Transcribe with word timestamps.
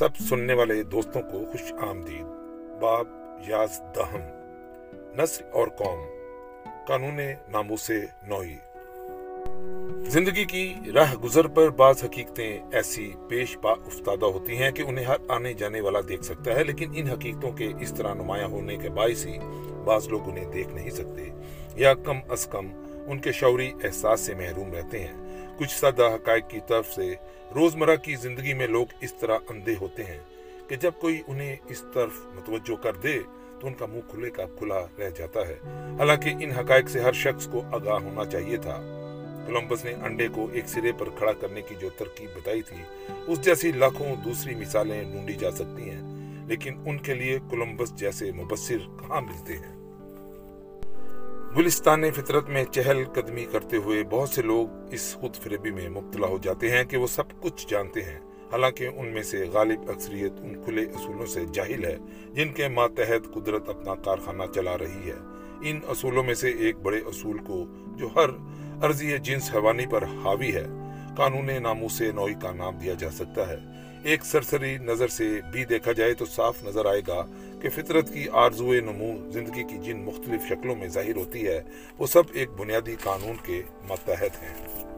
سب 0.00 0.16
سننے 0.16 0.54
والے 0.54 0.82
دوستوں 0.82 1.22
کو 1.22 1.44
خوش 1.52 1.72
آمدید۔ 1.72 2.24
باب 2.80 3.08
یاز 3.48 3.80
دہم۔ 3.96 4.20
نسل 5.20 5.44
اور 5.52 5.68
قوم۔ 5.68 5.98
قانون 6.86 7.20
ناموس 7.48 7.90
نوئی 8.28 8.56
زندگی 10.10 10.44
کی 10.44 10.74
راہ 10.94 11.14
گزر 11.14 11.46
پر 11.46 11.68
بعض 11.68 12.04
حقیقتیں 12.04 12.58
ایسی 12.72 13.12
پیش 13.28 13.58
پا 13.62 13.70
افتادہ 13.70 14.24
ہوتی 14.24 14.56
ہیں 14.56 14.70
کہ 14.70 14.82
انہیں 14.82 15.04
ہر 15.04 15.16
آنے 15.28 15.52
جانے 15.52 15.80
والا 15.80 15.98
دیکھ 16.08 16.24
سکتا 16.24 16.54
ہے، 16.54 16.64
لیکن 16.64 16.92
ان 16.96 17.06
حقیقتوں 17.06 17.52
کے 17.52 17.72
اس 17.80 17.94
طرح 17.94 18.14
نمایاں 18.14 18.48
ہونے 18.48 18.76
کے 18.76 18.88
باعث 18.88 19.26
ہی 19.26 19.38
بعض 19.84 20.08
لوگ 20.08 20.28
انہیں 20.28 20.50
دیکھ 20.52 20.68
نہیں 20.68 20.90
سکتے، 20.90 21.28
یا 21.74 21.94
کم 21.94 22.16
از 22.28 22.46
کم 22.46 22.66
ان 23.06 23.18
کے 23.18 23.32
شعوری 23.32 23.72
احساس 23.84 24.20
سے 24.20 24.34
محروم 24.34 24.72
رہتے 24.72 24.98
ہیں۔ 24.98 25.29
کچھ 25.60 25.80
سادہ 25.80 26.02
حقائق 26.14 26.50
کی 26.50 26.58
طرف 26.66 26.92
سے 26.92 27.14
روزمرہ 27.54 27.96
کی 27.96 28.14
زندگی 28.14 28.54
میں 28.54 28.66
لوگ 28.66 28.86
اس 29.00 29.14
طرح 29.14 29.38
اندھے 29.48 29.74
ہوتے 29.80 30.04
ہیں 30.04 30.18
کہ 30.68 30.76
جب 30.76 30.92
کوئی 31.00 31.22
انہیں 31.26 31.56
اس 31.68 31.84
طرف 31.94 32.10
متوجہ 32.34 32.82
کر 32.82 32.92
دے 32.92 33.18
تو 33.60 33.66
ان 33.66 33.74
کا 33.74 33.86
منہ 33.86 34.10
کھلے 34.10 34.30
کا 34.30 34.44
کھلا 34.58 34.80
رہ 34.98 35.10
جاتا 35.10 35.48
ہے۔ 35.48 35.56
حالانکہ 35.98 36.34
ان 36.40 36.50
حقائق 36.50 36.88
سے 36.88 37.00
ہر 37.00 37.12
شخص 37.12 37.48
کو 37.48 37.62
آگاہ 37.72 37.98
ہونا 38.02 38.24
چاہیے 38.24 38.56
تھا۔ 38.56 38.80
کولمبس 39.46 39.84
نے 39.84 39.92
انڈے 40.02 40.28
کو 40.28 40.46
ایک 40.52 40.68
سرے 40.68 40.92
پر 40.92 41.08
کھڑا 41.18 41.32
کرنے 41.32 41.62
کی 41.62 41.74
جو 41.80 41.88
ترکیب 41.96 42.30
بتائی 42.36 42.62
تھی، 42.62 42.76
اس 43.26 43.40
جیسی 43.40 43.72
لاکھوں 43.72 44.16
دوسری 44.24 44.54
مثالیں 44.54 45.02
ڈھونڈی 45.02 45.34
جا 45.34 45.50
سکتی 45.50 45.90
ہیں، 45.90 46.02
لیکن 46.46 46.82
ان 46.86 46.98
کے 46.98 47.14
لیے 47.14 47.38
کولمبس 47.50 47.94
جیسے 47.94 48.32
مبصر 48.32 48.78
کہاں 48.78 49.20
ملتے 49.20 49.56
ہیں؟ 49.56 49.79
گلستان 51.56 52.10
فطرت 52.10 52.48
میں 52.48 52.64
چہل 52.64 53.04
قدمی 53.04 53.44
کرتے 53.52 53.76
ہوئے 53.76 54.02
بہت 54.10 54.28
سے 54.28 54.42
لوگ 54.42 54.68
اس 54.92 55.16
خود 55.20 55.36
فریبی 55.36 55.70
میں 55.70 55.88
مبتلا 55.88 56.26
ہو 56.26 56.38
جاتے 56.42 56.70
ہیں 56.70 56.84
کہ 56.84 56.96
وہ 56.96 57.06
سب 57.06 57.40
کچھ 57.40 57.66
جانتے 57.68 58.02
ہیں۔ 58.02 58.18
حالانکہ 58.52 58.88
ان 58.96 59.06
میں 59.06 59.22
سے 59.22 59.44
غالب 59.52 59.90
اکثریت 59.90 60.32
ان 60.40 60.64
کھلے 60.64 60.82
اصولوں 60.82 61.26
سے 61.26 61.40
جاہل 61.52 61.84
ہے، 61.84 61.96
جن 62.32 62.52
کے 62.52 62.68
ماتحت 62.68 63.34
قدرت 63.34 63.68
اپنا 63.68 63.94
کارخانہ 63.94 64.42
چلا 64.54 64.78
رہی 64.78 65.10
ہے۔ 65.10 65.16
ان 65.62 65.80
اصولوں 65.88 66.24
میں 66.24 66.34
سے 66.34 66.50
ایک 66.50 66.76
بڑے 66.76 66.98
اصول 66.98 67.38
کو 67.38 67.64
جو 67.96 68.08
ہر 68.16 68.30
عرضی 68.82 69.18
جنس 69.18 69.54
حیوانی 69.54 69.86
پر 69.86 70.04
حاوی 70.04 70.54
ہے، 70.54 70.66
قانون 71.16 71.62
ناموس 71.62 72.00
نوئی 72.00 72.34
کا 72.42 72.52
نام 72.52 72.78
دیا 72.78 72.94
جا 72.94 73.10
سکتا 73.10 73.48
ہے۔ 73.48 73.56
ایک 74.04 74.24
سرسری 74.24 74.78
نظر 74.78 75.08
سے 75.08 75.40
بھی 75.52 75.64
دیکھا 75.64 75.92
جائے 75.92 76.14
تو 76.14 76.24
صاف 76.24 76.64
نظر 76.64 76.86
آئے 76.86 77.00
گا 77.08 77.26
کہ 77.62 77.68
فطرت 77.68 78.14
کی 78.14 78.26
آرزو 78.32 78.72
نمو 78.72 79.30
زندگی 79.30 79.62
کی 79.62 79.78
جن 79.82 80.04
مختلف 80.04 80.48
شکلوں 80.48 80.76
میں 80.76 80.88
ظاہر 80.88 81.16
ہوتی 81.16 81.46
ہے، 81.46 81.62
وہ 81.98 82.06
سب 82.06 82.22
ایک 82.32 82.50
بنیادی 82.50 82.96
قانون 83.02 83.36
کے 83.46 83.62
متحد 83.88 84.42
ہیں۔ 84.42 84.90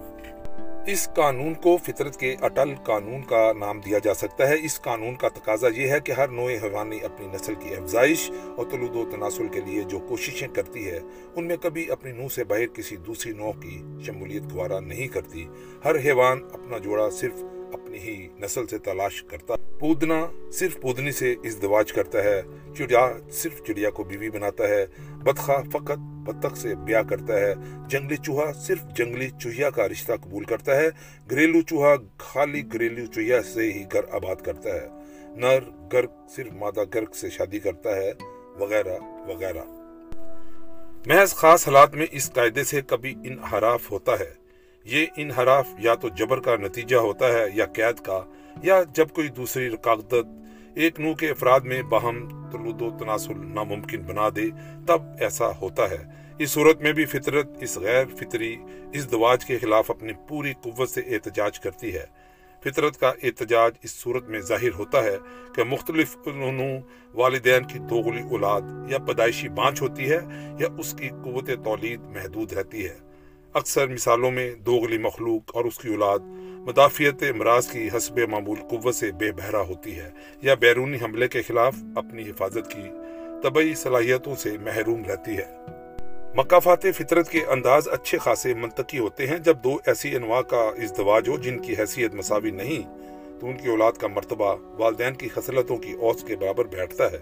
اس 0.87 1.09
قانون 1.17 1.55
کو 1.55 1.77
فطرت 1.77 2.17
کے 2.17 2.37
اٹل 2.41 2.75
قانون 2.75 3.23
کا 3.23 3.53
نام 3.59 3.81
دیا 3.81 3.99
جا 3.99 4.15
سکتا 4.15 4.49
ہے۔ 4.49 4.55
اس 4.65 4.81
قانون 4.81 5.15
کا 5.15 5.29
تقاضا 5.29 5.69
یہ 5.69 5.89
ہے 5.89 6.01
کہ 6.01 6.13
ہر 6.13 6.29
نوع 6.29 6.51
حیوانی 6.51 6.99
اپنی 7.03 7.27
نسل 7.27 7.55
کی 7.55 7.75
افزائش 7.75 8.31
اور 8.57 8.67
طلود 8.71 8.97
و 8.97 9.05
تناسل 9.11 9.49
کے 9.49 9.61
لیے 9.61 9.83
جو 9.83 9.99
کوششیں 9.99 10.49
کرتی 10.49 10.91
ہے، 10.91 11.01
ان 11.37 11.47
میں 11.47 11.57
کبھی 11.57 11.91
اپنی 11.91 12.13
نوع 12.13 12.29
سے 12.29 12.45
باہر 12.45 12.67
کسی 12.67 12.97
دوسری 12.97 13.33
نوع 13.33 13.53
کی 13.53 13.83
شمولیت 14.07 14.43
گوارا 14.53 14.81
نہیں 14.81 15.07
کرتی۔ 15.07 15.49
ہر 15.85 15.97
حیوان 15.97 16.41
اپنا 16.53 16.79
جوڑا 16.79 17.11
صرف 17.11 17.35
اپنی 17.73 17.99
ہی 17.99 18.29
نسل 18.41 18.67
سے 18.67 18.79
تلاش 18.79 19.23
کرتا۔ 19.23 19.55
پودنا 19.81 20.27
صرف 20.53 20.81
پودنی 20.81 21.13
سے 21.13 21.33
ازدواج 21.33 21.93
کرتا 21.93 22.25
ہے۔ 22.25 22.43
چڑیا 22.79 23.13
صرف 23.33 23.63
چڑیا 23.67 23.91
کو 23.91 24.05
بیوی 24.05 24.31
بناتا 24.31 24.69
ہے۔ 24.69 24.87
بدخا 24.99 25.63
فقط 25.73 25.99
بطخ 25.99 26.57
سے 26.57 26.75
بیاہ 26.75 27.03
کرتا 27.03 27.41
ہے۔ 27.41 27.55
جنگلی 27.89 28.17
چوہا 28.17 28.53
صرف 28.53 28.83
جنگلی 28.97 29.31
چوہیا 29.31 29.71
کا 29.71 29.89
رشتہ 29.89 30.13
قبول 30.13 30.45
کرتا 30.45 30.77
ہے۔ 30.77 30.89
گھریلو 31.31 31.61
چوہا 31.61 31.95
خالی 32.19 32.63
گھریلو 32.73 33.07
چوہیا 33.07 33.43
سے 33.43 33.73
ہی 33.73 33.85
گھر 33.93 34.01
آباد 34.13 34.37
کرتا 34.37 34.69
ہے۔ 34.69 34.89
نر 35.37 35.59
گرگ 35.93 36.11
صرف 36.37 36.53
مادہ 36.53 36.85
گرگ 36.95 37.13
سے 37.13 37.31
شادی 37.31 37.59
کرتا 37.59 37.97
ہے۔ 37.97 38.13
وغیرہ 38.59 38.99
وغیرہ۔ 39.29 39.65
محض 41.07 41.35
خاص 41.35 41.69
حالات 41.69 41.95
میں 41.95 42.07
اس 42.13 42.33
قاعدے 42.33 42.65
سے 42.65 42.81
کبھی 42.87 43.15
انحراف 43.25 43.91
ہوتا 43.91 44.21
ہے۔ 44.21 44.42
یہ 44.85 45.07
انحراف 45.17 45.69
یا 45.79 45.95
تو 45.95 46.09
جبر 46.09 46.41
کا 46.41 46.57
نتیجہ 46.57 46.97
ہوتا 46.97 47.33
ہے 47.33 47.45
یا 47.55 47.67
قید 47.67 48.01
کا، 48.01 48.21
یا 48.63 48.83
جب 48.95 49.09
کوئی 49.09 49.29
دوسری 49.29 49.71
رکاغدت 49.71 50.27
ایک 50.75 51.01
نو 51.01 51.15
کے 51.15 51.29
افراد 51.29 51.61
میں 51.61 51.83
باہم 51.83 52.51
تلود 52.51 52.83
و 52.83 52.91
تناسل 52.99 53.55
ناممکن 53.55 54.03
بنا 54.03 54.29
دے، 54.37 54.47
تب 54.87 55.03
ایسا 55.21 55.51
ہوتا 55.61 55.91
ہے۔ 55.91 56.03
اس 56.39 56.51
صورت 56.51 56.81
میں 56.81 56.93
بھی 56.93 57.05
فطرت 57.05 57.47
اس 57.61 57.77
غیر 57.79 58.05
فطری، 58.07 58.57
اس 58.95 59.11
دواج 59.13 59.45
کے 59.45 59.59
خلاف 59.59 59.91
اپنی 59.91 60.13
پوری 60.29 60.53
قوت 60.63 60.89
سے 60.89 61.01
احتجاج 61.01 61.61
کرتی 61.61 61.95
ہے۔ 61.95 62.05
فطرت 62.65 62.97
کا 63.01 63.13
احتجاج 63.23 63.73
اس 63.83 63.91
صورت 63.91 64.29
میں 64.29 64.41
ظاہر 64.41 64.75
ہوتا 64.79 65.05
ہے 65.05 65.17
کہ 65.55 65.65
مختلف 65.65 66.17
والدین 67.15 67.65
کی 67.65 67.79
دوغلی 67.79 68.23
اولاد 68.23 68.61
یا 68.91 68.99
پیدائشی 68.99 69.49
بانچ 69.49 69.83
ہوتی 69.83 70.11
ہے 70.11 70.21
یا 70.61 70.69
اس 70.79 70.95
کی 70.99 71.09
قوت 71.09 71.51
تولید 71.65 72.01
محدود 72.01 72.53
رہتی 72.53 72.87
ہے۔ 72.89 73.12
اکثر 73.55 73.87
مثالوں 73.87 74.31
میں 74.31 74.55
دوغلی 74.55 74.99
مخلوق 74.99 75.57
اور 75.57 75.65
اس 75.65 75.79
کی 75.79 75.89
اولاد 75.89 76.19
مدافعت 76.49 77.23
امراض 77.23 77.69
کی 77.69 77.89
حسب 77.97 78.19
معمول 78.19 78.59
قوت 78.71 78.95
سے 78.95 79.13
بے 79.13 79.33
بہرا 79.33 79.61
ہوتی 79.61 79.99
ہے 79.99 80.11
یا 80.43 80.55
بیرونی 80.55 80.99
حملے 81.03 81.29
کے 81.29 81.43
خلاف 81.43 81.75
اپنی 81.97 82.23
حفاظت 82.23 82.71
کی 82.71 82.83
طبعی 83.43 83.75
صلاحیتوں 83.75 84.35
سے 84.35 84.51
محروم 84.65 85.03
رہتی 85.05 85.37
ہے۔ 85.37 85.45
مقافات 86.35 86.87
فطرت 86.97 87.31
کے 87.31 87.41
انداز 87.49 87.89
اچھے 87.89 88.19
خاصے 88.19 88.55
منطقی 88.55 88.99
ہوتے 88.99 89.27
ہیں۔ 89.27 89.39
جب 89.39 89.57
دو 89.65 89.79
ایسی 89.87 90.17
انواع 90.17 90.41
کا 90.41 90.61
ازدواج 90.61 91.29
ہو 91.29 91.37
جن 91.37 91.59
کی 91.59 91.75
حیثیت 91.79 92.15
مساوی 92.15 92.51
نہیں، 92.51 92.99
تو 93.41 93.47
ان 93.47 93.57
کی 93.57 93.69
اولاد 93.69 93.93
کا 93.93 94.09
مرتبہ 94.09 94.57
والدین 94.79 95.15
کی 95.15 95.29
خصلتوں 95.29 95.77
کی 95.77 95.93
اوس 95.93 96.23
کے 96.23 96.37
برابر 96.37 96.65
بیٹھتا 96.65 97.13
ہے۔ 97.13 97.19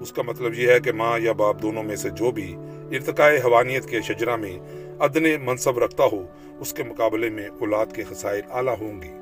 اس 0.00 0.12
کا 0.12 0.22
مطلب 0.22 0.54
یہ 0.54 0.72
ہے 0.72 0.80
کہ 0.80 0.92
ماں 0.92 1.18
یا 1.18 1.32
باپ 1.32 1.62
دونوں 1.62 1.82
میں 1.82 1.96
سے 1.96 2.10
جو 2.10 2.30
بھی 2.30 2.56
ارتقاء 2.92 3.30
حوانیت 3.30 3.88
کے 3.88 4.00
شجرہ 4.00 4.36
میں 4.36 4.58
ادن 5.00 5.24
منصب 5.44 5.78
رکھتا 5.78 6.04
ہو، 6.04 6.26
اس 6.60 6.72
کے 6.72 6.82
مقابلے 6.82 7.30
میں 7.30 7.48
اولاد 7.60 7.94
کے 7.94 8.04
خسائل 8.10 8.40
اعلیٰ 8.50 8.74
ہوں 8.80 9.02
گی 9.02 9.12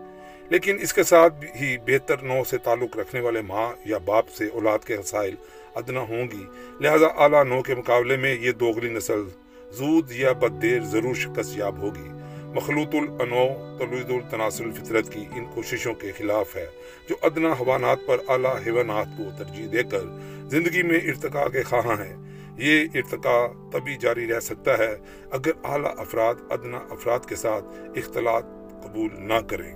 لیکن 0.50 0.76
اس 0.80 0.92
کے 0.92 1.02
ساتھ 1.02 1.44
ہی 1.60 1.76
بہتر 1.86 2.22
نو 2.22 2.42
سے 2.44 2.58
تعلق 2.58 2.96
رکھنے 2.96 3.20
والے 3.20 3.40
ماں 3.40 3.68
یا 3.84 3.98
باپ 4.04 4.28
سے 4.28 4.46
اولاد 4.52 4.86
کے 4.86 4.96
خسائل 4.96 5.34
ادنا 5.74 6.00
ہوں 6.00 6.26
گی۔ 6.32 6.44
لہذا 6.80 7.06
اعلیٰ 7.16 7.44
نو 7.44 7.62
کے 7.62 7.74
مقابلے 7.74 8.16
میں 8.16 8.34
یہ 8.40 8.52
دوغلی 8.52 8.88
نسل 8.88 9.22
زود 9.70 10.12
یا 10.12 10.32
بد 10.32 10.62
دیر 10.62 10.80
ضرور 10.84 11.14
شکست 11.14 11.58
یاب 11.58 11.78
ہوگی۔ 11.78 12.08
مخلوط 12.54 12.94
الانو 12.94 13.46
تلوید 13.78 14.10
التناسل 14.10 14.70
فطرت 14.72 15.12
کی 15.12 15.24
ان 15.36 15.44
کوششوں 15.54 15.94
کے 15.94 16.12
خلاف 16.18 16.56
ہے، 16.56 16.66
جو 17.08 17.16
ادنا 17.22 17.52
حوانات 17.52 17.98
پر 18.06 18.18
اعلیٰ 18.28 18.54
حیوانات 18.66 19.06
کو 19.18 19.24
ترجیح 19.38 19.66
دے 19.72 19.82
کر 19.82 20.04
زندگی 20.50 20.82
میں 20.82 20.98
ارتقاء 20.98 21.48
کے 21.48 21.62
خواہاں 21.62 21.96
ہیں۔ 22.04 22.16
یہ 22.58 22.84
ارتقاء 22.94 23.46
تبھی 23.70 23.96
جاری 23.96 24.32
رہ 24.32 24.40
سکتا 24.40 24.78
ہے 24.78 24.96
اگر 25.30 25.50
اعلیٰ 25.64 25.94
افراد 25.98 26.34
ادنا 26.50 26.78
افراد 26.90 27.20
کے 27.28 27.36
ساتھ 27.36 27.64
اختلاط 27.96 28.44
قبول 28.82 29.08
نہ 29.18 29.40
کریں، 29.48 29.74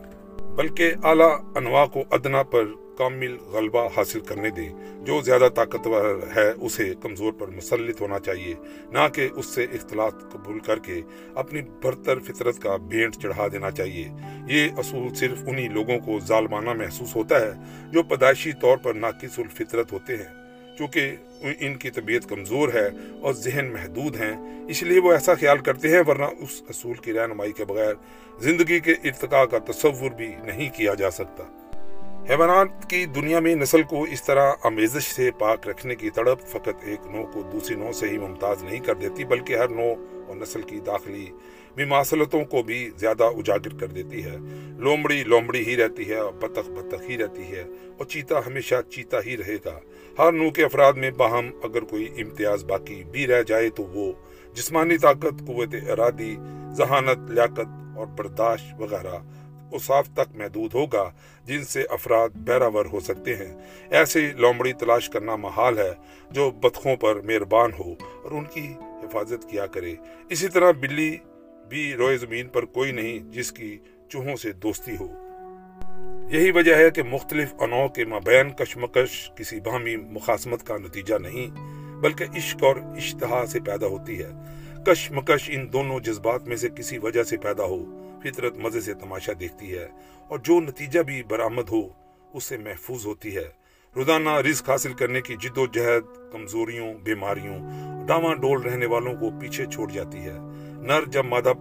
بلکہ 0.56 0.92
اعلیٰ 1.04 1.38
انواع 1.56 1.86
کو 1.86 2.02
ادنا 2.10 2.42
پر 2.42 2.64
کامل 2.98 3.36
غلبہ 3.38 3.88
حاصل 3.96 4.20
کرنے 4.20 4.50
دیں۔ 4.50 4.68
جو 5.04 5.20
زیادہ 5.20 5.48
طاقتور 5.54 6.20
ہے، 6.36 6.50
اسے 6.60 6.94
کمزور 7.02 7.32
پر 7.32 7.48
مسلط 7.48 8.00
ہونا 8.00 8.18
چاہیے، 8.18 8.54
نہ 8.90 9.08
کہ 9.14 9.28
اس 9.36 9.46
سے 9.46 9.64
اختلاط 9.64 10.14
قبول 10.32 10.58
کر 10.58 10.78
کے 10.78 11.00
اپنی 11.34 11.62
برتر 11.82 12.18
فطرت 12.18 12.62
کا 12.62 12.76
بینٹ 12.76 13.16
چڑھا 13.16 13.46
دینا 13.52 13.70
چاہیے۔ 13.70 14.08
یہ 14.48 14.68
اصول 14.76 15.14
صرف 15.14 15.38
انہی 15.46 15.68
لوگوں 15.68 15.98
کو 15.98 16.20
ظالمانہ 16.20 16.72
محسوس 16.72 17.16
ہوتا 17.16 17.40
ہے 17.40 17.52
جو 17.90 18.02
پیدائشی 18.02 18.52
طور 18.52 18.76
پر 18.76 18.94
ناقص 18.94 19.38
الفطرت 19.38 19.92
ہوتے 19.92 20.16
ہیں۔ 20.16 20.41
چونکہ 20.82 21.16
ان 21.60 21.74
کی 21.74 21.90
طبیعت 21.90 22.28
کمزور 22.28 22.68
ہے 22.74 22.88
اور 23.20 23.32
ذہن 23.34 23.72
محدود 23.72 24.16
ہیں، 24.16 24.64
اس 24.68 24.82
لیے 24.82 25.00
وہ 25.00 25.12
ایسا 25.12 25.34
خیال 25.34 25.58
کرتے 25.58 25.88
ہیں، 25.88 26.00
ورنہ 26.06 26.24
اس 26.38 26.62
اصول 26.68 26.96
کی 26.96 27.12
رہنمائی 27.12 27.52
کے 27.52 27.64
بغیر 27.64 27.94
زندگی 28.40 28.80
کے 28.80 28.92
ارتقاء 28.92 29.44
کا 29.44 29.58
تصور 29.58 30.10
بھی 30.10 30.26
نہیں 30.44 30.70
کیا 30.76 30.94
جا 30.94 31.10
سکتا۔ 31.10 31.44
حیوانات 32.28 32.90
کی 32.90 33.06
دنیا 33.06 33.40
میں 33.40 33.54
نسل 33.54 33.82
کو 33.82 34.02
اس 34.02 34.22
طرح 34.22 34.52
آمیزش 34.62 35.02
سے 35.02 35.30
پاک 35.38 35.68
رکھنے 35.68 35.94
کی 35.94 36.10
تڑپ 36.10 36.46
فقط 36.46 36.82
ایک 36.82 37.06
نو 37.06 37.24
کو 37.32 37.42
دوسری 37.42 37.76
نو 37.76 37.92
سے 37.92 38.08
ہی 38.08 38.18
ممتاز 38.18 38.62
نہیں 38.64 38.80
کر 38.80 38.94
دیتی، 38.94 39.24
بلکہ 39.24 39.56
ہر 39.56 39.68
نو 39.68 39.88
اور 40.28 40.36
نسل 40.36 40.62
کی 40.62 40.78
داخلی 40.86 41.26
مماثلتوں 41.76 42.44
کو 42.44 42.62
بھی 42.62 42.90
زیادہ 42.96 43.24
اجاگر 43.24 43.78
کر 43.78 43.86
دیتی 43.86 44.24
ہے۔ 44.24 44.36
لومڑی 44.78 45.24
لومڑی 45.24 45.64
ہی 45.66 45.76
رہتی 45.76 46.08
ہے 46.08 46.14
اور 46.14 46.32
بطخ 46.32 46.70
بطخ 46.70 47.02
ہی 47.08 47.18
رہتی 47.18 47.42
ہے 47.42 47.64
اور 47.98 48.04
چیتا 48.04 48.46
ہمیشہ 48.46 48.74
چیتا 48.90 49.18
ہی 49.26 49.36
رہے 49.36 49.56
گا۔ 49.64 49.78
ہر 50.18 50.32
نو 50.32 50.50
کے 50.50 50.64
افراد 50.64 50.92
میں 50.92 51.10
باہم 51.10 51.50
اگر 51.64 51.84
کوئی 51.84 52.08
امتیاز 52.16 52.64
باقی 52.64 53.04
بھی 53.04 53.26
رہ 53.26 53.42
جائے 53.42 53.68
تو 53.70 53.82
وہ 53.82 54.12
جسمانی 54.54 54.98
طاقت، 54.98 55.46
قوت 55.46 55.74
ارادی، 55.90 56.36
ذہانت، 56.76 57.30
لیاقت 57.30 57.96
اور 57.96 58.06
برداشت 58.06 58.80
وغیرہ 58.80 59.18
اصاف 59.72 60.08
تک 60.08 60.36
محدود 60.36 60.74
ہوگا 60.74 61.10
جن 61.44 61.64
سے 61.64 61.82
افراد 61.90 62.28
بیراور 62.28 62.86
ہو 62.86 63.00
سکتے 63.00 63.36
ہیں۔ 63.36 63.54
ایسے 63.90 64.30
لومڑی 64.36 64.72
تلاش 64.72 65.08
کرنا 65.08 65.36
محال 65.36 65.78
ہے 65.78 65.92
جو 66.30 66.50
بطخوں 66.50 66.96
پر 66.96 67.20
مہربان 67.20 67.70
ہو 67.72 67.92
اور 68.22 68.30
ان 68.30 68.44
کی 68.44 68.74
حفاظت 68.82 69.50
کیا 69.50 69.66
کرے۔ 69.66 69.94
اسی 70.28 70.48
طرح 70.48 70.70
بلی 70.70 71.16
بھی 71.68 71.94
روئے 71.94 72.16
زمین 72.16 72.48
پر 72.48 72.64
کوئی 72.64 72.92
نہیں 72.92 73.32
جس 73.32 73.52
کی 73.52 73.78
چوہوں 74.08 74.36
سے 74.36 74.52
دوستی 74.52 74.96
ہو۔ 75.00 75.08
یہی 76.30 76.50
وجہ 76.50 76.74
ہے 76.74 76.90
کہ 76.90 77.02
مختلف 77.02 77.54
انو 77.58 77.88
کے 77.88 78.04
مابین 78.04 78.50
کشمکش 78.50 79.30
کسی 79.36 79.60
باہمی 79.60 79.96
مخاسمت 79.96 80.66
کا 80.66 80.76
نتیجہ 80.76 81.14
نہیں، 81.14 81.46
بلکہ 82.00 82.24
عشق 82.36 82.64
اور 82.64 82.76
اشتہا 82.76 83.46
سے 83.46 83.60
پیدا 83.60 83.86
ہوتی 83.86 84.22
ہے۔ 84.22 84.30
کشمکش 84.86 85.50
ان 85.54 85.72
دونوں 85.72 86.00
جذبات 86.00 86.48
میں 86.48 86.56
سے 86.56 86.68
کسی 86.76 86.98
وجہ 86.98 87.22
سے 87.22 87.36
پیدا 87.36 87.64
ہو۔ 87.64 88.01
فطرت 88.24 88.56
مزے 88.56 88.80
سے 88.80 88.94
تماشا 88.94 89.32
دیکھتی 89.40 89.72
ہے 89.72 89.88
اور 90.28 90.38
جو 90.38 90.60
نتیجہ 90.60 91.00
بھی 91.00 91.22
برآمد 91.22 91.68
ہو، 91.70 91.80
اس 92.32 92.44
سے 92.44 92.56
محفوظ 92.56 93.06
ہوتی 93.06 93.36
ہے۔ 93.36 93.48
روزانہ 93.96 94.30
رزق 94.30 94.70
حاصل 94.70 94.92
کرنے 94.92 95.20
کی 95.20 95.36
جد 95.36 95.58
و 95.58 95.66
جہد، 95.66 96.32
کمزوریوں، 96.32 96.94
بیماریوں 96.94 97.58
ڈاواں 98.06 98.34
ڈول 98.34 98.62
رہنے 98.62 98.86
والوں 98.86 99.14
کو 99.14 99.30
پیچھے 99.40 99.66
چھوڑ 99.66 99.90
جاتی 99.90 100.18
ہے۔ 100.18 100.38
نر 100.74 101.04
جب 101.04 101.24
مادہ 101.24 101.52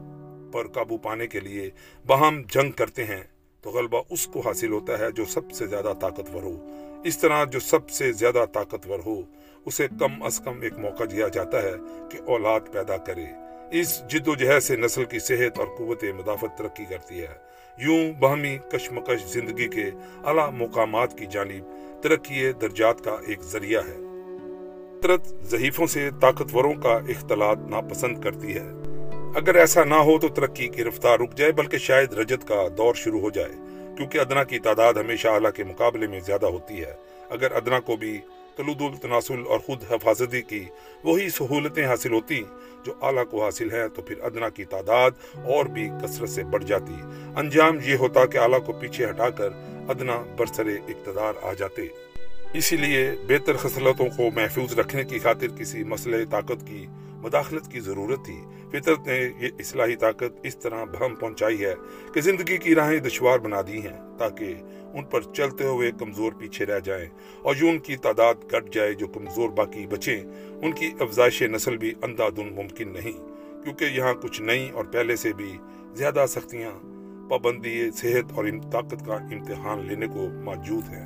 پر 0.54 0.68
قابو 0.68 0.98
پانے 0.98 1.28
کے 1.28 1.40
لیے 1.40 1.70
باہم 2.08 2.42
جنگ 2.48 2.72
کرتے 2.72 3.04
ہیں، 3.04 3.24
تو 3.62 3.70
غلبہ 3.70 4.04
اس 4.10 4.28
کو 4.28 4.40
حاصل 4.40 4.72
ہوتا 4.72 5.00
ہے 5.00 5.12
جو 5.12 5.26
سب 5.26 5.52
سے 5.52 5.68
زیادہ 5.68 5.94
طاقتور 6.02 6.44
ہو۔ 6.44 6.68
اس 7.04 7.18
طرح 7.18 7.46
جو 7.46 7.60
سب 7.60 7.90
سے 7.90 8.12
زیادہ 8.12 8.46
طاقتور 8.54 9.00
ہو، 9.06 9.22
اسے 9.66 9.88
کم 10.00 10.24
از 10.24 10.42
کم 10.46 10.62
ایک 10.62 10.74
موقع 10.74 11.04
دیا 11.12 11.28
جاتا 11.28 11.62
ہے 11.62 11.74
کہ 12.12 12.22
اولاد 12.22 12.60
پیدا 12.72 12.98
کرے۔ 12.98 13.26
اس 13.72 14.08
جد 14.08 14.28
و 14.28 14.36
جہد 14.36 14.64
سے 14.64 14.76
نسل 14.76 15.06
کی 15.06 15.20
صحت 15.20 15.60
اور 15.60 15.68
قوت 15.78 16.04
مدافعت 16.04 16.58
ترقی 16.58 16.86
کرتی 16.86 17.22
ہے۔ 17.22 17.34
یوں 17.78 18.14
باہمی 18.14 18.58
کشمکش 18.72 19.26
زندگی 19.26 19.68
کے 19.68 19.90
اعلیٰ 20.24 20.52
مقامات 20.54 21.18
کی 21.18 21.26
جانب 21.26 21.66
ترقی 22.04 22.52
درجات 22.52 23.04
کا 23.04 23.18
ایک 23.28 23.42
ذریعہ 23.42 23.82
ہے۔ 23.88 23.98
فطرت 25.00 25.28
ضعیفوں 25.42 25.88
سے 25.88 26.10
طاقتوروں 26.22 26.74
کا 26.74 26.94
اختلاط 26.96 27.58
ناپسند 27.58 28.22
کرتی 28.22 28.56
ہے۔ 28.56 28.70
اگر 29.36 29.56
ایسا 29.56 29.84
نہ 29.84 29.96
ہو 29.96 30.20
تو 30.20 30.28
ترقی 30.28 30.68
کی 30.68 30.84
رفتار 30.84 31.20
رک 31.20 31.38
جائے، 31.38 31.52
بلکہ 31.52 31.78
شاید 31.78 32.14
رجت 32.14 32.48
کا 32.48 32.68
دور 32.78 32.94
شروع 32.94 33.20
ہو 33.20 33.30
جائے۔ 33.30 33.52
کیونکہ 33.98 34.18
ادنا 34.18 34.44
کی 34.44 34.60
تعداد 34.60 34.94
ہمیشہ 34.94 35.28
اعلیٰ 35.28 35.52
کے 35.52 35.64
مقابلے 35.64 36.08
میں 36.08 36.20
زیادہ 36.20 36.46
ہوتی 36.46 36.82
ہے۔ 36.82 36.94
اگر 37.30 37.52
ادنا 37.52 37.80
کو 37.80 37.96
بھی 37.96 38.20
تلود 38.56 38.82
التناسل 38.82 39.44
اور 39.50 39.60
خود 39.60 39.84
حفاظتی 39.92 40.42
کی 40.42 40.64
وہی 41.04 41.30
سہولتیں 41.30 41.86
حاصل 41.86 42.14
ہوتی 42.14 42.44
جو 42.86 42.94
اعلیٰ 43.02 43.24
کو 43.30 43.44
حاصل 43.44 43.72
ہے 43.72 43.90
تو 43.90 44.02
پھر 44.02 44.16
ادنا 44.22 44.50
کی 44.50 44.66
تعداد 44.66 45.12
اور 45.34 45.66
بھی 45.66 45.90
کثرت 46.04 46.30
سے 46.30 46.44
بڑھ 46.44 46.64
جاتی۔ 46.64 46.94
انجام 47.36 47.78
یہ 47.84 47.96
ہوتا 47.96 48.26
کہ 48.26 48.38
اعلیٰ 48.38 48.66
کو 48.66 48.74
پیچھے 48.74 49.10
ہٹا 49.10 49.30
کر 49.30 49.50
ادنا 49.90 50.24
برسر 50.38 50.66
اقتدار 50.66 51.34
آ 51.42 51.54
جاتے۔ 51.54 51.82
اسی 52.54 52.78
لیے 52.78 53.12
بہتر 53.28 53.58
خصلتوں 53.58 54.06
کو 54.18 54.24
محفوظ 54.36 54.80
رکھنے 54.80 55.04
کی 55.04 55.20
خاطر 55.20 55.48
کسی 55.48 55.84
مسئلہ 55.84 56.16
طاقت 56.32 56.68
کی 56.68 56.88
مداخلت 57.10 57.72
کی 57.72 57.80
ضرورت 57.80 58.26
تھی۔ 58.26 58.42
فطرت 58.70 59.08
نے 59.08 59.30
یہ 59.40 59.50
اصلاحی 59.60 59.96
طاقت 59.96 60.40
اس 60.44 60.58
طرح 60.58 60.84
بہم 60.84 61.16
پہنچائی 61.16 61.66
ہے 61.66 61.74
کہ 62.14 62.22
زندگی 62.22 62.58
کی 62.58 62.76
راہیں 62.76 63.00
دشوار 63.00 63.40
بنا 63.40 63.62
دی 63.62 63.82
ہیں 63.88 64.18
تاکہ 64.18 64.56
ان 64.94 65.04
پر 65.04 65.22
چلتے 65.34 65.64
ہوئے 65.64 65.92
کمزور 66.00 66.32
پیچھے 66.32 66.66
رہ 66.66 66.80
جائیں 66.80 67.06
اور 67.42 67.56
جو 67.56 67.68
ان 67.68 67.80
کی 67.80 67.96
تعداد 67.96 68.44
گٹ 68.54 68.74
جائے 68.74 68.94
جو 68.94 69.08
کمزور 69.08 69.50
باقی 69.50 69.86
بچیں، 69.88 70.20
ان 70.62 70.72
کی 70.72 70.92
افزائش 71.00 71.42
نسل 71.44 71.78
بھی 71.78 71.94
اندھادن 72.04 72.54
ممکن 72.56 72.94
نہیں، 72.94 73.18
کیونکہ 73.64 73.86
یہاں 73.86 74.14
کچھ 74.14 74.42
نئی 74.42 74.70
اور 74.70 74.86
پہلے 74.86 75.16
سے 75.16 75.34
بھی 75.34 75.52
زیادہ 75.94 76.26
سختیاں، 76.28 76.72
پابندی، 77.30 77.80
صحت 77.92 78.32
اور 78.32 78.46
طاقت 78.72 79.06
کا 79.06 79.16
امتحان 79.16 79.86
لینے 79.88 80.08
کو 80.08 80.28
موجود 80.44 80.90
ہیں۔ 80.90 81.06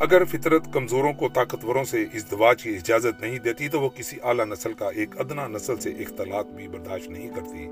اگر 0.00 0.24
فطرت 0.24 0.72
کمزوروں 0.72 1.12
کو 1.12 1.28
طاقتوروں 1.28 1.84
سے 1.84 2.02
ازدواج 2.14 2.62
کی 2.62 2.70
اجازت 2.70 3.20
نہیں 3.20 3.38
دیتی 3.38 3.68
تو 3.68 3.80
وہ 3.80 3.88
کسی 3.88 4.16
اعلیٰ 4.22 4.46
نسل 4.46 4.72
کا 4.72 4.88
ایک 4.94 5.20
ادنا 5.20 5.46
نسل 5.48 5.76
سے 5.76 5.90
اختلاط 5.90 6.46
بھی 6.46 6.68
برداشت 6.68 7.08
نہیں 7.10 7.28
کرتی، 7.34 7.66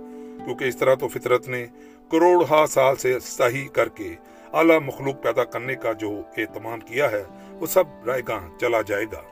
کیونکہ 0.44 0.64
اس 0.64 0.76
طرح 0.76 0.94
تو 0.94 1.08
فطرت 1.08 1.48
نے 1.48 1.66
کروڑ 2.10 2.44
ہا 2.50 2.64
سال 2.66 2.96
سے 2.96 3.18
صحیح 3.20 3.68
کر 3.68 3.88
کے 3.88 4.14
اعلیٰ 4.52 4.80
مخلوق 4.80 5.22
پیدا 5.22 5.44
کرنے 5.44 5.74
کا 5.74 5.92
جو 5.92 6.22
اہتمام 6.36 6.80
کیا 6.80 7.10
ہے، 7.10 7.24
وہ 7.52 7.66
سب 7.66 7.84
رائے 8.06 8.22
گاہ 8.28 8.58
چلا 8.60 8.80
جائے 8.80 9.04
گا۔ 9.04 9.22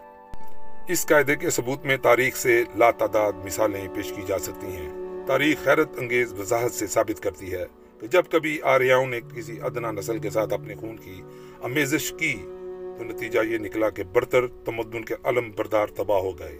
اس 0.88 1.06
قاعدے 1.06 1.37
کے 1.37 1.50
ثبوت 1.50 1.85
میں 1.85 1.97
تاریخ 1.97 2.37
سے 2.37 2.65
لا 2.76 2.91
تعداد 2.91 3.32
مثالیں 3.44 3.88
پیش 3.94 4.12
کی 4.12 4.23
جا 4.26 4.38
سکتی 4.38 4.67
ہیں۔ 4.67 4.93
تاریخ 5.26 5.69
حیرت 5.69 5.88
انگیز 5.97 6.32
وضاحت 6.32 6.73
سے 6.73 6.87
ثابت 6.87 7.20
کرتی 7.20 7.53
ہے 7.53 7.65
کہ 8.00 8.06
جب 8.06 8.23
کبھی 8.31 8.59
آریاؤں 8.62 9.06
نے 9.06 9.20
کسی 9.37 9.61
ادنا 9.62 9.91
نسل 9.91 10.19
کے 10.19 10.31
ساتھ 10.31 10.53
اپنے 10.53 10.75
خون 10.75 10.97
کی 10.97 11.23
امیزش 11.62 12.14
کی، 12.19 12.35
تو 12.99 13.05
نتیجہ 13.05 13.41
یہ 13.41 13.59
نکلا 13.59 13.91
کہ 13.91 14.05
برتر 14.05 14.47
تمدن 14.47 15.05
کے 15.05 15.14
علم 15.25 15.50
بردار 15.56 15.87
تباہ 15.87 16.19
ہو 16.19 16.38
گئے۔ 16.38 16.59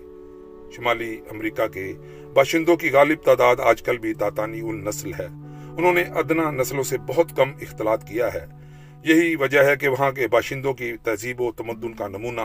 شمالی 0.71 1.21
امریکہ 1.31 1.67
کے 1.67 1.93
باشندوں 2.35 2.77
کی 2.77 2.91
غالب 2.91 3.23
تعداد 3.25 3.57
آج 3.61 3.83
کل 3.83 3.99
بھی 3.99 4.15
تاتانی 4.15 4.61
نسل 4.61 5.13
ہے۔ 5.13 5.48
انہوں 5.79 5.93
نے 5.93 6.03
ادنا 6.03 6.51
نسلوں 6.51 6.83
سے 6.83 6.99
بہت 6.99 7.37
کم 7.37 7.51
اختلاط 7.61 8.05
کیا 8.05 8.35
ہے۔ 8.35 8.47
یہی 9.05 9.37
وجہ 9.37 9.61
ہے 9.61 9.77
کہ 9.77 9.89
وہاں 9.89 10.11
کے 10.11 10.29
باشندوں 10.29 10.75
کی 10.75 10.93
تہذیب 11.03 11.41
و 11.41 11.53
تمدن 11.53 11.93
کا 11.93 12.09
نمونہ 12.09 12.41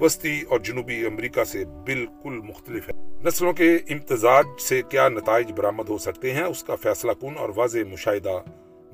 وسطی 0.00 0.40
اور 0.48 0.60
جنوبی 0.60 1.06
امریکہ 1.06 1.44
سے 1.44 1.64
بالکل 1.64 2.40
مختلف 2.44 2.88
ہے۔ 2.88 2.94
نسلوں 3.24 3.52
کے 3.52 3.78
امتزاج 3.90 4.44
سے 4.60 4.82
کیا 4.90 5.08
نتائج 5.08 5.52
برآمد 5.52 5.88
ہو 5.88 5.98
سکتے 5.98 6.32
ہیں، 6.32 6.42
اس 6.42 6.64
کا 6.64 6.74
فیصلہ 6.74 7.12
کن 7.20 7.36
اور 7.38 7.50
واضح 7.56 7.78
مشاہدہ 7.92 8.40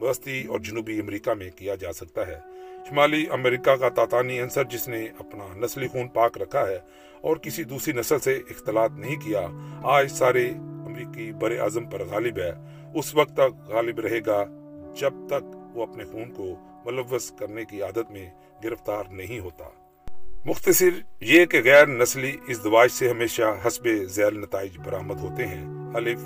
وسطی 0.00 0.44
اور 0.44 0.60
جنوبی 0.60 1.00
امریکہ 1.00 1.34
میں 1.34 1.50
کیا 1.56 1.74
جا 1.74 1.92
سکتا 1.92 2.26
ہے۔ 2.26 2.38
شمالی 2.88 3.26
امریکہ 3.30 3.76
کا 3.76 3.88
تاتانی 3.88 4.40
انصر 4.40 4.64
جس 4.64 4.88
نے 4.88 5.08
اپنا 5.18 5.44
نسلی 5.56 5.88
خون 5.88 6.08
پاک 6.08 6.38
رکھا 6.38 6.68
ہے 6.68 6.78
اور 7.20 7.36
کسی 7.36 7.64
دوسری 7.64 7.92
نسل 7.92 8.18
سے 8.18 8.38
اختلاط 8.50 8.90
نہیں 8.96 9.16
کیا، 9.16 9.46
آج 9.82 10.12
سارے 10.12 10.48
امریکی 10.86 11.32
بر 11.32 11.58
اعظم 11.60 11.84
پر 11.84 12.02
غالب 12.04 12.38
ہے۔ 12.38 12.79
اس 12.94 13.14
وقت 13.14 13.34
تک 13.34 13.68
غالب 13.68 14.00
رہے 14.00 14.20
گا 14.26 14.44
جب 15.00 15.12
تک 15.26 15.76
وہ 15.76 15.82
اپنے 15.82 16.04
خون 16.04 16.32
کو 16.32 16.46
ملوث 16.84 17.32
کرنے 17.32 17.64
کی 17.64 17.82
عادت 17.82 18.10
میں 18.10 18.30
گرفتار 18.64 19.04
نہیں 19.10 19.38
ہوتا۔ 19.38 19.64
مختصر 20.44 20.88
یہ 21.20 21.44
کہ 21.44 21.60
غیر 21.64 21.86
نسلی 21.86 22.36
ازدواج 22.48 22.90
سے 22.90 23.10
ہمیشہ 23.10 23.42
حسب 23.66 23.88
ذیل 24.04 24.40
نتائج 24.40 24.78
برآمد 24.78 25.20
ہوتے 25.20 25.46
ہیں۔ 25.46 25.64
الف، 25.94 26.18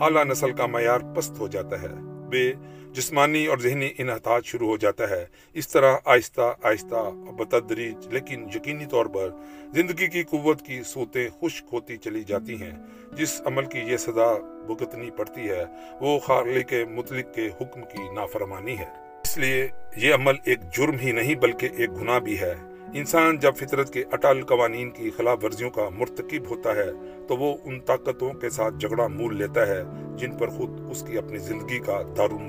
اعلیٰ 0.00 0.24
نسل 0.24 0.52
کا 0.52 0.66
معیار 0.66 0.98
پست 1.16 1.38
ہو 1.38 1.48
جاتا 1.48 1.82
ہے۔ 1.82 1.88
بے 2.30 2.52
جسمانی 2.92 3.46
اور 3.46 3.58
ذہنی 3.58 3.90
انحطاط 3.98 4.44
شروع 4.44 4.68
ہو 4.68 4.76
جاتا 4.76 5.10
ہے۔ 5.10 5.26
اس 5.52 5.68
طرح 5.68 5.96
آہستہ 6.04 6.54
آہستہ 6.62 7.10
بتدریج 7.10 8.08
لیکن 8.08 8.46
یقینی 8.54 8.86
طور 8.86 9.06
پر 9.06 9.28
زندگی 9.74 10.06
کی 10.06 10.22
قوت 10.22 10.62
کی 10.62 10.82
سوتیں 10.82 11.28
خشک 11.40 11.66
ہوتی 11.72 11.96
چلی 11.96 12.24
جاتی 12.24 12.62
ہیں۔ 12.62 12.78
جس 13.12 13.42
عمل 13.44 13.64
کی 13.64 13.78
یہ 13.78 13.96
سزا 13.96 14.51
بھگتنی 14.66 15.10
پڑتی 15.10 15.50
ہے، 15.50 15.64
وہ 16.00 16.18
خالق 16.18 16.74
مطلق 16.90 17.34
کے 17.34 17.46
حکم 17.46 17.80
کی 17.80 18.12
نافرمانی 18.14 18.78
ہے۔ 18.78 19.02
اس 19.24 19.38
لیے 19.38 19.68
یہ 19.96 20.14
عمل 20.14 20.34
ایک 20.44 20.58
جرم 20.76 20.96
ہی 21.02 21.12
نہیں 21.12 21.34
بلکہ 21.34 21.68
ایک 21.76 22.00
گناہ 22.00 22.18
بھی 22.18 22.40
ہے۔ 22.40 22.54
انسان 22.94 23.38
جب 23.38 23.54
فطرت 23.56 23.92
کے 23.92 24.04
اٹل 24.12 24.42
قوانین 24.42 24.90
کی 24.90 25.10
خلاف 25.16 25.44
ورزیوں 25.44 25.70
کا 25.70 25.88
مرتکب 25.88 26.50
ہوتا 26.50 26.74
ہے، 26.74 26.90
تو 27.28 27.36
وہ 27.36 27.56
ان 27.64 27.80
طاقتوں 27.80 28.32
کے 28.32 28.50
ساتھ 28.50 28.74
جھگڑا 28.74 29.06
مول 29.06 29.36
لیتا 29.36 29.66
ہے، 29.66 29.82
جن 30.16 30.36
پر 30.36 30.48
خود 30.48 30.90
اس 30.90 31.04
کی 31.08 31.18
اپنی 31.18 31.38
زندگی 31.38 31.78
کا 31.78 32.02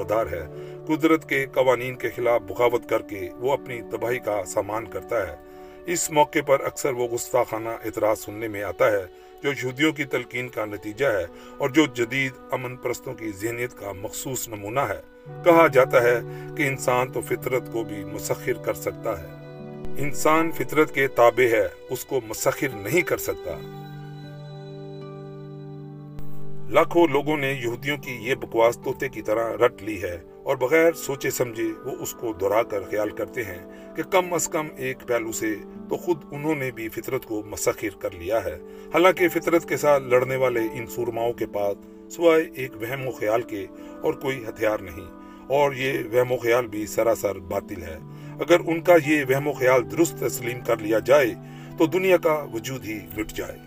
دار 0.09 0.25
ہے۔ 0.31 0.47
قدرت 0.87 1.29
کے 1.29 1.45
قوانین 1.45 1.95
کے 1.95 2.09
خلاف 2.09 2.41
بغاوت 2.41 2.89
کر 2.89 3.01
کے 3.01 3.29
وہ 3.39 3.53
اپنی 3.53 3.81
تباہی 3.91 4.19
کا 4.19 4.43
سامان 4.43 4.87
کرتا 4.87 5.27
ہے۔ 5.27 5.35
اس 5.85 6.11
موقع 6.11 6.39
پر 6.45 6.65
اکثر 6.65 6.91
وہ 6.91 7.07
گستاخانہ 7.07 7.69
اعتراض 7.69 8.19
سننے 8.19 8.47
میں 8.47 8.63
آتا 8.63 8.91
ہے 8.91 9.05
جو 9.43 9.49
یہودیوں 9.51 9.91
کی 9.91 10.03
تلقین 10.03 10.49
کا 10.49 10.65
نتیجہ 10.65 11.05
ہے 11.05 11.25
اور 11.57 11.69
جو 11.69 11.85
جدید 11.85 12.31
امن 12.51 12.75
پرستوں 12.75 13.13
کی 13.13 13.31
ذہنیت 13.31 13.73
کا 13.73 13.91
مخصوص 13.91 14.47
نمونہ 14.47 14.79
ہے۔ 14.79 15.01
کہا 15.43 15.67
جاتا 15.67 16.03
ہے 16.03 16.19
کہ 16.57 16.63
انسان 16.67 17.11
تو 17.11 17.21
فطرت 17.21 17.71
کو 17.71 17.83
بھی 17.83 18.03
مسخر 18.03 18.53
کر 18.53 18.73
سکتا 18.73 19.23
ہے۔ 19.23 19.27
انسان 19.97 20.51
فطرت 20.51 20.93
کے 20.93 21.07
تابع 21.07 21.55
ہے، 21.55 21.67
اس 21.89 22.05
کو 22.05 22.21
مسخر 22.27 22.67
نہیں 22.73 23.01
کر 23.01 23.17
سکتا۔ 23.17 23.51
لاکھوں 26.69 27.07
لوگوں 27.07 27.37
نے 27.37 27.51
یہودیوں 27.51 27.97
کی 27.97 28.11
یہ 28.11 28.35
بکواس 28.35 28.77
توتے 28.83 29.09
کی 29.09 29.21
طرح 29.21 29.57
رٹ 29.57 29.81
لی 29.81 30.03
ہے۔ 30.03 30.17
اور 30.43 30.55
بغیر 30.55 30.93
سوچے 30.93 31.29
سمجھے 31.29 31.71
وہ 31.85 31.91
اس 31.99 32.13
کو 32.13 32.33
دہرا 32.33 32.63
کر 32.63 32.81
خیال 32.81 33.09
کرتے 33.09 33.43
ہیں 33.43 33.95
کہ 33.95 34.03
کم 34.03 34.33
از 34.33 34.47
کم 34.47 34.67
ایک 34.77 34.97
پہلو 35.07 35.31
سے 35.31 35.55
تو 35.89 35.97
خود 35.97 36.17
انہوں 36.31 36.55
نے 36.55 36.71
بھی 36.71 36.89
فطرت 36.89 37.25
کو 37.25 37.43
مسخر 37.45 37.99
کر 37.99 38.11
لیا 38.11 38.45
ہے۔ 38.45 38.55
حالانکہ 38.93 39.29
فطرت 39.29 39.69
کے 39.69 39.77
ساتھ 39.77 40.03
لڑنے 40.03 40.35
والے 40.35 40.59
ان 40.73 40.87
سورماؤں 40.87 41.33
کے 41.33 41.45
پاس 41.45 41.77
سوائے 42.15 42.49
ایک 42.55 42.71
وہم 42.75 43.07
و 43.07 43.11
خیال 43.11 43.41
کے 43.41 43.67
اور 44.01 44.13
کوئی 44.13 44.43
ہتھیار 44.49 44.79
نہیں۔ 44.79 45.05
اور 45.47 45.73
یہ 45.73 45.93
وہم 46.11 46.31
و 46.31 46.37
خیال 46.37 46.67
بھی 46.67 46.85
سراسر 46.87 47.35
باطل 47.35 47.83
ہے۔ 47.83 47.97
اگر 48.39 48.59
ان 48.59 48.81
کا 48.81 48.93
یہ 49.05 49.25
وہم 49.29 49.47
و 49.47 49.53
خیال 49.53 49.91
درست 49.91 50.19
تسلیم 50.19 50.59
کر 50.61 50.77
لیا 50.77 50.99
جائے 50.99 51.33
تو 51.77 51.85
دنیا 51.85 52.17
کا 52.17 52.45
وجود 52.53 52.85
ہی 52.85 52.99
مٹ 53.17 53.31
جائے۔ 53.31 53.57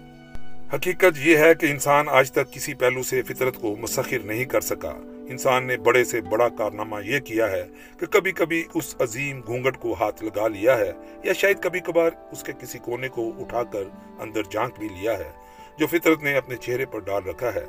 حقیقت 0.75 1.19
یہ 1.25 1.37
ہے 1.37 1.55
کہ 1.55 1.67
انسان 1.67 2.09
آج 2.09 2.33
تک 2.33 2.53
کسی 2.53 2.75
پہلو 2.75 3.03
سے 3.03 3.23
فطرت 3.23 3.57
کو 3.57 3.77
مسخر 3.77 4.19
نہیں 4.19 4.45
کر 4.45 4.61
سکا۔ 4.61 5.16
انسان 5.31 5.67
نے 5.67 5.77
بڑے 5.77 6.05
سے 6.05 6.21
بڑا 6.21 6.49
کارنامہ 6.49 6.97
یہ 7.05 7.21
کیا 7.21 7.51
ہے 7.51 7.65
کہ 8.01 8.07
کبھی 8.07 8.33
کبھی 8.33 8.65
اس 8.75 8.95
عظیم 8.99 9.41
گھونگٹ 9.47 9.77
کو 9.77 9.93
ہاتھ 9.93 10.23
لگا 10.25 10.49
لیا 10.49 10.79
ہے 10.79 10.93
یا 11.25 11.33
شاید 11.33 11.61
کبھی 11.61 11.81
کبھار 11.81 12.11
اس 12.33 12.43
کے 12.43 12.53
کسی 12.61 12.79
کونے 12.79 13.09
کو 13.09 13.33
اٹھا 13.39 13.63
کر 13.63 13.85
اندر 14.19 14.43
جانک 14.51 14.79
بھی 14.79 14.89
لیا 14.89 15.19
ہے، 15.19 15.31
جو 15.79 15.87
فطرت 15.87 16.23
نے 16.23 16.37
اپنے 16.37 16.57
چہرے 16.57 16.87
پر 16.87 16.99
ڈال 16.99 17.25
رکھا 17.25 17.55
ہے۔ 17.55 17.65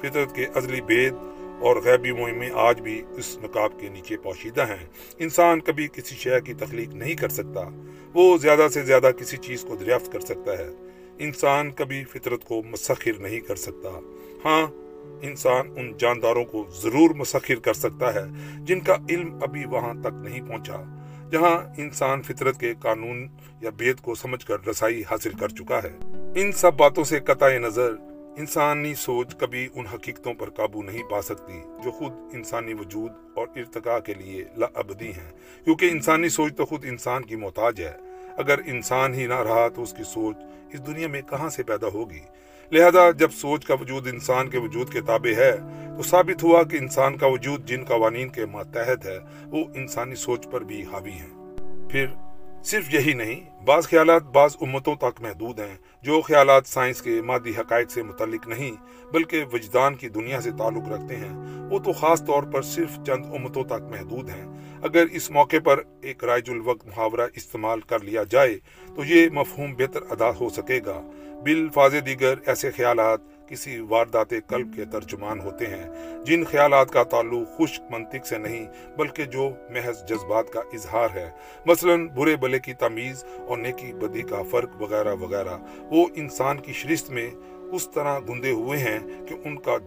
فطرت 0.00 0.34
کے 0.34 0.46
ازلی 0.54 0.80
بید 0.80 1.14
اور 1.60 1.76
غیبی 1.76 2.12
مہمیں 2.12 2.50
آج 2.54 2.80
بھی 2.80 3.02
اس 3.10 3.38
نقاب 3.42 3.70
کے 3.80 3.88
نیچے 3.88 4.16
پوشیدہ 4.16 4.66
ہیں۔ 4.66 4.86
انسان 5.18 5.60
کبھی 5.60 5.88
کسی 5.88 6.14
شے 6.14 6.40
کی 6.40 6.54
تخلیق 6.54 6.94
نہیں 6.94 7.14
کر 7.14 7.28
سکتا، 7.28 7.68
وہ 8.14 8.36
زیادہ 8.38 8.66
سے 8.74 8.82
زیادہ 8.82 9.10
کسی 9.18 9.36
چیز 9.36 9.62
کو 9.62 9.76
دریافت 9.76 10.12
کر 10.12 10.20
سکتا 10.20 10.58
ہے۔ 10.58 10.68
انسان 11.18 11.70
کبھی 11.70 12.04
فطرت 12.04 12.44
کو 12.44 12.62
مسخر 12.62 13.18
نہیں 13.18 13.40
کر 13.40 13.56
سکتا۔ 13.56 13.88
ہاں 14.44 14.66
انسان 15.22 15.68
ان 15.76 15.92
جانداروں 15.98 16.44
کو 16.44 16.64
ضرور 16.82 17.10
مسخر 17.10 17.58
کر 17.60 17.74
سکتا 17.74 18.14
ہے 18.14 18.24
جن 18.58 18.80
کا 18.80 18.96
علم 19.10 19.38
ابھی 19.42 19.64
وہاں 19.64 19.94
تک 20.00 20.14
نہیں 20.22 20.40
پہنچا، 20.48 20.82
جہاں 21.32 21.56
انسان 21.76 22.22
فطرت 22.22 22.60
کے 22.60 22.74
قانون 22.80 23.28
یا 23.60 23.70
بیت 23.76 24.00
کو 24.00 24.14
سمجھ 24.14 24.46
کر 24.46 24.66
رسائی 24.66 25.02
حاصل 25.10 25.30
کر 25.30 25.48
چکا 25.48 25.82
ہے۔ 25.82 25.96
ان 26.34 26.52
سب 26.52 26.74
باتوں 26.74 27.04
سے 27.04 27.20
قطع 27.20 27.48
نظر 27.58 27.94
انسانی 28.36 28.94
سوچ 28.94 29.36
کبھی 29.36 29.68
ان 29.74 29.86
حقیقتوں 29.86 30.34
پر 30.34 30.50
قابو 30.50 30.82
نہیں 30.82 31.02
پا 31.10 31.22
سکتی 31.22 31.60
جو 31.84 31.90
خود 31.90 32.12
انسانی 32.32 32.74
وجود 32.74 33.10
اور 33.34 33.46
ارتقاء 33.56 33.98
کے 33.98 34.14
لیے 34.14 34.44
لابدی 34.56 35.12
ہیں، 35.12 35.30
کیونکہ 35.64 35.90
انسانی 35.90 36.28
سوچ 36.28 36.56
تو 36.56 36.66
خود 36.66 36.84
انسان 36.84 37.22
کی 37.22 37.36
محتاج 37.36 37.80
ہے۔ 37.80 37.92
اگر 38.36 38.58
انسان 38.66 39.14
ہی 39.14 39.26
نہ 39.26 39.42
رہا 39.42 39.68
تو 39.68 39.82
اس 39.82 39.92
کی 39.92 40.04
سوچ 40.04 40.36
اس 40.72 40.86
دنیا 40.86 41.08
میں 41.08 41.22
کہاں 41.22 41.48
سے 41.48 41.62
پیدا 41.62 41.86
ہوگی؟ 41.94 42.20
لہذا 42.72 43.10
جب 43.10 43.30
سوچ 43.32 43.66
کا 43.66 43.74
وجود 43.74 44.06
انسان 44.06 44.48
کے 44.48 44.58
وجود 44.58 44.92
کے 44.92 45.00
تابع 45.00 45.36
ہے، 45.36 45.56
تو 45.96 46.02
ثابت 46.02 46.42
ہوا 46.42 46.62
کہ 46.62 46.76
انسان 46.76 47.16
کا 47.16 47.26
وجود 47.26 47.68
جن 47.68 47.84
قوانین 47.84 48.28
کے 48.28 48.46
ماتحت 48.46 49.06
ہے، 49.06 49.18
وہ 49.46 49.64
انسانی 49.74 50.14
سوچ 50.14 50.46
پر 50.50 50.60
بھی 50.60 50.82
حاوی 50.82 51.10
ہیں۔ 51.10 51.56
پھر 51.90 52.06
صرف 52.64 52.94
یہی 52.94 53.12
نہیں، 53.12 53.64
بعض 53.64 53.88
خیالات 53.88 54.22
بعض 54.22 54.56
امتوں 54.60 54.94
تک 54.94 55.20
محدود 55.20 55.60
ہیں، 55.60 55.76
جو 56.02 56.20
خیالات 56.20 56.66
سائنس 56.66 57.02
کے 57.02 57.22
مادی 57.22 57.50
حقائق 57.50 57.90
سے 57.90 58.02
متعلق 58.02 58.48
نہیں، 58.48 58.72
بلکہ 59.12 59.44
وجدان 59.52 59.94
کی 59.94 60.08
دنیا 60.08 60.40
سے 60.40 60.50
تعلق 60.50 60.88
رکھتے 60.88 61.16
ہیں۔ 61.16 61.62
وہ 61.70 61.78
تو 61.78 61.92
خاص 61.92 62.24
طور 62.24 62.42
پر 62.42 62.62
صرف 62.62 62.98
چند 63.06 63.26
امتوں 63.26 63.64
تک 63.64 63.82
محدود 63.90 64.28
ہیں۔ 64.28 64.78
اگر 64.82 65.04
اس 65.12 65.30
موقع 65.30 65.56
پر 65.64 65.82
ایک 66.02 66.24
رائج 66.24 66.50
الوقت 66.50 66.86
محاورہ 66.86 67.26
استعمال 67.34 67.80
کر 67.80 68.00
لیا 68.00 68.22
جائے، 68.30 68.58
تو 68.96 69.04
یہ 69.04 69.28
مفہوم 69.32 69.74
بہتر 69.74 70.00
ادا 70.10 70.30
ہو 70.40 70.48
سکے 70.48 70.80
گا۔ 70.86 71.10
بالفاظ 71.42 71.94
دیگر 72.06 72.34
ایسے 72.46 72.70
خیالات 72.70 73.20
کسی 73.48 73.80
واردات 73.80 74.28
قلب 74.46 74.76
کے 74.76 74.84
ترجمان 74.84 75.40
ہوتے 75.40 75.66
ہیں، 75.66 75.90
جن 76.24 76.44
خیالات 76.44 76.90
کا 76.90 77.02
تعلق 77.02 77.58
خشک 77.58 77.82
منطق 77.90 78.26
سے 78.26 78.38
نہیں، 78.38 78.66
بلکہ 78.96 79.24
جو 79.24 79.50
محض 79.70 80.04
جذبات 80.08 80.50
کا 80.50 80.60
اظہار 80.72 81.08
ہے۔ 81.14 81.30
مثلا، 81.66 81.92
برے 82.14 82.36
بلے 82.36 82.58
کی 82.58 82.74
تمیز 82.74 83.24
اور 83.48 83.58
نیکی 83.58 83.92
بدی 83.92 84.22
کا 84.22 84.42
فرق 84.50 84.82
وغیرہ 84.82 85.14
وغیرہ۔ 85.14 85.58
وہ 85.80 86.06
انسان 86.14 86.58
کی 86.58 86.72
شرست 86.72 87.10
میں 87.10 87.30
اس 87.72 87.88
طرح 87.90 88.18
گندے 88.28 88.50
ہوئے 88.50 88.78
ہیں 88.78 88.98
کہ 89.26 89.34
ان 89.44 89.58
کا 89.58 89.78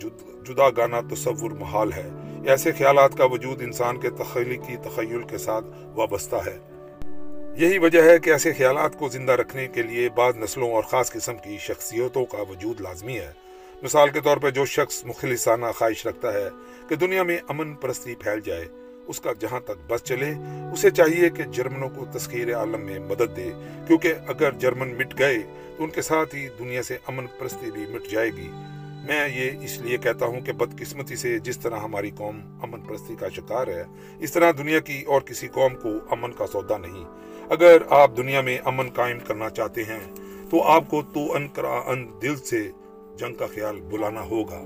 جدا 0.44 0.70
گانا 0.70 1.02
تصور 1.02 1.52
محال 1.52 1.94
ہے۔ 1.94 2.10
ایسے 2.48 2.72
خیالات 2.72 3.18
کا 3.18 3.26
وجود 3.26 3.62
انسان 3.62 4.00
کے 4.00 4.10
تخلیقی 4.10 4.76
تخیل 4.78 5.22
کے 5.22 5.38
ساتھ 5.38 5.66
وابستہ 5.96 6.36
ہے۔ 6.36 6.60
یہی 7.56 7.78
وجہ 7.78 8.02
ہے 8.02 8.20
کہ 8.20 8.30
ایسے 8.30 8.54
خیالات 8.54 9.00
کو 9.00 9.10
زندہ 9.10 9.32
رکھنے 9.32 9.68
کے 9.68 9.82
لیے 9.82 10.10
بعض 10.10 10.38
نسلوں 10.38 10.72
اور 10.72 10.84
خاص 10.84 11.12
قسم 11.12 11.38
کی 11.38 11.58
شخصیتوں 11.58 12.26
کا 12.26 12.38
وجود 12.50 12.82
لازمی 12.82 13.20
ہے۔ 13.20 13.32
مثال 13.84 14.10
کے 14.10 14.22
طور 14.22 14.38
پہ 14.38 14.50
جو 14.50 14.66
شخص 14.66 15.06
مخلصانہ 15.06 15.66
خواہش 15.76 16.08
رکھتا 16.08 16.34
ہے 16.34 16.48
کہ 16.90 16.96
دنیا 16.96 17.24
میں 17.24 17.38
امن 17.48 17.74
پرستی 17.74 18.16
پھیل 18.16 18.40
جائے، 18.42 18.66
اس 19.08 19.20
کا 19.20 19.34
جہاں 19.40 19.60
تک 19.60 19.92
بس 19.92 20.04
چلے، 20.04 20.34
اسے 20.74 20.90
چاہیے 20.90 21.30
کہ 21.30 21.44
جرمنوں 21.44 21.90
کو 21.90 22.06
تسخیر 22.14 22.56
عالم 22.56 22.82
میں 22.82 23.00
مدد 23.00 23.38
دے، 23.38 23.52
کیونکہ 23.88 24.14
اگر 24.28 24.52
جرمن 24.52 24.98
مٹ 24.98 25.20
گئے 25.20 25.38
تو 25.78 25.84
ان 25.84 25.90
کے 25.90 26.02
ساتھ 26.02 26.36
ہی 26.36 26.48
دنیا 26.60 26.84
سے 26.84 26.98
امن 27.08 27.28
پرستی 27.40 27.72
بھی 27.72 27.86
مٹ 27.90 28.12
جائے 28.12 28.30
گی۔ 28.38 28.50
میں 29.06 29.28
یہ 29.30 29.52
اس 29.62 29.78
لیے 29.82 29.98
کہتا 29.98 30.26
ہوں 30.26 30.42
کہ 30.42 30.52
بدقسمتی 30.52 31.16
سے 31.16 31.40
جس 31.40 31.60
طرح 31.60 31.78
ہماری 31.78 32.12
قوم 32.18 32.60
امن 32.64 32.82
پرستی 32.82 33.16
کا 33.20 33.30
شکار 33.30 33.68
ہے، 33.68 33.84
اس 34.20 34.32
طرح 34.32 34.52
دنیا 34.58 34.80
کی 34.80 35.04
اور 35.04 35.22
کسی 35.22 35.48
قوم 35.48 35.76
کو 35.76 35.90
امن 36.10 36.32
کا 36.32 36.48
سودا 36.48 36.78
نہیں۔ 36.78 37.04
اگر 37.50 37.82
آپ 37.90 38.18
دنیا 38.18 38.42
میں 38.42 38.58
امن 38.66 38.90
قائم 38.90 39.18
کرنا 39.20 39.50
چاہتے 39.50 39.84
ہیں، 39.84 40.14
تو 40.50 40.64
آپ 40.64 40.84
کو 40.90 41.02
تو 41.02 41.34
ان 41.34 41.48
کرا 41.48 41.82
ان 41.86 42.08
دل 42.22 42.36
سے 42.36 42.72
جنگ 43.16 43.34
کا 43.34 43.46
خیال 43.56 43.82
بلانا 43.82 44.22
ہوگا۔ 44.22 44.60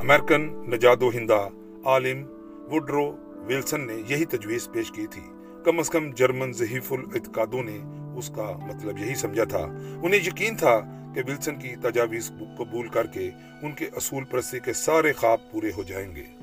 امریکن 0.00 0.70
نجاد 0.70 1.02
و 1.02 1.10
ہندہ 1.10 1.48
عالم 1.84 2.24
وڈرو 2.72 3.16
ویلسن 3.46 3.86
نے 3.86 3.94
یہی 4.08 4.24
تجویز 4.24 4.68
پیش 4.72 4.92
کی 4.92 5.06
تھی۔ 5.06 5.22
کم 5.64 5.78
از 5.78 5.90
کم 5.90 6.10
جرمن 6.10 6.52
ضحیف 6.52 6.92
الاعتقادوں 6.92 7.62
نے 7.62 7.78
اس 8.16 8.28
کا 8.28 8.52
مطلب 8.62 8.98
یہی 8.98 9.14
سمجھا 9.14 9.44
تھا۔ 9.44 9.66
انہیں 10.02 10.20
یقین 10.26 10.56
تھا 10.56 10.80
کہ 11.14 11.22
ویلسن 11.26 11.56
کی 11.56 11.76
تجاویز 11.82 12.32
قبول 12.58 12.88
کر 12.88 13.06
کے 13.06 13.30
ان 13.62 13.72
کے 13.72 13.84
اصول 13.96 14.24
پرستی 14.24 14.58
کے 14.64 14.72
سارے 14.72 15.12
خواب 15.12 15.50
پورے 15.50 15.70
ہو 15.76 15.82
جائیں 15.82 16.16
گے۔ 16.16 16.39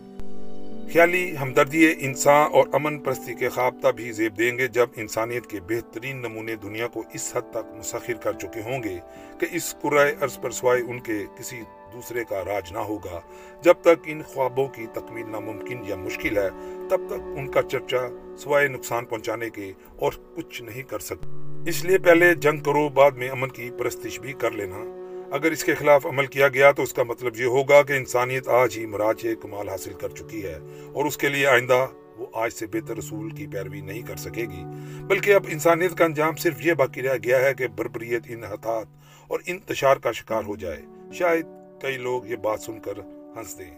خیالی 0.93 1.37
ہمدردی 1.37 1.93
انسان 1.99 2.51
اور 2.53 2.67
امن 2.73 2.99
پرستی 2.99 3.33
کے 3.33 3.49
خواب 3.49 3.95
بھی 3.95 4.11
زیب 4.11 4.37
دیں 4.37 4.57
گے 4.57 4.67
جب 4.67 4.87
انسانیت 4.95 5.47
کے 5.47 5.59
بہترین 5.59 6.17
نمونے 6.17 6.55
دنیا 6.55 6.87
کو 6.87 7.03
اس 7.13 7.35
حد 7.35 7.51
تک 7.51 7.75
مسخر 7.77 8.13
کر 8.13 8.33
چکے 8.33 8.61
ہوں 8.61 8.83
گے 8.83 8.97
کہ 9.39 9.45
اس 9.51 9.75
قرائے 9.81 10.15
عرض 10.21 10.39
پر 10.41 10.51
سوائے 10.51 10.81
ان 10.81 10.99
کے 10.99 11.25
کسی 11.39 11.61
دوسرے 11.93 12.23
کا 12.23 12.45
راج 12.45 12.71
نہ 12.71 12.77
ہوگا۔ 12.77 13.19
جب 13.61 13.73
تک 13.81 14.07
ان 14.07 14.21
خوابوں 14.23 14.67
کی 14.67 14.85
تکمیل 14.93 15.31
ناممکن 15.31 15.77
یا 15.87 15.95
مشکل 15.95 16.37
ہے، 16.37 16.49
تب 16.89 17.01
تک 17.07 17.21
ان 17.37 17.51
کا 17.51 17.61
چرچا 17.61 18.07
سوائے 18.37 18.67
نقصان 18.67 19.05
پہنچانے 19.05 19.49
کے 19.49 19.73
اور 19.99 20.11
کچھ 20.35 20.61
نہیں 20.61 20.81
کر 20.81 20.99
سکتے 20.99 21.69
اس 21.69 21.85
لیے 21.85 21.97
پہلے 21.97 22.33
جنگ 22.33 22.59
کرو، 22.59 22.89
بعد 22.89 23.11
میں 23.11 23.29
امن 23.29 23.49
کی 23.49 23.69
پرستش 23.77 24.19
بھی 24.19 24.33
کر 24.33 24.51
لینا۔ 24.51 24.96
اگر 25.31 25.51
اس 25.51 25.63
کے 25.63 25.75
خلاف 25.75 26.05
عمل 26.05 26.25
کیا 26.25 26.47
گیا 26.47 26.71
تو 26.71 26.83
اس 26.83 26.93
کا 26.93 27.03
مطلب 27.03 27.39
یہ 27.39 27.45
ہوگا 27.45 27.81
کہ 27.83 27.93
انسانیت 27.93 28.47
آج 28.47 28.77
ہی 28.77 28.85
مراج 28.85 29.25
کمال 29.41 29.69
حاصل 29.69 29.93
کر 29.93 30.09
چکی 30.09 30.43
ہے 30.45 30.57
اور 30.93 31.05
اس 31.05 31.17
کے 31.17 31.29
لیے 31.29 31.47
آئندہ 31.47 31.85
وہ 32.17 32.25
آج 32.33 32.53
سے 32.53 32.67
بہتر 32.67 32.97
رسول 32.97 33.29
کی 33.29 33.47
پیروی 33.47 33.81
نہیں 33.81 34.01
کر 34.01 34.15
سکے 34.15 34.41
گی۔ 34.41 34.63
بلکہ 35.07 35.33
اب 35.33 35.45
انسانیت 35.47 35.97
کا 35.97 36.05
انجام 36.05 36.35
صرف 36.35 36.65
یہ 36.65 36.73
باقی 36.73 37.01
رہ 37.01 37.17
گیا 37.23 37.41
ہے 37.41 37.53
کہ 37.53 37.67
بربریت 37.67 38.23
ان 38.27 38.43
اور 38.43 39.39
انتشار 39.45 39.97
کا 39.97 40.11
شکار 40.11 40.43
ہو 40.43 40.55
جائے۔ 40.55 40.81
شاید 41.13 41.45
کئی 41.81 41.97
لوگ 41.97 42.27
یہ 42.27 42.35
بات 42.35 42.61
سن 42.61 42.79
کر 42.79 42.99
ہنس 43.37 43.57
دیں، 43.59 43.71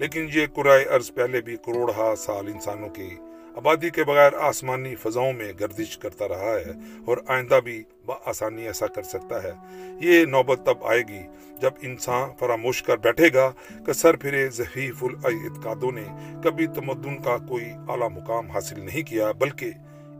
لیکن 0.00 0.26
یہ 0.34 0.46
قرائے 0.54 0.84
عرض 0.84 1.12
پہلے 1.14 1.40
بھی 1.40 1.56
کروڑہ 1.56 2.14
سال 2.18 2.46
انسانوں 2.46 2.88
کی 2.88 3.08
آبادی 3.56 3.90
کے 3.90 4.04
بغیر 4.04 4.32
آسمانی 4.34 4.94
فضاؤں 4.94 5.32
میں 5.32 5.52
گردش 5.60 5.98
کرتا 5.98 6.28
رہا 6.28 6.54
ہے 6.54 6.70
اور 7.06 7.18
آئندہ 7.26 7.60
بھی 7.64 7.82
آسانی 8.24 8.66
ایسا 8.66 8.86
کر 8.86 9.02
سکتا 9.02 9.42
ہے۔ 9.42 9.52
یہ 10.00 10.24
نوبت 10.24 10.60
تب 10.66 10.84
آئے 10.84 11.02
گی 11.08 11.20
جب 11.60 11.70
انسان 11.82 12.28
فراموش 12.38 12.82
کر 12.82 12.96
بیٹھے 12.96 13.28
گا 13.34 13.52
کہ 13.86 13.92
سر 13.92 14.16
پھرے 14.16 14.48
ضحیف 14.48 15.04
الاعتقادوں 15.04 15.92
نے 15.92 16.04
کبھی 16.44 16.66
تمدن 16.66 17.22
کا 17.22 17.36
کوئی 17.38 17.64
اعلیٰ 17.88 18.10
مقام 18.10 18.50
حاصل 18.50 18.80
نہیں 18.80 19.02
کیا، 19.02 19.32
بلکہ 19.32 19.70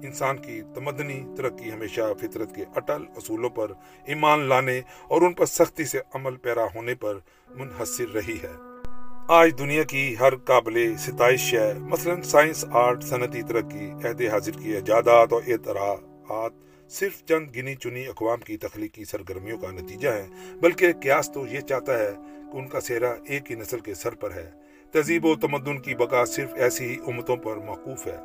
انسان 0.02 0.36
کی 0.36 0.60
تمدنی 0.74 1.24
ترقی 1.36 1.72
ہمیشہ 1.72 2.00
فطرت 2.20 2.54
کے 2.54 2.64
اٹل 2.76 3.02
اصولوں 3.16 3.50
پر 3.50 3.72
ایمان 4.04 4.40
لانے 4.40 4.80
اور 5.08 5.22
ان 5.22 5.32
پر 5.32 5.46
سختی 5.46 5.84
سے 5.84 5.98
عمل 6.14 6.36
پیرا 6.36 6.64
ہونے 6.74 6.94
پر 6.94 7.18
منحصر 7.50 8.14
رہی 8.14 8.36
ہے۔ 8.42 8.65
آج 9.28 9.58
دنیا 9.58 9.82
کی 9.82 10.16
ہر 10.20 10.36
قابل 10.36 10.94
ستائش 10.98 11.54
ہے۔ 11.54 11.72
مثلا 11.78 12.22
سائنس، 12.22 12.64
آرٹ، 12.70 13.04
صنعتی 13.04 13.42
ترقی 13.42 13.90
عہد 14.04 14.22
حاضر 14.22 14.52
کی 14.52 14.70
ایجادات 14.70 15.32
اور 15.32 15.42
اعتراعات 15.46 16.52
صرف 16.88 17.24
چند 17.24 17.46
گنی 17.56 17.74
چنی 17.74 18.06
اقوام 18.06 18.38
کی 18.38 18.56
تخلیقی 18.56 19.04
سرگرمیوں 19.04 19.58
کا 19.58 19.70
نتیجہ 19.70 20.08
ہے 20.08 20.26
بلکہ 20.60 20.92
قیاس 20.92 21.30
تو 21.32 21.46
یہ 21.46 21.60
چاہتا 21.60 21.98
ہے 21.98 22.12
کہ 22.52 22.56
ان 22.56 22.68
کا 22.68 22.80
سہرا 22.80 23.14
ایک 23.24 23.50
ہی 23.50 23.56
نسل 23.56 23.80
کے 23.80 23.94
سر 23.94 24.14
پر 24.14 24.30
ہے۔ 24.34 24.50
تہذیب 24.92 25.24
و 25.24 25.34
تمدن 25.34 25.78
کی 25.78 25.94
بقا 25.94 26.24
صرف 26.24 26.54
ایسی 26.54 26.84
ہی 26.84 26.96
امتوں 27.06 27.36
پر 27.36 27.56
موقوف 27.56 28.06
ہے۔ 28.06 28.16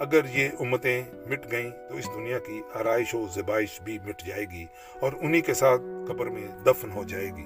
اگر 0.00 0.20
یہ 0.34 0.48
امتیں 0.60 1.02
مٹ 1.26 1.52
گئیں 1.52 1.70
تو 1.70 1.96
اس 1.96 2.06
دنیا 2.14 2.38
کی 2.38 2.62
آرائش 2.74 3.14
و 3.14 3.26
زبائش 3.34 3.80
بھی 3.80 3.98
مٹ 4.06 4.26
جائے 4.26 4.44
گی 4.52 4.64
اور 5.00 5.12
انہی 5.20 5.40
کے 5.40 5.54
ساتھ 5.54 5.82
قبر 6.08 6.26
میں 6.26 6.48
دفن 6.66 6.90
ہو 6.90 7.04
جائے 7.04 7.26
گی۔ 7.26 7.44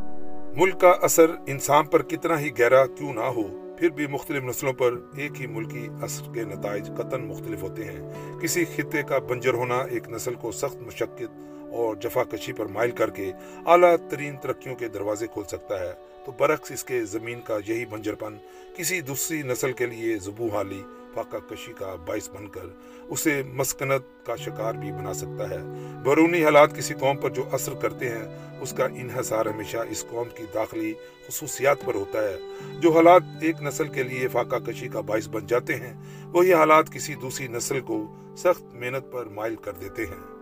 ملک 0.56 0.80
کا 0.80 0.90
اثر 0.90 1.30
انسان 1.46 1.86
پر 1.86 2.02
کتنا 2.02 2.40
ہی 2.40 2.58
گہرا 2.58 2.86
کیوں 2.86 3.12
نہ 3.12 3.20
ہو، 3.20 3.76
پھر 3.78 3.88
بھی 3.88 4.06
مختلف 4.06 4.42
نسلوں 4.42 4.72
پر 4.72 4.92
ایک 5.16 5.40
ہی 5.40 5.46
ملکی 5.46 5.88
اثر 6.02 6.34
کے 6.34 6.42
نتائج 6.42 6.90
قطن 6.96 7.26
مختلف 7.26 7.62
ہوتے 7.62 7.84
ہیں۔ 7.84 8.10
کسی 8.40 8.64
خطے 8.64 9.02
کا 9.02 9.18
بنجر 9.18 9.54
ہونا 9.54 9.78
ایک 9.78 10.08
نسل 10.08 10.34
کو 10.34 10.52
سخت 10.52 10.76
مشقت 10.76 11.38
اور 11.72 11.96
جفا 11.96 12.24
کشی 12.24 12.52
پر 12.52 12.66
مائل 12.66 12.90
کر 12.90 13.10
کے 13.10 13.32
اعلیٰ 13.66 13.96
ترین 14.10 14.36
ترقیوں 14.36 14.76
کے 14.76 14.88
دروازے 14.88 15.26
کھول 15.26 15.44
سکتا 15.44 15.80
ہے۔ 15.80 15.92
تو 16.24 16.32
برعکس 16.32 16.72
اس 16.72 16.84
کے 16.84 17.04
زمین 17.04 17.40
کا 17.40 17.58
یہی 17.66 17.86
بنجر 17.86 18.14
پن 18.14 18.36
کسی 18.76 19.00
دوسری 19.00 19.42
نسل 19.42 19.72
کے 19.72 19.86
لیے 19.86 20.18
زبو 20.18 20.48
حالی 20.48 20.82
فاقہ 21.14 21.36
کشی 21.36 21.72
کا 21.72 21.94
باعث 22.06 22.30
بن 22.30 22.48
کر 22.48 22.66
اسے 23.08 23.42
مسکنت 23.46 24.26
کا 24.26 24.36
شکار 24.36 24.74
بھی 24.74 24.92
بنا 24.92 25.14
سکتا 25.14 25.50
ہے۔ 25.50 25.58
بیرونی 26.04 26.44
حالات 26.44 26.76
کسی 26.76 26.94
قوم 26.94 27.16
پر 27.16 27.30
جو 27.30 27.44
اثر 27.52 27.74
کرتے 27.74 28.08
ہیں، 28.08 28.24
اس 28.60 28.72
کا 28.72 28.84
انحصار 28.84 29.46
ہمیشہ 29.46 29.76
اس 29.90 30.04
قوم 30.10 30.28
کی 30.36 30.44
داخلی 30.54 30.94
خصوصیات 31.28 31.76
پر 31.84 31.94
ہوتا 31.94 32.22
ہے۔ 32.22 32.36
جو 32.80 32.92
حالات 32.92 33.22
ایک 33.40 33.62
نسل 33.62 33.88
کے 33.88 34.02
لیے 34.02 34.28
فاقہ 34.28 34.56
کشی 34.56 34.88
کا 34.88 35.00
باعث 35.00 35.28
بن 35.28 35.46
جاتے 35.46 35.74
ہیں، 35.74 35.94
وہی 36.24 36.52
حالات 36.52 36.92
کسی 36.92 37.14
دوسری 37.14 37.48
نسل 37.48 37.80
کو 37.80 38.14
سخت 38.36 38.74
محنت 38.74 39.12
پر 39.12 39.24
مائل 39.24 39.56
کر 39.56 39.72
دیتے 39.72 40.06
ہیں۔ 40.06 40.34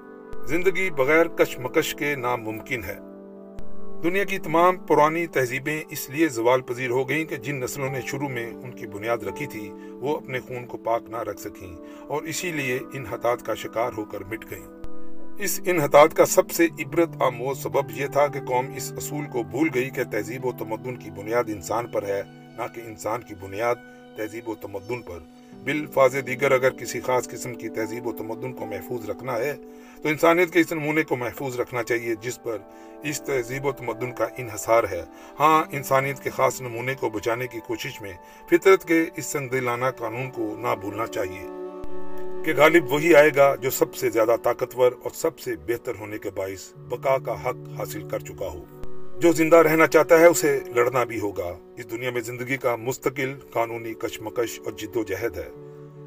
زندگی 0.47 0.91
بغیر 0.91 1.29
کشمکش 1.29 1.95
کے 1.95 2.15
ناممکن 2.15 2.85
ہے۔ 2.85 2.99
دنیا 4.03 4.25
کی 4.25 4.39
تمام 4.39 4.77
پرانی 4.77 5.27
تہذیبیں 5.27 5.83
اس 5.91 6.11
لیے 6.11 6.29
زوال 6.29 6.61
پذیر 6.61 6.91
ہو 6.91 7.09
گئیں 7.09 7.25
کہ 7.25 7.37
جن 7.37 7.61
نسلوں 7.61 7.91
نے 7.91 8.01
شروع 8.01 8.29
میں 8.29 8.51
ان 8.55 8.71
کی 8.71 8.87
بنیاد 8.87 9.19
رکھی 9.19 9.47
تھی، 9.47 9.71
وہ 9.93 10.17
اپنے 10.17 10.41
خون 10.41 10.67
کو 10.67 10.77
پاک 10.77 11.03
نہ 11.09 11.17
رکھ 11.17 11.41
سکیں 11.41 11.77
اور 12.09 12.23
اسی 12.23 12.53
لیے 12.53 12.79
ان 12.95 13.05
کا 13.45 13.55
شکار 13.55 13.93
ہو 13.97 14.05
کر 14.05 14.25
مٹ 14.25 14.51
گئیں۔ 14.51 14.67
اس 15.39 15.61
انحطاط 15.67 16.15
کا 16.15 16.27
سب 16.27 16.51
سے 16.51 16.67
عبرت 16.79 17.09
آموز 17.21 17.63
سبب 17.63 17.91
یہ 17.91 18.07
تھا 18.07 18.27
کہ 18.27 18.41
قوم 18.41 18.67
اس 18.77 18.93
اصول 18.97 19.25
کو 19.33 19.43
بھول 19.43 19.69
گئی 19.75 19.91
کہ 19.91 20.05
تہذیب 20.05 20.47
و 20.47 20.53
تمدن 20.59 20.97
کی 20.97 21.11
بنیاد 21.11 21.45
انسان 21.47 21.87
پر 21.87 22.03
ہے، 22.03 22.23
نہ 22.27 22.75
کہ 22.75 22.81
انسان 22.87 23.21
کی 23.21 23.35
بنیاد 23.35 23.75
تہذیب 24.17 24.49
و 24.49 24.55
تمدن 24.55 25.03
پر۔ 25.03 25.19
بالفاظ 25.65 26.17
دیگر 26.27 26.53
اگر 26.53 26.71
کسی 26.71 27.01
خاص 27.01 27.29
قسم 27.29 27.55
کی 27.55 27.69
تہذیب 27.69 28.07
و 28.07 28.13
تمدن 28.13 28.53
کو 28.53 28.67
محفوظ 28.67 29.11
رکھنا 29.11 29.37
ہے، 29.37 29.57
تو 30.03 30.09
انسانیت 30.09 30.53
کے 30.53 30.61
اس 30.61 30.73
نمونے 30.73 31.03
کو 31.03 31.17
محفوظ 31.17 31.61
رکھنا 31.61 31.83
چاہیے، 31.83 32.15
جس 32.15 32.43
پر 32.43 32.59
اس 33.03 33.23
تہذیب 33.23 33.67
و 33.67 33.73
تمدن 33.73 34.13
کا 34.13 34.27
انحصار 34.37 34.85
ہے۔ 34.91 35.03
ہاں 35.41 35.65
انسانیت 35.71 36.21
کے 36.23 36.31
خاص 36.31 36.61
نمونے 36.61 36.95
کو 36.95 37.11
بچانے 37.11 37.47
کی 37.47 37.61
کوشش 37.67 38.01
میں 38.01 38.13
فطرت 38.51 38.85
کے 38.85 39.05
اس 39.17 39.27
سنگ 39.27 39.49
دلانہ 39.49 39.85
قانون 39.97 40.31
کو 40.31 40.57
نہ 40.59 40.75
بھولنا 40.81 41.07
چاہیے۔ 41.07 41.47
کہ 42.45 42.53
غالب 42.57 42.93
وہی 42.93 43.15
آئے 43.15 43.31
گا 43.37 43.55
جو 43.55 43.71
سب 43.71 43.95
سے 43.95 44.11
زیادہ 44.11 44.37
طاقتور 44.43 44.93
اور 45.03 45.11
سب 45.15 45.39
سے 45.39 45.57
بہتر 45.67 45.93
ہونے 45.99 46.19
کے 46.19 46.31
باعث 46.31 46.73
بقا 46.77 47.19
کا 47.19 47.47
حق 47.47 47.79
حاصل 47.79 48.09
کر 48.09 48.19
چکا 48.19 48.47
ہو۔ 48.47 48.65
جو 49.23 49.33
زندہ 49.33 49.57
رہنا 49.57 49.87
چاہتا 49.87 50.21
ہے 50.21 50.27
اسے 50.27 50.61
لڑنا 50.75 51.05
بھی 51.05 51.21
ہوگا۔ 51.21 51.59
اس 51.77 51.91
دنیا 51.91 52.11
میں 52.11 52.21
زندگی 52.21 52.57
کا 52.57 52.77
مستقل 52.77 53.35
قانونی 53.53 53.95
کشمکش 53.95 54.61
اور 54.65 54.73
جد 54.73 54.97
و 54.97 55.03
جہد 55.03 55.39
ہے۔ 55.39 55.49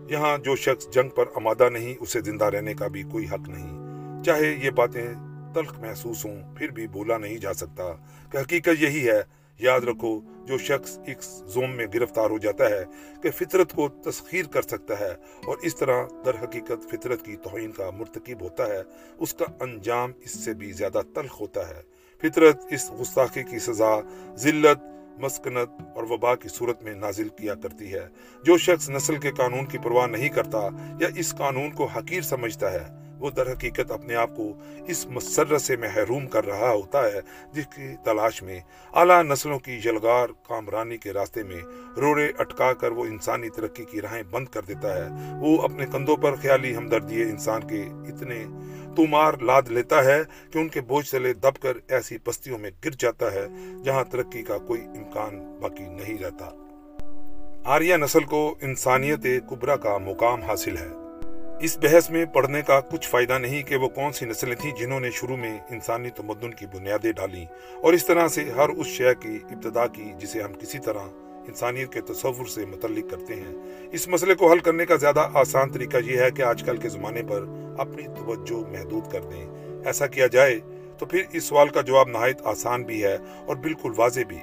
یہاں 0.09 0.37
جو 0.37 0.55
شخص 0.55 0.87
جنگ 0.89 1.09
پر 1.09 1.25
آمادہ 1.35 1.69
نہیں، 1.69 1.95
اسے 1.99 2.21
زندہ 2.21 2.45
رہنے 2.45 2.73
کا 2.73 2.87
بھی 2.87 3.03
کوئی 3.03 3.25
حق 3.25 3.49
نہیں۔ 3.49 4.23
چاہے 4.23 4.59
یہ 4.63 4.69
باتیں 4.69 5.13
تلخ 5.53 5.79
محسوس 5.79 6.25
ہوں، 6.25 6.55
پھر 6.55 6.67
بھی 6.67 6.87
بولا 6.87 7.17
نہیں 7.17 7.37
جا 7.37 7.53
سکتا۔ 7.53 7.83
کہ 8.31 8.37
حقیقت 8.37 8.83
یہی 8.83 9.09
ہے، 9.09 9.21
یاد 9.59 9.81
رکھو، 9.81 10.21
جو 10.45 10.57
شخص 10.57 10.99
اس 11.07 11.43
زوم 11.45 11.71
میں 11.71 11.85
گرفتار 11.93 12.29
ہو 12.29 12.37
جاتا 12.37 12.69
ہے 12.69 12.83
کہ 13.23 13.31
فطرت 13.31 13.73
کو 13.73 13.89
تسخیر 13.89 14.45
کر 14.45 14.61
سکتا 14.61 14.99
ہے 14.99 15.15
اور 15.45 15.57
اس 15.61 15.75
طرح 15.75 16.05
در 16.25 16.43
حقیقت 16.43 16.91
فطرت 16.91 17.25
کی 17.25 17.35
توہین 17.35 17.71
کا 17.71 17.89
مرتکب 17.89 18.41
ہوتا 18.41 18.67
ہے، 18.67 18.81
اس 19.17 19.33
کا 19.33 19.45
انجام 19.59 20.11
اس 20.19 20.45
سے 20.45 20.53
بھی 20.53 20.71
زیادہ 20.71 21.01
تلخ 21.13 21.41
ہوتا 21.41 21.69
ہے۔ 21.69 21.94
فطرت 22.29 22.65
اس 22.71 22.91
گستاخی 23.01 23.43
کی 23.43 23.59
سزا، 23.59 23.99
ذلت، 24.35 24.83
مسکنت 25.19 25.69
اور 25.95 26.03
وبا 26.03 26.35
کی 26.35 26.49
صورت 26.49 26.83
میں 26.83 26.95
نازل 26.95 27.29
کیا 27.29 27.55
کرتی 27.55 27.93
ہے۔ 27.93 28.07
جو 28.43 28.57
شخص 28.57 28.89
نسل 28.89 29.15
کے 29.15 29.31
قانون 29.31 29.65
کی 29.65 29.77
پرواہ 29.77 30.07
نہیں 30.07 30.29
کرتا 30.29 30.67
یا 30.99 31.07
اس 31.15 31.35
قانون 31.37 31.71
کو 31.71 31.85
حقیر 31.85 32.21
سمجھتا 32.21 32.71
ہے 32.71 33.04
وہ 33.25 33.31
در 33.31 33.51
حقیقت 33.51 33.91
اپنے 33.91 34.15
آپ 34.15 34.35
کو 34.35 34.53
اس 34.87 35.05
مسرت 35.05 35.61
سے 35.61 35.75
محروم 35.75 36.27
کر 36.27 36.45
رہا 36.45 36.71
ہوتا 36.71 37.05
ہے، 37.05 37.19
جس 37.53 37.65
کی 37.65 37.95
تلاش 38.03 38.43
میں 38.43 38.59
اعلیٰ 38.93 39.23
نسلوں 39.23 39.59
کی 39.59 39.79
یلغار 39.85 40.27
کامرانی 40.47 40.97
کے 40.97 41.13
راستے 41.13 41.43
میں 41.43 41.61
روڑے 41.97 42.31
اٹکا 42.37 42.73
کر 42.73 42.91
وہ 42.91 43.05
انسانی 43.05 43.49
ترقی 43.49 43.85
کی 43.85 44.01
راہیں 44.01 44.23
بند 44.23 44.45
کر 44.45 44.61
دیتا 44.61 44.97
ہے۔ 44.97 45.09
وہ 45.41 45.61
اپنے 45.61 45.85
کندھوں 45.91 46.17
پر 46.17 46.35
خیالی 46.35 46.75
ہمدردی 46.75 47.21
انسان 47.21 47.67
کے 47.67 47.81
اتنے 47.81 48.45
تومار 48.95 49.33
لاد 49.33 49.61
لیتا 49.69 50.03
ہے 50.03 50.21
کہ 50.51 50.57
ان 50.57 50.69
کے 50.69 50.81
بوجھ 50.81 51.07
سے 51.07 51.33
دب 51.33 51.61
کر 51.61 51.77
ایسی 51.87 52.17
پستیوں 52.17 52.57
میں 52.57 52.71
گر 52.85 52.91
جاتا 52.99 53.31
ہے 53.31 53.47
جہاں 53.85 54.03
ترقی 54.03 54.43
کا 54.43 54.57
کوئی 54.57 54.81
امکان 54.81 55.59
باقی 55.61 55.83
نہیں 55.83 56.23
رہتا۔ 56.23 56.49
آریہ 57.65 57.95
نسل 57.95 58.23
کو 58.23 58.55
انسانیت 58.61 59.27
کبرا 59.49 59.75
کا 59.75 59.97
مقام 59.97 60.41
حاصل 60.41 60.77
ہے۔ 60.77 61.04
اس 61.59 61.77
بحث 61.77 62.09
میں 62.09 62.25
پڑھنے 62.25 62.61
کا 62.61 62.79
کچھ 62.79 63.09
فائدہ 63.09 63.37
نہیں 63.37 63.63
کہ 63.63 63.75
وہ 63.75 63.89
کون 63.89 64.11
سی 64.11 64.25
نسلیں 64.25 64.55
تھیں 64.55 64.71
جنہوں 64.79 64.99
نے 64.99 65.11
شروع 65.11 65.35
میں 65.35 65.59
انسانی 65.69 66.09
تمدن 66.09 66.51
کی 66.51 66.65
بنیادیں 66.65 67.11
ڈالی 67.11 67.45
اور 67.81 67.93
اس 67.93 68.05
طرح 68.05 68.27
سے 68.27 68.43
ہر 68.55 68.69
اس 68.69 68.87
شے 68.87 69.15
کی 69.19 69.39
ابتدا 69.51 69.87
کی 69.87 70.11
جسے 70.17 70.41
ہم 70.41 70.53
کسی 70.53 70.79
طرح 70.79 70.99
انسانیت 71.47 71.93
کے 71.93 72.01
تصور 72.01 72.45
سے 72.45 72.65
متعلق 72.65 73.11
کرتے 73.11 73.35
ہیں۔ 73.35 73.55
اس 73.91 74.07
مسئلے 74.07 74.35
کو 74.35 74.51
حل 74.51 74.59
کرنے 74.59 74.85
کا 74.85 74.95
زیادہ 74.95 75.29
آسان 75.33 75.71
طریقہ 75.71 75.97
یہ 76.05 76.17
ہے 76.17 76.31
کہ 76.31 76.41
آج 76.41 76.63
کل 76.63 76.77
کے 76.77 76.89
زمانے 76.89 77.21
پر 77.23 77.45
اپنی 77.77 78.03
توجہ 78.03 78.71
محدود 78.71 79.11
کر 79.11 79.21
دیں۔ 79.21 79.47
ایسا 79.85 80.07
کیا 80.07 80.27
جائے 80.27 80.59
تو 80.97 81.05
پھر 81.05 81.21
اس 81.31 81.43
سوال 81.43 81.67
کا 81.67 81.81
جواب 81.81 82.07
نہایت 82.07 82.41
آسان 82.43 82.83
بھی 82.83 83.03
ہے 83.03 83.17
اور 83.47 83.55
بالکل 83.55 83.91
واضح 83.97 84.21
بھی۔ 84.27 84.39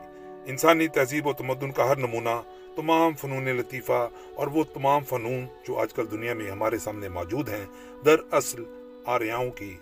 انسانی 0.46 0.88
تہذیب 0.88 1.26
و 1.26 1.32
تمدن 1.32 1.70
کا 1.70 1.88
ہر 1.88 1.96
نمونہ 1.96 2.42
تمام 2.76 3.12
فنون 3.14 3.44
لطیفہ 3.44 4.08
اور 4.34 4.46
وہ 4.46 4.64
تمام 4.74 5.04
فنون 5.08 5.46
جو 5.68 5.78
آج 5.78 5.94
کل 5.94 6.06
دنیا 6.10 6.34
میں 6.34 6.50
ہمارے 6.50 6.78
سامنے 6.78 7.08
موجود 7.08 7.48
ہیں 7.48 7.66
در 8.04 8.16
اصل 8.30 8.62
آریاؤں 9.06 9.50
کی 9.50 9.76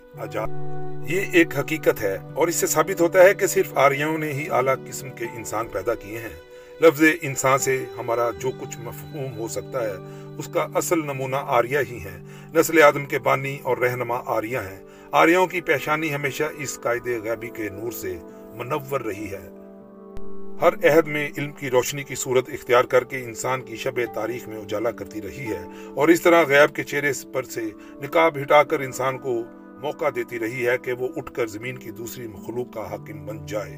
یہ 1.07 1.21
ایک 1.33 1.59
حقیقت 1.59 2.01
ہے 2.01 2.17
اور 2.33 2.47
اس 2.47 2.55
سے 2.55 2.67
ثابت 2.67 3.01
ہوتا 3.01 3.23
ہے 3.23 3.33
کہ 3.33 3.47
صرف 3.47 3.77
آریاؤں 3.77 4.17
نے 4.17 4.33
ہی 4.33 4.49
اعلیٰ 4.49 4.75
قسم 4.87 5.09
کے 5.09 5.25
انسان 5.35 5.67
پیدا 5.67 5.95
کیے 5.95 6.19
ہیں۔ 6.19 6.39
لفظ 6.81 7.03
انسان 7.21 7.59
سے 7.59 7.85
ہمارا 7.97 8.29
جو 8.39 8.49
کچھ 8.61 8.77
مفہوم 8.79 9.37
ہو 9.37 9.47
سکتا 9.47 9.83
ہے، 9.83 9.93
اس 10.37 10.49
کا 10.53 10.67
اصل 10.75 10.99
نمونہ 10.99 11.35
آریہ 11.47 11.79
ہی 11.89 11.99
ہے 12.03 12.19
نسل 12.53 12.83
آدم 12.83 13.05
کے 13.05 13.19
بانی 13.19 13.59
اور 13.63 13.77
رہنما 13.77 14.21
آریہ 14.25 14.57
ہیں۔ 14.57 14.83
آریاؤں 15.11 15.47
کی 15.47 15.61
پیشانی 15.61 16.15
ہمیشہ 16.15 16.43
اس 16.57 16.79
قائد 16.81 17.07
غیبی 17.23 17.49
کے 17.49 17.69
نور 17.69 17.91
سے 17.91 18.17
منور 18.55 19.01
رہی 19.01 19.31
ہے۔ 19.31 19.60
ہر 20.61 20.73
عہد 20.73 21.07
میں 21.07 21.29
علم 21.37 21.51
کی 21.51 21.69
روشنی 21.69 22.03
کی 22.03 22.15
صورت 22.15 22.49
اختیار 22.49 22.83
کر 22.83 23.03
کے 23.03 23.19
انسان 23.19 23.61
کی 23.61 23.75
شب 23.75 23.99
تاریخ 24.15 24.47
میں 24.47 24.57
اجالا 24.57 24.91
کرتی 24.91 25.21
رہی 25.21 25.45
ہے 25.45 25.65
اور 25.95 26.07
اس 26.07 26.21
طرح 26.21 26.43
غیب 26.47 26.75
کے 26.75 26.83
چہرے 26.83 27.11
پر 27.33 27.43
سے 27.43 27.61
نکاب 27.93 28.37
ہٹا 28.41 28.63
کر 28.63 28.79
انسان 28.79 29.17
کو 29.17 29.43
موقع 29.81 30.05
دیتی 30.15 30.39
رہی 30.39 30.67
ہے 30.67 30.77
کہ 30.77 30.93
وہ 30.93 31.07
اٹھ 31.15 31.33
کر 31.33 31.47
زمین 31.47 31.77
کی 31.77 31.91
دوسری 31.91 32.27
مخلوق 32.27 32.73
کا 32.73 32.91
حاکم 32.91 33.25
بن 33.25 33.45
جائے۔ 33.45 33.77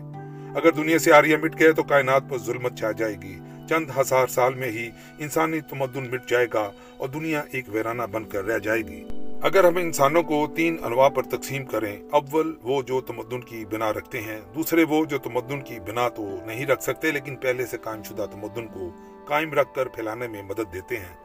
اگر 0.56 0.72
دنیا 0.72 1.00
سے 1.00 1.13
آریہ 1.13 1.38
مٹ 1.38 1.60
گئے 1.60 1.72
تو 1.72 1.84
کائنات 1.84 2.24
پر 2.30 2.38
ظلمت 2.38 2.78
چھا 2.78 2.91
جائے 2.91 3.15
گی۔ 3.22 3.39
چند 3.69 3.86
ہزار 3.98 4.28
سال 4.28 4.54
میں 4.54 4.72
ہی 4.72 4.89
انسانی 5.19 5.62
تمدن 5.62 6.12
مٹ 6.12 6.30
جائے 6.30 6.48
گا 6.54 6.72
اور 6.98 7.10
دنیا 7.10 7.43
ایک 7.52 7.65
ویرانہ 7.67 8.04
بن 8.12 8.24
کر 8.24 8.43
رہ 8.46 8.60
جائے 8.60 8.82
گی۔ 8.82 9.04
اگر 9.43 9.63
ہم 9.63 9.77
انسانوں 9.77 10.23
کو 10.23 10.47
تین 10.56 10.77
انواع 10.84 11.10
پر 11.10 11.23
تقسیم 11.23 11.65
کریں، 11.65 11.97
اول 12.12 12.56
وہ 12.63 12.82
جو 12.82 13.01
تمدن 13.01 13.41
کی 13.41 13.65
بنا 13.65 13.93
رکھتے 13.93 14.21
ہیں، 14.21 14.41
دوسرے 14.56 14.84
وہ 14.84 15.06
جو 15.06 15.17
تمدن 15.17 15.62
کی 15.62 15.79
بنا 15.79 16.10
تو 16.10 16.25
نہیں 16.45 16.65
رکھ 16.65 16.84
سکتے 16.84 17.12
لیکن 17.12 17.36
پہلے 17.36 17.65
سے 17.65 17.77
قائم 17.77 18.03
شدہ 18.03 18.25
تمدن 18.32 18.67
کو 18.67 18.89
قائم 19.25 19.53
رکھ 19.53 19.75
کر 19.75 19.88
پھیلانے 19.88 20.27
میں 20.27 20.43
مدد 20.43 20.73
دیتے 20.73 20.97
ہیں۔ 20.97 21.15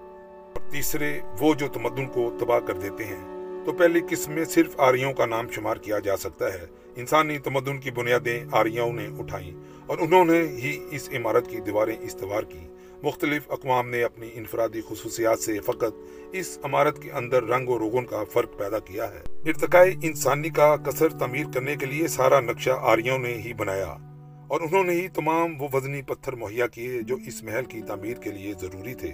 اور 0.55 0.71
تیسرے 0.71 1.21
وہ 1.41 1.55
جو 1.55 1.69
تمدن 1.69 2.07
کو 2.07 2.37
تباہ 2.41 2.59
کر 2.59 2.75
دیتے 2.75 3.05
ہیں۔ 3.05 3.25
تو 3.65 3.73
پہلی 3.73 4.01
قسم 4.11 4.33
میں 4.33 4.45
صرف 4.45 4.81
آریوں 4.81 5.13
کا 5.13 5.27
نام 5.27 5.49
شمار 5.51 5.77
کیا 5.77 5.99
جا 5.99 6.17
سکتا 6.17 6.55
ہے۔ 6.55 6.67
انسانی 6.97 7.39
تمدن 7.39 7.79
کی 7.79 7.91
بنیادیں 7.91 8.41
آریوں 8.53 8.93
نے 8.93 9.07
اٹھائیں 9.19 9.51
اور 9.87 9.99
انہوں 10.01 10.25
نے 10.25 10.43
ہی 10.43 10.89
اس 10.91 11.09
عمارت 11.13 11.51
کی 11.51 11.61
دیواریں 11.61 11.97
استوار 12.01 12.43
کی 12.43 12.67
مختلف 13.03 13.51
اقوام 13.51 13.89
نے 13.89 14.03
اپنی 14.03 14.31
انفرادی 14.35 14.81
خصوصیات 14.89 15.39
سے 15.39 15.61
فقط 15.61 15.95
اس 16.33 16.59
عمارت 16.63 17.03
کے 17.03 17.11
اندر 17.11 17.43
رنگ 17.43 17.69
و 17.69 17.79
روگن 17.79 18.05
کا 18.05 18.25
فرق 18.33 18.59
پیدا 18.59 18.79
کیا 18.79 19.15
ہے۔ 19.15 19.23
ارتقاء 19.47 19.85
انسانی 20.03 20.51
کا 20.51 20.77
کثر 20.77 21.09
تعمیر 21.09 21.45
کرنے 21.55 21.77
کے 21.77 21.87
لیے 21.87 22.07
سارا 22.07 22.41
نقشہ 22.41 22.71
آریوں 22.71 23.19
نے 23.19 23.35
ہی 23.35 23.55
بنایا 23.55 23.97
اور 24.49 24.61
انہوں 24.61 24.85
نے 24.85 24.93
ہی 24.93 25.09
تمام 25.09 25.63
وہ 25.63 25.69
وزنی 25.73 26.03
پتھر 26.03 26.33
مہیا 26.33 26.67
کیے 26.67 27.03
جو 27.03 27.17
اس 27.27 27.43
محل 27.43 27.65
کی 27.65 27.83
تعمیر 27.83 28.17
کے 28.17 28.31
لیے 28.31 28.53
ضروری 28.61 28.95
تھے۔ 28.95 29.13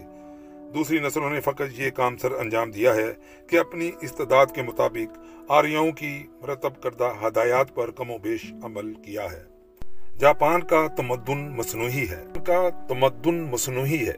دوسری 0.75 0.99
نسلوں 0.99 1.31
نے 1.31 1.41
فقط 1.41 1.81
یہ 1.81 1.91
کام 1.91 2.17
سر 2.17 2.33
انجام 2.33 2.71
دیا 2.71 2.95
ہے 2.95 3.15
کہ 3.49 3.59
اپنی 3.59 3.91
استداد 4.01 4.47
کے 4.55 4.63
مطابق 4.63 5.19
آریوں 5.49 5.93
کی 5.93 6.27
مرتب 6.41 6.83
کردہ 6.83 7.13
ہدایات 7.27 7.75
پر 7.75 7.91
کم 7.91 8.11
و 8.11 8.19
بیش 8.19 8.53
عمل 8.63 8.95
کیا 8.95 9.33
ہے۔ 9.33 9.54
جاپان 10.19 10.63
کا 10.63 10.87
تمدن 10.97 11.57
مصنوعی 11.57 12.09
ہے۔ 12.11 12.25
کا 12.47 12.69
تمدن 12.89 13.43
مصنوعی 13.43 14.09
ہے۔ 14.09 14.13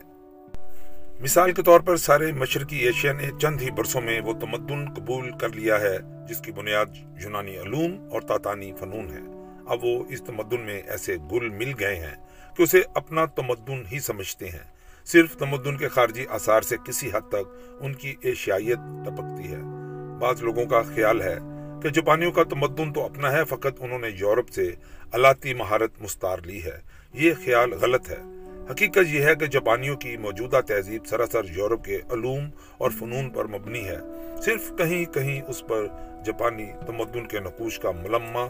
مثال 1.21 1.53
کے 1.53 1.63
طور 1.63 1.81
پر 1.81 1.97
سارے 1.97 2.33
مشرقی 2.33 2.77
ایشیا 2.77 3.13
نے 3.13 3.31
چند 3.41 3.63
ہی 3.63 3.71
برسوں 3.71 4.01
میں 4.01 4.21
وہ 4.21 4.33
تمدن 4.33 4.95
قبول 4.95 5.31
کر 5.31 5.49
لیا 5.49 5.81
ہے، 5.81 5.99
جس 6.29 6.41
کی 6.41 6.53
بنیاد 6.53 6.87
یونانی 7.23 7.59
علوم 7.59 8.09
اور 8.13 8.21
تاتانی 8.21 8.73
فنون 8.73 9.11
ہے 9.11 9.37
اب 9.67 9.85
وہ 9.85 10.05
اس 10.09 10.23
تمدن 10.23 10.61
میں 10.61 10.83
ایسے 10.87 11.17
گل 11.33 11.49
مل 11.49 11.73
گئے 11.81 11.97
ہیں 11.97 12.15
کہ 12.57 12.63
اسے 12.63 12.83
اپنا 12.95 13.25
تمدن 13.25 13.83
ہی 13.93 14.01
سمجھتے 14.01 14.49
ہیں۔ 14.49 14.65
صرف 15.05 15.37
تمدن 15.37 15.77
کے 15.77 15.89
خارجی 15.89 16.25
آثار 16.29 16.61
سے 16.61 16.77
کسی 16.87 17.11
حد 17.13 17.29
تک 17.29 17.75
ان 17.81 17.95
کی 17.95 18.15
ایشیائیت 18.21 18.79
ٹپکتی 19.05 19.53
ہے۔ 19.53 19.59
بعض 20.21 20.43
لوگوں 20.43 20.67
کا 20.67 20.83
خیال 20.83 21.23
ہے 21.23 21.37
کہ 21.83 21.89
جاپانیوں 21.89 22.33
کا 22.33 22.43
تمدن 22.43 22.93
تو 22.93 23.05
اپنا 23.05 23.33
ہے، 23.33 23.45
فقط 23.45 23.81
انہوں 23.81 23.99
نے 23.99 24.09
یورپ 24.09 24.49
سے 24.49 24.73
علاتی 25.13 25.55
مہارت 25.55 26.03
مستار 26.03 26.39
لی 26.45 26.65
ہے۔ 26.65 26.81
یہ 27.13 27.33
خیال 27.45 27.73
غلط 27.73 28.11
ہے۔ 28.11 28.17
حقیقت 28.71 29.09
یہ 29.09 29.23
ہے 29.23 29.35
کہ 29.35 29.47
جاپانیوں 29.47 29.97
کی 29.97 30.17
موجودہ 30.17 30.61
تہذیب 30.67 31.07
سراسر 31.07 31.41
یورپ 31.57 31.85
کے 31.85 31.97
علوم 31.97 32.45
اور 32.79 32.91
فنون 32.91 33.31
پر 33.31 33.45
مبنی 33.45 33.85
ہے۔ 33.85 33.99
صرف 34.43 34.73
کہیں 34.79 35.05
کہیں 35.05 35.43
اس 35.43 35.63
پر 35.69 35.87
جاپانی 36.27 36.67
تمدن 36.87 37.27
کے 37.27 37.41
نقوش 37.41 37.79
کا 37.79 37.91
ملمہ 37.91 38.49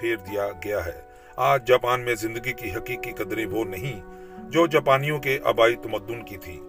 پھیر 0.00 0.16
دیا 0.16 0.48
گیا 0.64 0.86
ہے۔ 0.86 1.12
آج 1.36 1.68
جاپان 1.68 2.00
میں 2.00 2.14
زندگی 2.14 2.52
کی 2.52 2.70
حقیقی 2.70 3.12
قدریں 3.12 3.46
وہ 3.46 3.64
نہیں 3.64 4.02
جو 4.50 4.66
جاپانیوں 4.66 5.18
کے 5.18 5.38
آبائی 5.44 5.76
تمدن 5.76 6.22
کی 6.22 6.36
تھی 6.36 6.60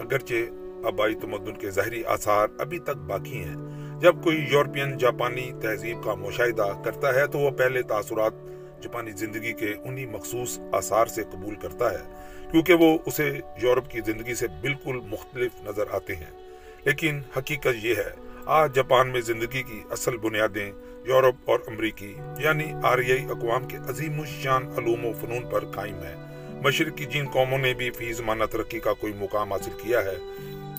اگرچہ 0.00 0.34
آبائی 0.86 1.14
تمدن 1.14 1.56
کے 1.56 1.70
ظاہری 1.70 2.04
آثار 2.04 2.48
ابھی 2.58 2.78
تک 2.78 2.96
باقی 2.96 3.44
ہیں 3.44 3.54
جب 4.02 4.22
کوئی 4.22 4.46
یورپین، 4.50 4.98
جاپانی 4.98 5.52
تہذیب 5.62 6.04
کا 6.04 6.14
مشاہدہ 6.14 6.66
کرتا 6.84 7.14
ہے 7.14 7.26
تو 7.26 7.38
وہ 7.38 7.50
پہلے 7.50 7.82
تاثرات 7.82 8.32
جاپانی 8.82 9.10
زندگی 9.10 9.52
کے 9.52 9.74
انہی 9.84 10.06
مخصوص 10.06 10.58
آثار 10.72 11.06
سے 11.06 11.22
قبول 11.32 11.54
کرتا 11.54 11.92
ہے، 11.92 12.32
کیونکہ 12.50 12.74
وہ 12.74 12.98
اسے 13.06 13.40
یورپ 13.62 13.90
کی 13.90 14.00
زندگی 14.06 14.34
سے 14.34 14.46
بالکل 14.60 15.00
مختلف 15.06 15.52
نظر 15.62 15.84
آتے 15.92 16.16
ہیں۔ 16.16 16.30
لیکن 16.84 17.20
حقیقت 17.36 17.84
یہ 17.84 17.94
ہے، 17.94 18.10
آج 18.46 18.74
جاپان 18.74 19.08
میں 19.08 19.20
زندگی 19.20 19.62
کی 19.62 19.80
اصل 19.90 20.16
بنیادیں 20.16 20.72
یورپ 21.06 21.34
اور 21.44 21.58
امریکی 21.66 22.14
یعنی 22.38 22.72
آریائی 22.82 23.24
اقوام 23.24 23.64
کے 23.64 23.76
عظیم 23.88 24.20
الشان 24.20 24.66
علوم 24.78 25.04
و 25.04 25.12
فنون 25.20 25.50
پر 25.50 25.64
قائم 25.64 25.94
ہیں۔ 25.94 26.16
مشرق 26.64 26.96
کی 26.96 27.04
جن 27.04 27.24
قوموں 27.32 27.58
نے 27.58 27.74
بھی 27.74 27.90
فی 27.90 28.12
زمانہ 28.12 28.44
ترقی 28.44 28.80
کا 28.80 28.92
کوئی 28.92 29.12
مقام 29.12 29.52
حاصل 29.52 29.70
کیا 29.82 30.04
ہے۔ 30.04 30.16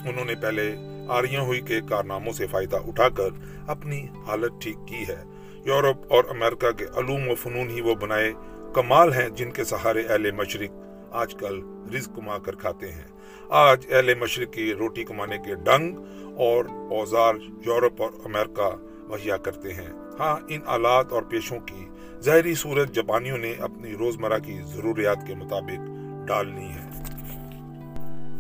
انہوں 0.06 0.26
نے 0.26 0.36
پہلے 0.36 0.76
آریاں 1.10 1.42
ہوئی 1.42 1.62
کے 1.62 1.80
کارناموں 1.90 2.34
سے 2.34 2.48
فائدہ 2.48 2.76
اٹھا 2.76 3.10
کر 3.10 3.30
اپنی 3.68 4.08
حالت 4.28 4.52
ٹھیک 4.62 4.78
کی 4.88 5.04
ہے۔ 5.08 5.24
یورپ 5.66 6.14
اور 6.14 6.24
امریکہ 6.30 6.72
کے 6.72 6.86
علوم 6.86 7.30
و 7.30 7.36
فنون 7.36 7.70
ہی 7.70 7.82
وہ 7.82 7.96
بنائے 7.96 8.34
کمال 8.74 9.14
ہیں 9.14 9.30
جن 9.30 9.52
کے 9.52 9.64
سہارے 9.64 10.02
اہل 10.02 10.32
مشرق 10.32 10.72
آج 11.12 11.36
کل 11.36 11.62
رزق 11.96 12.16
کما 12.16 12.38
کر 12.38 12.56
کھاتے 12.56 12.92
ہیں۔ 12.92 13.04
آج 13.50 13.86
اہل 13.92 14.14
مشرق 14.20 14.54
کی 14.54 14.74
روٹی 14.74 15.04
کمانے 15.04 15.38
کے 15.38 15.56
ڈنگ 15.56 15.98
اور 16.38 16.66
اوزار 16.66 17.36
یورپ 17.66 18.02
اور 18.02 18.12
امریکہ 18.26 18.70
مہیا 19.08 19.38
کرتے 19.38 19.74
ہیں۔ 19.74 19.90
ہاں 20.20 20.38
ان 20.50 20.62
آلات 20.66 21.14
اور 21.14 21.22
پیشوں 21.22 21.60
کی 21.60 21.86
ظاہری 22.20 22.56
صورت 22.56 22.92
جاپانیوں 22.92 23.38
نے 23.38 23.54
اپنی 23.60 23.98
روزمرہ 23.98 24.40
کی 24.40 24.60
ضروریات 24.66 25.18
کے 25.28 25.36
مطابق 25.36 25.90
ڈالنی 26.28 26.70
ہے۔ 26.70 27.13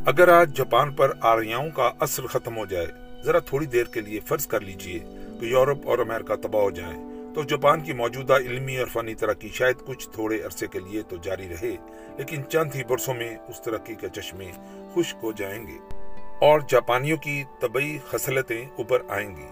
اگر 0.05 0.27
آج 0.27 0.57
جاپان 0.57 0.91
پر 0.91 1.11
آریاؤں 1.21 1.69
کا 1.69 1.91
اثر 1.99 2.27
ختم 2.27 2.57
ہو 2.57 2.65
جائے، 2.65 2.87
ذرا 3.23 3.39
تھوڑی 3.39 3.65
دیر 3.65 3.83
کے 3.83 4.01
لیے 4.01 4.19
فرض 4.19 4.47
کر 4.47 4.59
لیجیے 4.59 4.99
کہ 5.39 5.45
یورپ 5.45 5.77
اور 5.85 5.99
امریکہ 5.99 6.35
تباہ 6.35 6.61
ہو 6.61 6.71
جائیں۔ 6.71 7.03
تو 7.35 7.43
جاپان 7.43 7.81
کی 7.81 7.93
موجودہ 7.93 8.33
علمی 8.33 8.77
اور 8.77 8.87
فنی 8.87 9.15
ترقی 9.15 9.47
شاید 9.47 9.75
کچھ 9.85 10.09
تھوڑے 10.09 10.41
عرصے 10.41 10.67
کے 10.67 10.79
لیے 10.79 11.01
تو 11.09 11.15
جاری 11.15 11.49
رہے، 11.49 11.75
لیکن 12.17 12.41
چند 12.49 12.75
ہی 12.75 12.83
برسوں 12.83 13.13
میں 13.13 13.37
اس 13.47 13.61
ترقی 13.61 13.95
کے 13.95 14.07
چشمے 14.09 14.51
خشک 14.95 15.17
ہو 15.23 15.31
جائیں 15.31 15.67
گے۔ 15.67 15.95
اور 16.41 16.59
جاپانیوں 16.69 17.17
کی 17.17 17.43
طبی 17.59 17.97
خصلتیں 18.09 18.65
اوپر 18.77 19.01
آئیں 19.09 19.29
گی۔ 19.29 19.47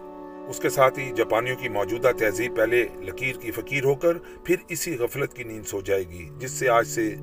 اس 0.50 0.60
کے 0.60 0.70
ساتھ 0.70 1.00
ہی 1.00 1.12
جاپانیوں 1.16 1.56
کی 1.56 1.70
موجودہ 1.70 2.12
تہذیب 2.18 2.58
پہلے 2.58 2.86
لکیر 2.96 3.36
کی 3.36 3.52
فقیر 3.52 3.84
ہو 3.84 3.96
کر 3.96 4.18
پھر 4.46 4.56
اسی 4.68 4.98
غفلت 4.98 5.34
کی 5.34 5.44
نیند 5.44 5.64
سو 5.64 5.82
جائے 5.82 6.04
گی، 6.04 6.30
جس 6.38 6.52
سے 6.52 6.70
آج 6.70 6.88
سے 6.88 7.16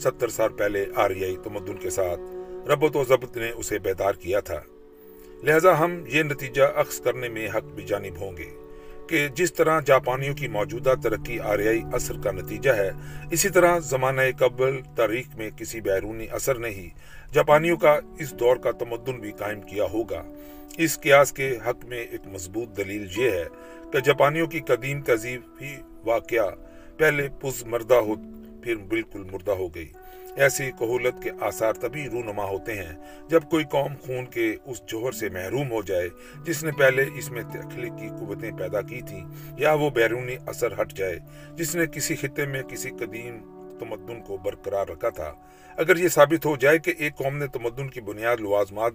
ستر 0.00 0.28
سال 0.28 0.52
پہلے 0.52 0.86
آریائی 0.96 1.36
تمدن 1.44 1.76
کے 1.76 1.90
ساتھ 1.90 2.20
ربط 2.66 2.96
و 2.96 3.04
ضبط 3.04 3.36
نے 3.36 3.50
اسے 3.50 3.78
بیدار 3.78 4.12
کیا 4.12 4.40
تھا۔ 4.40 4.60
لہذا 5.42 5.78
ہم 5.78 6.04
یہ 6.06 6.22
نتیجہ 6.22 6.62
عکس 6.74 6.98
کرنے 6.98 7.28
میں 7.28 7.48
حق 7.48 7.64
بھی 7.64 7.84
جانب 7.84 8.20
ہوں 8.20 8.36
گے 8.36 8.50
کہ 9.08 9.28
جس 9.28 9.52
طرح 9.52 9.80
جاپانیوں 9.80 10.34
کی 10.34 10.48
موجودہ 10.48 10.94
ترقی 11.02 11.40
آریائی 11.40 11.82
اثر 11.92 12.14
کا 12.24 12.30
نتیجہ 12.30 12.70
ہے، 12.70 12.90
اسی 13.30 13.48
طرح 13.48 13.78
زمانہ 13.78 14.20
قبل 14.38 14.80
تاریخ 14.96 15.36
میں 15.36 15.50
کسی 15.50 15.80
بیرونی 15.80 16.26
اثر 16.30 16.54
نے 16.54 16.68
ہی 16.68 16.88
جاپانیوں 17.32 17.76
کا 17.76 18.00
اس 18.18 18.32
دور 18.32 18.56
کا 18.56 18.70
تمدن 18.70 19.20
بھی 19.20 19.32
قائم 19.32 19.60
کیا 19.60 19.84
ہوگا۔ 19.84 20.22
اس 20.78 21.00
قیاس 21.00 21.32
کے 21.32 21.58
حق 21.66 21.84
میں 21.84 21.98
ایک 21.98 22.26
مضبوط 22.26 22.76
دلیل 22.76 23.06
یہ 23.16 23.30
ہے 23.30 23.44
کہ 23.92 24.00
جاپانیوں 24.00 24.46
کی 24.46 24.60
قدیم 24.60 25.02
تہذیب 25.02 25.40
ہی 25.60 25.76
واقعہ 26.04 26.50
پہلے 26.96 27.28
پز 27.40 27.64
مردہ 27.64 27.94
ہو، 27.94 28.14
پھر 28.62 28.76
بالکل 28.76 29.24
مردہ 29.32 29.50
ہو 29.50 29.68
گئی۔ 29.68 29.88
ایسی 30.38 30.70
کہولت 30.78 31.22
کے 31.22 31.30
آثار 31.40 31.72
تبھی 31.72 32.08
رونما 32.08 32.44
ہوتے 32.44 32.74
ہیں 32.74 32.92
جب 33.28 33.40
کوئی 33.50 33.64
قوم 33.64 33.92
خون 34.06 34.26
کے 34.26 34.56
اس 34.64 34.82
جوہر 34.86 35.12
سے 35.12 35.28
محروم 35.28 35.70
ہو 35.70 35.82
جائے 35.82 36.08
جس 36.44 36.64
نے 36.64 36.70
پہلے 36.72 37.04
اس 37.14 37.30
میں 37.30 37.42
تخلیقی 37.42 38.08
قوتیں 38.08 38.50
پیدا 38.58 38.80
کی 38.80 39.00
تھیں 39.00 39.26
یا 39.58 39.72
وہ 39.72 39.90
بیرونی 39.90 40.36
اثر 40.46 40.80
ہٹ 40.80 40.92
جائے 40.92 41.18
جس 41.54 41.76
نے 41.76 41.86
کسی 41.86 42.16
خطے 42.16 42.46
میں 42.46 42.62
کسی 42.62 42.90
قدیم 42.90 43.58
تمدن 43.80 44.22
کو 44.22 44.36
برقرار 44.36 44.86
رکھا 44.86 45.08
تھا۔ 45.08 45.32
اگر 45.76 45.96
یہ 45.96 46.08
ثابت 46.08 46.46
ہو 46.46 46.56
جائے 46.56 46.78
کہ 46.78 46.94
ایک 46.98 47.16
قوم 47.16 47.36
نے 47.36 47.46
تمدن 47.46 47.88
کی 47.88 48.00
بنیاد 48.00 48.36
لوازمات 48.36 48.92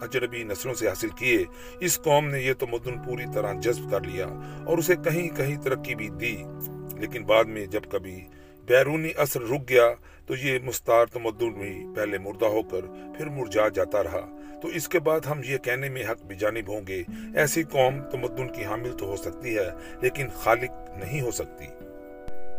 اجنبی 0.00 0.42
نسلوں 0.42 0.74
سے 0.74 0.88
حاصل 0.88 1.08
کیے، 1.08 1.44
اس 1.80 1.98
قوم 1.98 2.28
نے 2.28 2.40
یہ 2.40 2.52
تمدن 2.52 2.98
پوری 2.98 3.24
طرح 3.34 3.52
جذب 3.52 3.90
کر 3.90 4.00
لیا 4.00 4.26
اور 4.66 4.78
اسے 4.78 4.94
کہیں 5.04 5.28
کہیں 5.28 5.56
ترقی 5.62 5.94
بھی 5.94 6.08
دی۔ 6.08 6.36
لیکن 6.98 7.24
بعد 7.24 7.44
میں 7.44 7.66
جب 7.66 7.80
کبھی 7.90 8.24
بیرونی 8.68 9.08
اثر 9.16 9.40
رک 9.40 9.68
گیا 9.68 9.92
تو 10.26 10.34
یہ 10.36 10.58
مستار 10.64 11.06
تمدن 11.06 11.50
بھی 11.50 11.86
پہلے 11.96 12.18
مردہ 12.18 12.46
ہو 12.46 12.62
کر 12.62 12.80
پھر 13.16 13.26
مرجا 13.26 13.68
جاتا 13.68 14.02
رہا۔ 14.02 14.38
تو 14.62 14.68
اس 14.68 14.88
کے 14.88 15.00
بعد 15.00 15.20
ہم 15.20 15.40
یہ 15.44 15.58
کہنے 15.58 15.88
میں 15.88 16.02
حق 16.02 16.24
بجانب 16.26 16.68
ہوں 16.68 16.80
گے، 16.88 17.02
ایسی 17.36 17.62
قوم 17.62 18.02
تمدن 18.02 18.48
کی 18.48 18.64
حامل 18.64 18.92
تو 18.98 19.06
ہو 19.06 19.16
سکتی 19.16 19.56
ہے، 19.56 19.68
لیکن 20.00 20.28
خالق 20.34 20.90
نہیں 20.96 21.20
ہو 21.20 21.30
سکتی۔ 21.30 21.64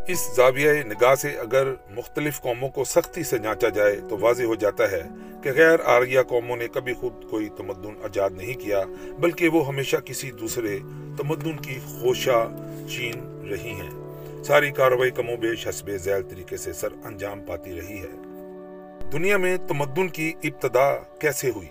اس 0.07 0.35
زاویہ 0.35 0.83
نگاہ 0.83 1.15
سے 1.15 1.29
اگر 1.39 1.73
مختلف 1.91 2.41
قوموں 2.41 2.69
کو 2.69 2.83
سختی 2.83 3.23
سے 3.23 3.37
جانچا 3.37 3.69
جائے 3.69 3.95
تو 4.09 4.17
واضح 4.19 4.43
ہو 4.43 4.55
جاتا 4.55 4.91
ہے 4.91 5.03
کہ 5.43 5.51
غیر 5.51 5.79
آریہ 5.85 6.21
قوموں 6.21 6.57
نے 6.57 6.67
کبھی 6.67 6.93
خود 6.93 7.29
کوئی 7.29 7.49
تمدن 7.57 7.93
ایجاد 8.03 8.29
نہیں 8.29 8.53
کیا، 8.53 8.83
بلکہ 9.19 9.49
وہ 9.49 9.67
ہمیشہ 9.67 9.97
کسی 9.97 10.31
دوسرے 10.31 10.79
تمدن 11.17 11.57
کی 11.57 11.79
خوشہ 11.99 12.47
چین 12.89 13.47
رہی 13.51 13.69
ہیں۔ 13.69 14.08
ساری 14.43 14.71
کاروائی 14.71 15.11
کم 15.11 15.29
و 15.29 15.35
بیش 15.35 15.67
حسب 15.67 15.89
ذیل 15.95 16.21
طریقے 16.29 16.57
سے 16.57 16.73
سر 16.73 16.87
انجام 17.03 17.41
پاتی 17.41 17.81
رہی 17.81 17.97
ہے۔ 17.97 19.09
دنیا 19.11 19.37
میں 19.37 19.57
تمدن 19.67 20.07
کی 20.07 20.33
ابتدا 20.43 20.95
کیسے 21.19 21.49
ہوئی؟ 21.49 21.67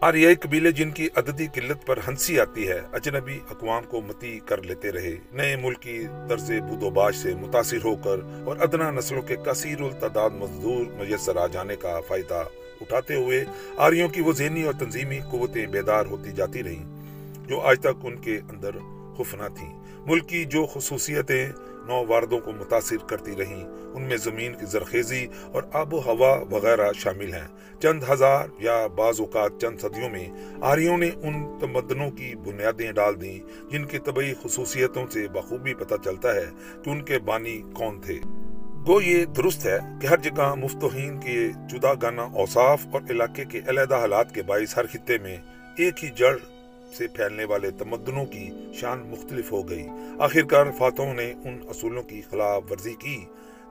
آریائی 0.00 0.34
قبیلے 0.34 0.72
جن 0.72 0.90
کی 0.90 1.08
عددی 1.16 1.46
قلت 1.54 1.86
پر 1.86 1.98
ہنسی 2.08 2.40
آتی 2.40 2.68
ہے، 2.68 2.80
اجنبی 2.92 3.38
اقوام 3.50 3.84
کو 3.84 4.00
متی 4.00 4.38
کر 4.38 4.62
لیتے 4.62 4.92
رہے۔ 4.92 5.16
نئے 5.32 5.56
ملکی 5.56 6.06
طرز 6.28 6.50
بود 6.68 6.82
و 6.82 6.90
باش 6.90 7.16
سے 7.16 7.34
متاثر 7.34 7.84
ہو 7.84 7.96
کر 7.96 8.20
اور 8.46 8.56
ادنا 8.60 8.90
نسلوں 8.90 9.22
کے 9.22 9.36
کثیر 9.36 9.80
التعداد 9.80 10.30
مزدور 10.30 10.86
میسر 10.86 11.36
آ 11.36 11.46
جانے 11.46 11.76
کا 11.76 12.00
فائدہ 12.00 12.44
اٹھاتے 12.80 13.14
ہوئے 13.14 13.44
آریوں 13.76 14.08
کی 14.08 14.20
وہ 14.20 14.32
ذہنی 14.32 14.62
اور 14.62 14.72
تنظیمی 14.72 15.20
قوتیں 15.30 15.66
بیدار 15.66 16.06
ہوتی 16.06 16.32
جاتی 16.32 16.62
رہیں، 16.62 16.84
جو 17.48 17.60
آج 17.60 17.80
تک 17.80 18.06
ان 18.06 18.16
کے 18.16 18.40
اندر 18.48 18.70
خفنا 19.18 19.48
تھیں۔ 19.48 19.77
ملک 20.08 20.28
کی 20.28 20.44
جو 20.44 20.66
خصوصیتیں 20.66 21.46
نو 21.86 22.04
واردوں 22.06 22.40
کو 22.40 22.52
متاثر 22.52 22.96
کرتی 22.96 23.32
رہیں، 23.38 23.64
ان 23.94 24.02
میں 24.02 24.16
زمین 24.16 24.54
کی 24.54 24.66
زرخیزی 24.66 25.26
اور 25.52 25.62
آب 25.72 25.94
و 25.94 26.00
ہوا 26.00 26.44
وغیرہ 26.50 26.92
شامل 26.92 27.34
ہیں۔ 27.34 27.46
چند 27.82 28.02
ہزار 28.10 28.48
یا 28.58 28.86
بعض 28.86 29.20
اوقات 29.20 29.60
چند 29.60 29.78
صدیوں 29.78 30.10
میں 30.10 30.28
آریوں 30.60 30.98
نے 30.98 31.10
ان 31.22 31.58
تمدنوں 31.58 32.10
کی 32.10 32.34
بنیادیں 32.34 32.92
ڈال 32.92 33.20
دیں، 33.20 33.38
جن 33.70 33.84
کی 33.84 33.98
طبعی 33.98 34.32
خصوصیتوں 34.42 35.06
سے 35.06 35.28
بخوبی 35.28 35.74
پتہ 35.74 35.94
چلتا 36.04 36.34
ہے 36.34 36.46
کہ 36.84 36.90
ان 36.90 37.02
کے 37.02 37.18
بانی 37.18 37.62
کون 37.74 38.00
تھے۔ 38.00 38.18
گو 38.86 39.00
یہ 39.00 39.24
درست 39.24 39.66
ہے 39.66 39.78
کہ 40.00 40.06
ہر 40.06 40.16
جگہ 40.16 40.54
مفتوہین 40.54 41.20
کے 41.20 41.50
جدا 41.68 41.94
گانا 42.02 42.22
اوصاف 42.22 42.86
اور 42.92 43.00
علاقے 43.10 43.44
کے 43.44 43.60
علیحدہ 43.68 43.96
حالات 43.96 44.34
کے 44.34 44.42
باعث 44.42 44.76
ہر 44.78 44.86
خطے 44.86 45.18
میں 45.18 45.36
ایک 45.76 46.04
ہی 46.04 46.08
جڑ 46.08 46.36
سے 46.94 47.08
پھیلنے 47.08 47.44
والے 47.44 47.70
تمدنوں 47.70 48.26
کی 48.26 48.50
شان 48.74 49.10
مختلف 49.10 49.52
ہو 49.52 49.68
گئی۔ 49.68 49.86
آخرکار 50.18 50.66
فاتحوں 50.78 51.14
نے 51.14 51.32
ان 51.32 51.58
اصولوں 51.68 52.02
کی 52.02 52.22
خلاف 52.30 52.62
ورزی 52.70 52.94
کی، 52.94 53.24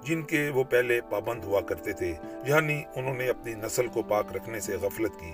جن 0.04 0.22
کے 0.22 0.50
وہ 0.50 0.64
پہلے 0.64 1.00
پابند 1.10 1.44
ہوا 1.44 1.62
کرتے 1.62 1.94
تھے۔ 1.94 2.14
یعنی 2.48 2.82
انہوں 2.96 3.16
نے 3.16 3.30
اپنی 3.30 3.54
نسل 3.54 3.88
کو 3.88 4.02
پاک 4.02 4.36
رکھنے 4.36 4.60
سے 4.60 4.76
غفلت 4.76 5.20
کی۔ 5.20 5.32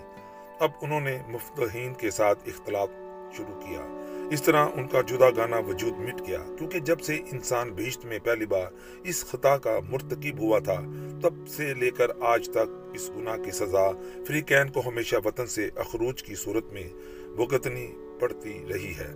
اب 0.59 0.71
انہوں 0.81 1.01
نے 1.01 1.17
مفتحین 1.27 1.93
کے 1.93 2.11
ساتھ 2.11 2.39
اختلاف 2.45 2.89
شروع 3.37 3.61
کیا۔ 3.61 3.99
اس 4.31 4.41
طرح 4.41 4.65
ان 4.73 4.87
کا 4.87 5.01
جدا 5.01 5.29
گانا 5.29 5.57
وجود 5.57 5.93
مٹ 5.97 6.27
گیا۔ 6.27 6.39
کیونکہ 6.57 6.79
جب 6.79 7.01
سے 7.01 7.15
انسان 7.31 7.69
بھیشت 7.69 8.05
میں 8.05 8.19
پہلی 8.23 8.45
بار 8.45 8.67
اس 9.03 9.25
خطا 9.25 9.57
کا 9.57 9.79
مرتکب 9.89 10.39
ہوا 10.39 10.59
تھا، 10.59 10.81
تب 11.21 11.47
سے 11.47 11.73
لے 11.73 11.91
کر 11.91 12.07
آج 12.21 12.49
تک 12.49 12.91
اس 12.93 13.09
گناہ 13.09 13.37
کی 13.37 13.51
سزا 13.51 13.91
فریقین 14.27 14.69
کو 14.69 14.81
ہمیشہ 14.85 15.15
وطن 15.25 15.47
سے 15.47 15.69
اخروج 15.75 16.23
کی 16.23 16.35
صورت 16.35 16.65
میں 16.73 16.89
بھگتنی 17.35 17.87
پڑتی 18.19 18.65
رہی 18.73 18.93
ہے۔ 18.97 19.13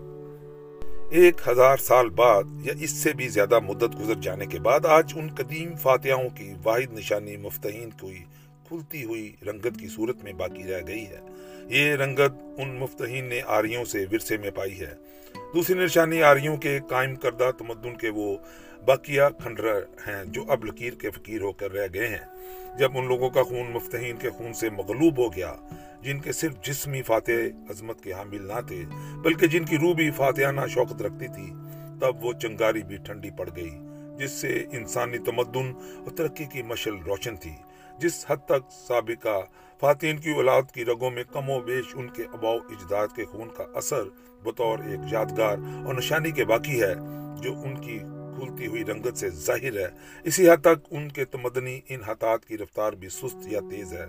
ایک 1.10 1.36
ہزار 1.48 1.78
سال 1.78 2.10
بعد 2.10 2.44
یا 2.62 2.74
اس 2.80 2.90
سے 2.90 3.14
بھی 3.14 3.28
زیادہ 3.28 3.60
مدت 3.60 4.00
گزر 4.00 4.14
جانے 4.22 4.46
کے 4.46 4.60
بعد 4.60 4.86
آج 4.86 5.14
ان 5.16 5.28
قدیم 5.38 5.76
فاتحوں 5.76 6.30
کی 6.30 6.54
واحد 6.64 6.94
نشانی 6.94 7.38
مفتحین 7.38 7.90
کوئی 7.90 8.24
کھلتی 8.68 9.04
ہوئی 9.04 9.36
رنگت 9.48 9.80
کی 9.80 9.88
صورت 9.88 10.24
میں 10.24 10.34
باقی 10.34 10.64
رہ 10.64 10.82
گئی 10.88 11.06
ہے۔ 11.06 11.20
یہ 11.66 11.96
رنگت 11.96 12.34
ان 12.58 12.80
مفتحین 12.80 13.26
نے 13.26 13.42
آریوں 13.46 13.86
سے 13.86 14.06
ورثے 14.12 14.38
میں 14.38 14.52
پائی 14.52 14.80
ہے۔ 14.80 14.94
دوسری 15.54 15.84
نشانی 15.84 16.24
آریوں 16.24 16.58
کے 16.58 16.80
قائم 16.90 17.16
کردہ 17.16 17.52
تمدن 17.58 17.96
کے 17.96 18.10
وہ 18.10 18.38
باقیہ 18.88 19.22
کھنڈر 19.40 19.80
ہیں 20.08 20.24
جو 20.26 20.44
اب 20.48 20.66
لکیر 20.66 20.94
کے 20.94 21.10
فقیر 21.12 21.42
ہو 21.42 21.52
کر 21.52 21.72
رہ 21.72 21.88
گئے 21.94 22.08
ہیں۔ 22.08 22.78
جب 22.78 22.98
ان 22.98 23.08
لوگوں 23.08 23.30
کا 23.30 23.44
خون 23.44 23.72
مفتحین 23.72 24.18
کے 24.18 24.30
خون 24.30 24.54
سے 24.54 24.70
مغلوب 24.70 25.18
ہو 25.18 25.28
گیا، 25.34 25.54
جن 26.02 26.20
کے 26.20 26.32
صرف 26.32 26.54
جسمی 26.62 27.02
فاتح 27.02 27.70
عظمت 27.70 28.02
کے 28.04 28.14
حامل 28.14 28.48
نہ 28.48 28.60
تھے، 28.68 28.84
بلکہ 29.24 29.48
جن 29.48 29.66
کی 29.66 29.78
روح 29.78 29.94
بھی 29.94 30.10
فاتحانہ 30.12 30.68
شوقت 30.70 31.02
رکھتی 31.02 31.28
تھی، 31.28 31.52
تب 32.02 32.26
وہ 32.26 32.34
چنگاری 32.34 32.84
بھی 32.84 32.98
ٹھنڈی 32.98 33.32
پڑ 33.38 33.50
گئی، 33.56 33.70
جس 34.20 34.32
سے 34.32 34.56
انسانی 34.72 35.18
تمدن 35.26 35.72
اور 35.98 36.16
ترقی 36.18 36.46
کی 36.46 36.62
مشل 36.64 36.98
روشن 37.06 37.36
تھی، 37.36 37.56
جس 38.00 38.26
حد 38.30 38.46
تک 38.46 38.72
سابقہ 38.88 39.40
فاتحین 39.82 40.18
کی 40.18 40.32
اولاد 40.32 40.72
کی 40.74 40.86
رگوں 40.86 41.12
میں 41.12 41.24
کم 41.34 41.50
و 41.50 41.60
بیش 41.62 41.96
ان 41.96 42.08
کے 42.10 42.24
اباؤ 42.34 42.58
اجداد 42.70 43.16
کے 43.16 43.26
خون 43.26 43.50
کا 43.58 43.66
اثر 43.76 44.04
بطور 44.44 44.80
ایک 44.80 45.12
یادگار 45.12 45.58
اور 45.86 45.94
نشانی 45.94 46.32
کے 46.32 46.46
باقی 46.46 46.82
ہے، 46.82 46.94
جو 47.44 47.54
ان 47.60 47.76
کی 47.82 48.00
پھولتی 48.38 48.68
ہوئی 48.68 48.86
رنگت 48.86 49.18
سے 49.18 49.30
ظاہر 49.30 49.78
ہے۔ 49.78 49.88
اسی 50.24 50.50
حد 50.50 50.62
تک 50.62 50.88
ان 50.92 51.10
کے 51.10 51.26
تمدنی 51.26 51.76
ان 51.76 51.82
انحطاط 51.90 52.46
کی 52.46 52.58
رفتار 52.58 52.94
بھی 52.94 53.10
سست 53.10 53.48
یا 53.48 53.60
تیز 53.70 53.94
ہے۔ 53.94 54.06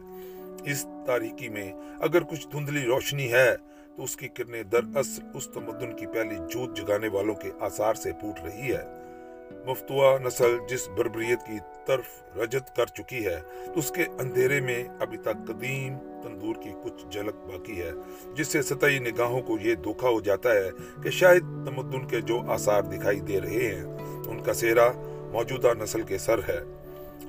اس 0.64 0.86
تاریکی 1.06 1.48
میں 1.48 1.72
اگر 2.00 2.22
کچھ 2.22 2.48
دھندلی 2.52 2.84
روشنی 2.84 3.32
ہے، 3.32 3.56
تو 3.96 4.04
اس 4.04 4.16
کی 4.16 4.28
کرنیں 4.28 4.62
دراصل 4.62 5.22
اس 5.34 5.48
تمدن 5.48 5.96
کی 5.96 6.06
پہلی 6.06 6.36
جوت 6.50 6.76
جگانے 6.76 7.08
والوں 7.08 7.34
کے 7.34 7.50
آثار 7.60 7.94
سے 7.94 8.12
پوٹ 8.12 8.40
رہی 8.44 8.74
ہے۔ 8.74 8.84
مفتوا 9.66 10.18
نسل 10.18 10.56
جس 10.68 10.88
بربریت 10.88 11.46
کی 11.46 11.58
طرف 11.86 12.36
رجت 12.36 12.76
کر 12.76 12.86
چکی 12.86 13.26
ہے 13.26 13.40
تو 13.66 13.72
اس 13.76 13.90
کے 13.90 14.04
اندھیرے 14.20 14.60
میں 14.60 14.84
ابھی 15.00 15.18
تک 15.18 15.36
قدیم 15.46 15.98
تندور 16.22 16.54
کی 16.62 16.70
کچھ 16.84 17.06
جھلک 17.10 17.34
باقی 17.34 17.82
ہے، 17.82 17.90
جس 18.36 18.48
سے 18.48 18.62
سطحی 18.62 18.98
نگاہوں 18.98 19.42
کو 19.42 19.58
یہ 19.60 19.74
دھوکہ 19.74 20.06
ہو 20.06 20.20
جاتا 20.20 20.54
ہے 20.54 20.70
کہ 21.02 21.10
شاید 21.10 21.40
تمدن 21.40 22.06
کے 22.06 22.20
جو 22.20 22.40
آثار 22.48 22.82
دکھائی 22.82 23.20
دے 23.20 23.40
رہے 23.40 23.74
ہیں 23.74 23.84
ان 24.28 24.42
کا 24.42 24.54
سیرا 24.54 24.92
موجودہ 25.32 25.68
نسل 25.78 26.02
کے 26.02 26.18
سر 26.18 26.38
ہے۔ 26.48 26.58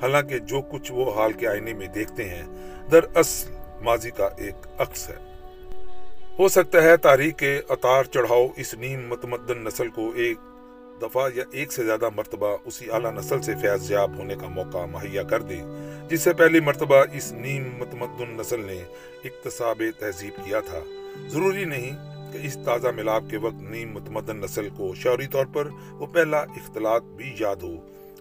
حالانکہ 0.01 0.37
جو 0.37 0.61
کچھ 0.61 0.91
وہ 0.91 1.13
حال 1.13 1.33
کے 1.33 1.47
آئینے 1.47 1.73
میں 1.73 1.87
دیکھتے 1.87 2.29
ہیں، 2.29 2.43
دراصل 2.91 3.53
ماضی 3.81 4.09
کا 4.09 4.29
ایک 4.37 4.81
عکس 4.81 5.09
ہے۔ 5.09 5.15
ہو 6.39 6.47
سکتا 6.47 6.83
ہے 6.83 6.97
تاریخ 6.97 7.35
کے 7.35 7.61
اتار 7.69 8.03
چڑھاؤ 8.03 8.47
اس 8.55 8.73
نیم 8.73 9.07
متمدن 9.07 9.63
نسل 9.63 9.89
کو 9.89 10.11
ایک 10.15 10.37
دفعہ 11.01 11.29
یا 11.35 11.43
ایک 11.51 11.71
سے 11.71 11.83
زیادہ 11.83 12.09
مرتبہ 12.15 12.57
اسی 12.65 12.91
اعلیٰ 12.91 13.13
نسل 13.13 13.41
سے 13.41 13.53
فیض 13.61 13.91
یاب 13.91 14.17
ہونے 14.17 14.35
کا 14.35 14.47
موقع 14.47 14.85
مہیا 14.85 15.23
کر 15.23 15.41
دے، 15.41 15.57
جس 16.09 16.21
سے 16.21 16.33
پہلی 16.33 16.59
مرتبہ 16.59 16.95
اس 17.13 17.31
نیم 17.31 17.69
متمدن 17.77 18.37
نسل 18.37 18.59
نے 18.59 18.83
اقتصاب 19.23 19.83
تہذیب 19.99 20.45
کیا 20.45 20.59
تھا۔ 20.59 20.79
ضروری 21.27 21.65
نہیں 21.65 22.18
کہ 22.33 22.37
اس 22.43 22.57
تازہ 22.65 22.87
ملاب 22.95 23.23
کے 23.29 23.37
وقت 23.37 23.61
نیم 23.61 23.91
متمدن 23.91 24.37
نسل 24.37 24.69
کو 24.77 24.95
شعوری 24.95 25.27
طور 25.27 25.45
پر 25.53 25.67
وہ 25.91 26.05
پہلا 26.05 26.37
اختلاط 26.37 27.03
بھی 27.03 27.35
یاد 27.39 27.55
ہو۔ 27.55 27.73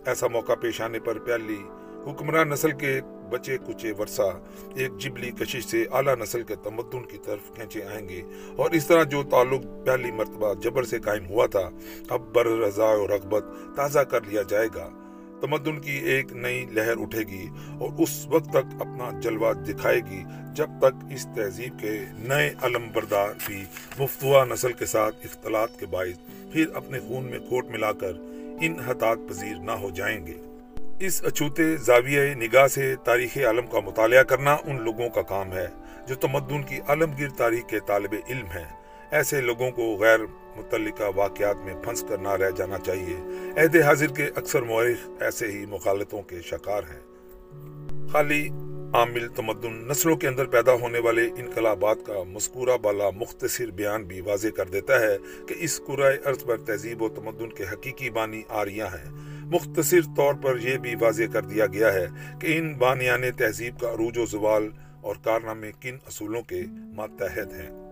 ایسا 0.05 0.27
موقع 0.27 0.53
پیش 0.55 0.81
آنے 0.81 0.99
پر 1.01 1.19
پہلی 1.19 1.59
حکمران 2.07 2.49
نسل 2.49 2.71
کے 2.71 3.01
بچے 3.31 3.57
کچے 3.67 3.93
ورثہ 3.99 4.41
ایک 4.75 4.99
جبلی 4.99 5.31
کشش 5.31 5.65
سے 5.65 5.85
اعلیٰ 5.93 6.17
نسل 6.17 6.43
کے 6.43 6.55
تمدن 6.57 7.03
کی 7.03 7.19
طرف 7.25 7.55
کھینچے 7.55 7.85
آئیں 7.85 8.09
گے۔ 8.09 8.23
اور 8.57 8.71
اس 8.71 8.87
طرح 8.87 9.03
جو 9.03 9.23
تعلق 9.23 9.87
پہلی 9.87 10.11
مرتبہ 10.11 10.55
جبر 10.55 10.83
سے 10.83 10.99
قائم 10.99 11.27
ہوا 11.27 11.47
تھا، 11.47 11.71
اب 12.09 12.21
بر 12.35 12.47
رضا 12.47 12.85
اور 12.85 13.09
رغبت 13.09 13.45
تازہ 13.77 13.99
کر 13.99 14.21
لیا 14.21 14.43
جائے 14.43 14.69
گا۔ 14.75 14.89
تمدن 15.41 15.81
کی 15.81 15.93
ایک 15.93 16.33
نئی 16.33 16.67
لہر 16.73 17.01
اٹھے 17.01 17.21
گی 17.21 17.49
اور 17.81 17.89
اس 17.99 18.27
وقت 18.27 18.51
تک 18.51 18.75
اپنا 18.81 19.21
جلوہ 19.21 19.53
دکھائے 19.53 20.01
گی 20.11 20.23
جب 20.55 20.71
تک 20.79 21.05
اس 21.11 21.27
تہذیب 21.37 21.81
کے 21.81 22.05
نئے 22.19 22.55
علم 22.63 22.89
بردار 22.93 23.29
بھی 23.47 23.65
مفتوا 23.99 24.45
نسل 24.45 24.73
کے 24.73 24.87
ساتھ 24.87 25.17
اختلاط 25.25 25.79
کے 25.81 25.87
باعث 25.87 26.19
پھر 26.53 26.67
اپنے 26.75 27.01
خون 27.01 27.25
میں 27.25 27.39
کھوٹ 27.39 27.67
ملا 27.67 27.93
کر 27.93 28.13
ان 28.61 28.73
انحطاط 28.79 29.19
پذیر 29.29 29.57
نہ 29.57 29.71
ہو 29.71 29.91
جائیں 29.91 30.27
گے۔ 30.27 30.35
اس 31.01 31.23
اچھوتے 31.25 31.77
زاویہ 31.77 32.35
نگاہ 32.35 32.67
سے 32.67 32.95
تاریخ 33.05 33.39
عالم 33.39 33.67
کا 33.67 33.81
مطالعہ 33.81 34.23
کرنا 34.23 34.57
ان 34.65 34.83
لوگوں 34.83 35.09
کا 35.09 35.23
کام 35.23 35.53
ہے 35.53 35.67
جو 36.09 36.15
تمدن 36.15 36.63
کی 36.63 36.79
علمگیر 36.89 37.29
تاریخ 37.29 37.69
کے 37.69 37.79
طالب 37.87 38.15
علم 38.29 38.47
ہیں۔ 38.47 38.78
ایسے 39.11 39.41
لوگوں 39.41 39.71
کو 39.71 39.97
غیر 40.01 40.19
متعلقہ 40.57 41.03
واقعات 41.15 41.57
میں 41.57 41.75
پھنس 41.75 42.05
کر 42.09 42.19
نہ 42.19 42.29
رہ 42.29 42.51
جانا 42.51 42.79
چاہیے۔ 42.79 43.17
عہد 43.61 43.77
حاضر 43.77 44.07
کے 44.07 44.25
اکثر 44.37 44.63
مورخ 44.63 45.09
ایسے 45.21 45.47
ہی 45.47 45.67
مخالطوں 45.67 46.23
کے 46.23 46.41
شکار 46.43 46.83
ہیں۔ 46.83 47.01
خالی 48.09 48.49
عامل 48.95 49.29
تمدن 49.29 49.89
نسلوں 49.89 50.17
کے 50.17 50.29
اندر 50.29 50.45
پیدا 50.45 50.73
ہونے 50.73 50.99
والے 50.99 51.29
انقلابات 51.37 51.97
کا 52.07 52.23
مذکورہ 52.23 52.77
بالا 52.83 53.11
مختصر 53.11 53.67
بیان 53.67 54.05
بھی 54.05 54.21
واضح 54.21 54.49
کر 54.49 54.67
دیتا 54.67 55.01
ہے 55.01 55.17
کہ 55.49 55.55
اس 55.59 55.81
قرائے 55.87 56.19
ارض 56.27 56.45
پر 56.45 56.57
تہذیب 56.57 57.03
و 57.03 57.09
تمدن 57.09 57.53
کے 57.53 57.65
حقیقی 57.73 58.11
بانی 58.11 58.43
آریاں 58.49 58.87
ہیں۔ 58.87 59.11
مختصر 59.45 60.01
طور 60.17 60.35
پر 60.35 60.59
یہ 60.59 60.77
بھی 60.77 60.95
واضح 61.01 61.23
کر 61.33 61.43
دیا 61.43 61.67
گیا 61.67 61.93
ہے 61.93 62.07
کہ 62.41 62.59
ان 62.59 62.75
بانیان 62.75 63.23
تہذیب 63.37 63.81
کا 63.81 63.93
عروج 63.93 64.19
و 64.19 64.27
زوال 64.27 64.69
اور 65.01 65.17
کارنامے 65.25 65.71
کن 65.81 65.97
اصولوں 66.07 66.43
کے 66.43 66.63
ماتحت 66.71 67.53
ہیں۔ 67.53 67.88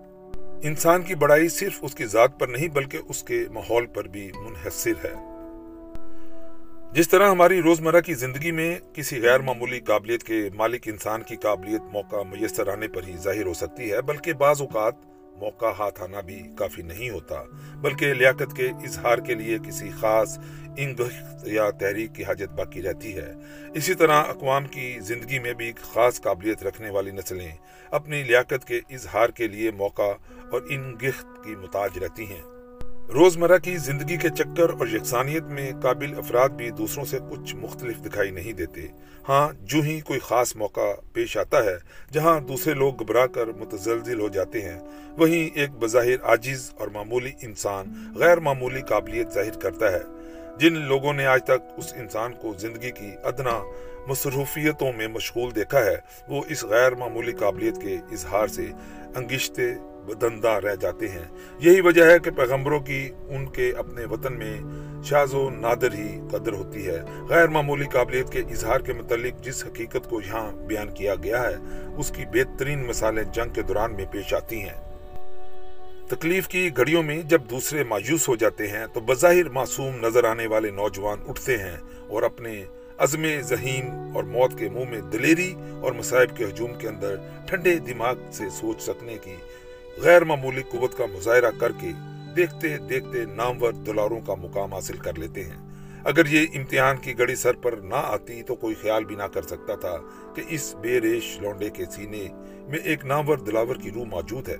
انسان 0.62 1.02
کی 1.02 1.14
بڑائی 1.14 1.48
صرف 1.48 1.78
اس 1.82 1.94
کی 1.94 2.06
ذات 2.06 2.40
پر 2.40 2.48
نہیں 2.48 2.68
بلکہ 2.68 2.98
اس 3.08 3.22
کے 3.22 3.44
ماحول 3.50 3.86
پر 3.86 4.04
بھی 4.04 4.30
منحصر 4.34 4.92
ہے۔ 5.04 5.14
جس 6.92 7.08
طرح 7.08 7.30
ہماری 7.30 7.62
روزمرہ 7.62 8.00
کی 8.00 8.14
زندگی 8.14 8.50
میں 8.50 8.78
کسی 8.94 9.22
غیر 9.22 9.40
معمولی 9.40 9.80
قابلیت 9.80 10.22
کے 10.22 10.48
مالک 10.54 10.88
انسان 10.88 11.22
کی 11.22 11.36
قابلیت 11.36 11.80
موقع 11.92 12.16
میسر 12.16 12.68
آنے 12.68 12.88
پر 12.88 13.02
ہی 13.06 13.16
ظاہر 13.16 13.46
ہو 13.46 13.54
سکتی 13.54 13.92
ہے، 13.92 14.02
بلکہ 14.02 14.32
بعض 14.32 14.60
اوقات 14.60 14.94
موقع 15.36 15.70
ہاتھ 15.78 16.02
آنا 16.02 16.20
بھی 16.20 16.42
کافی 16.58 16.82
نہیں 16.82 17.10
ہوتا، 17.10 17.42
بلکہ 17.76 18.14
لیاقت 18.14 18.56
کے 18.56 18.68
اظہار 18.68 19.18
کے 19.18 19.34
لیے 19.34 19.58
کسی 19.66 19.90
خاص 20.00 20.38
انگشت 20.76 21.48
یا 21.48 21.70
تحریک 21.70 22.14
کی 22.14 22.24
حاجت 22.24 22.52
باقی 22.52 22.82
رہتی 22.82 23.16
ہے۔ 23.16 23.32
اسی 23.74 23.94
طرح 23.94 24.22
اقوام 24.28 24.66
کی 24.66 24.98
زندگی 25.00 25.38
میں 25.38 25.52
بھی 25.52 25.72
خاص 25.92 26.20
قابلیت 26.20 26.62
رکھنے 26.62 26.90
والی 26.90 27.10
نسلیں 27.10 27.50
اپنی 27.90 28.22
لیاقت 28.22 28.66
کے 28.66 28.80
اظہار 28.90 29.28
کے 29.28 29.48
لیے 29.48 29.70
موقع 29.70 30.12
اور 30.52 30.62
ان 30.68 30.94
گخت 31.02 31.44
کی 31.44 31.56
متاج 31.56 31.98
رہتی 31.98 32.26
ہیں۔ 32.26 32.42
روزمرہ 33.14 33.58
کی 33.58 33.76
زندگی 33.76 34.16
کے 34.16 34.28
چکر 34.28 34.70
اور 34.70 34.86
یکسانیت 34.86 35.42
میں 35.42 35.72
قابل 35.82 36.18
افراد 36.18 36.48
بھی 36.48 36.70
دوسروں 36.70 37.04
سے 37.04 37.18
کچھ 37.30 37.56
مختلف 37.56 37.98
دکھائی 37.98 38.30
نہیں 38.30 38.52
دیتے۔ 38.52 38.86
ہاں 39.28 39.52
جو 39.62 39.80
ہی 39.80 40.00
کوئی 40.00 40.18
خاص 40.18 40.56
موقع 40.56 40.94
پیش 41.12 41.36
آتا 41.36 41.64
ہے، 41.64 41.76
جہاں 42.12 42.40
دوسرے 42.40 42.74
لوگ 42.74 42.94
گھبرا 42.94 43.26
کر 43.26 43.46
متزلزل 43.46 44.20
ہو 44.20 44.28
جاتے 44.28 44.62
ہیں، 44.62 44.80
وہیں 45.18 45.56
ایک 45.56 45.70
بظاہر 45.70 46.22
عاجز 46.22 46.70
اور 46.78 46.88
معمولی 46.88 47.32
انسان 47.42 48.12
غیر 48.16 48.40
معمولی 48.40 48.80
قابلیت 48.80 49.32
ظاہر 49.32 49.58
کرتا 49.58 49.92
ہے۔ 49.92 50.02
جن 50.58 50.78
لوگوں 50.78 51.12
نے 51.12 51.26
آج 51.26 51.44
تک 51.44 51.74
اس 51.76 51.92
انسان 51.92 52.32
کو 52.32 52.54
زندگی 52.58 52.90
کی 52.90 53.10
ادنا 53.24 53.62
مصروفیتوں 54.06 54.92
میں 54.92 55.08
مشغول 55.08 55.54
دیکھا 55.54 55.84
ہے، 55.84 55.96
وہ 56.28 56.42
اس 56.48 56.64
غیر 56.64 56.94
معمولی 56.94 57.32
قابلیت 57.32 57.80
کے 57.80 57.98
اظہار 58.12 58.46
سے 58.46 58.66
انگشتے 59.16 59.74
بدندہ 60.06 60.48
رہ 60.48 60.74
جاتے 60.74 61.08
ہیں۔ 61.08 61.24
یہی 61.58 61.80
وجہ 61.80 62.04
ہے 62.04 62.18
کہ 62.18 62.30
پیغمبروں 62.30 62.80
کی 62.80 63.10
ان 63.28 63.46
کے 63.46 63.72
اپنے 63.76 64.04
وطن 64.04 64.38
میں 64.38 64.60
شاز 65.04 65.34
و 65.34 65.50
نادر 65.50 65.92
ہی 65.92 66.20
قدر 66.30 66.52
ہوتی 66.52 66.86
ہے۔ 66.86 67.02
غیر 67.28 67.48
معمولی 67.48 67.84
قابلیت 67.92 68.30
کے 68.30 68.38
اظہار 68.38 68.80
کے 68.80 68.92
متعلق 68.92 69.44
جس 69.44 69.64
حقیقت 69.66 70.10
کو 70.10 70.20
یہاں 70.20 70.52
بیان 70.52 70.94
کیا 70.94 71.14
گیا 71.14 71.50
ہے، 71.50 71.56
اس 71.96 72.12
کی 72.16 72.24
بہترین 72.32 72.86
مثالیں 72.86 73.24
جنگ 73.24 73.52
کے 73.52 73.62
دوران 73.62 73.94
میں 73.94 74.04
پیش 74.10 74.34
آتی 74.34 74.60
ہیں۔ 74.60 74.86
تکلیف 76.08 76.48
کی 76.48 76.70
گھڑیوں 76.76 77.02
میں 77.02 77.22
جب 77.22 77.42
دوسرے 77.50 77.84
مایوس 77.84 78.28
ہو 78.28 78.36
جاتے 78.36 78.68
ہیں، 78.68 78.86
تو 78.92 79.00
بظاہر 79.00 79.48
معصوم 79.48 79.96
نظر 80.06 80.24
آنے 80.24 80.46
والے 80.46 80.70
نوجوان 80.70 81.18
اٹھتے 81.28 81.58
ہیں 81.58 81.76
اور 82.08 82.22
اپنے 82.22 82.64
عزم 82.98 83.26
ذہین 83.40 83.90
اور 84.14 84.24
موت 84.24 84.58
کے 84.58 84.68
منہ 84.68 84.90
میں 84.90 85.00
دلیری 85.00 85.54
اور 85.82 85.92
مصائب 85.92 86.36
کے 86.36 86.44
ہجوم 86.44 86.74
کے 86.74 86.88
اندر 86.88 87.16
ٹھنڈے 87.46 87.78
دماغ 87.78 88.14
سے 88.32 88.44
سوچ 88.50 88.82
سکنے 88.82 89.18
کی 89.24 89.34
غیر 90.02 90.24
معمولی 90.24 90.62
قوت 90.62 90.98
کا 90.98 91.04
مظاہرہ 91.06 91.50
کر 91.58 91.72
کے 91.72 91.90
دیکھتے 92.36 92.78
دیکھتے 92.78 93.24
نامور 93.24 93.72
دلاروں 93.72 94.20
کا 94.20 94.34
مقام 94.34 94.74
حاصل 94.74 94.96
کر 94.96 95.18
لیتے 95.18 95.44
ہیں۔ 95.44 95.66
اگر 96.04 96.26
یہ 96.26 96.46
امتحان 96.54 96.96
کی 96.96 97.18
گڑی 97.18 97.34
سر 97.34 97.54
پر 97.54 97.72
نہ 97.72 97.94
آتی 97.94 98.42
تو 98.42 98.54
کوئی 98.54 98.74
خیال 98.74 99.04
بھی 99.04 99.16
نہ 99.16 99.22
کر 99.22 99.42
سکتا 99.42 99.74
تھا 99.74 99.96
کہ 100.34 100.42
اس 100.48 100.74
بے 100.80 101.00
ریش 101.00 101.38
لونڈے 101.40 101.70
کے 101.70 101.84
سینے 101.84 102.28
میں 102.68 102.78
ایک 102.78 103.04
نامور 103.04 103.38
دلاور 103.38 103.76
کی 103.76 103.90
روح 103.90 104.04
موجود 104.04 104.48
ہے۔ 104.48 104.56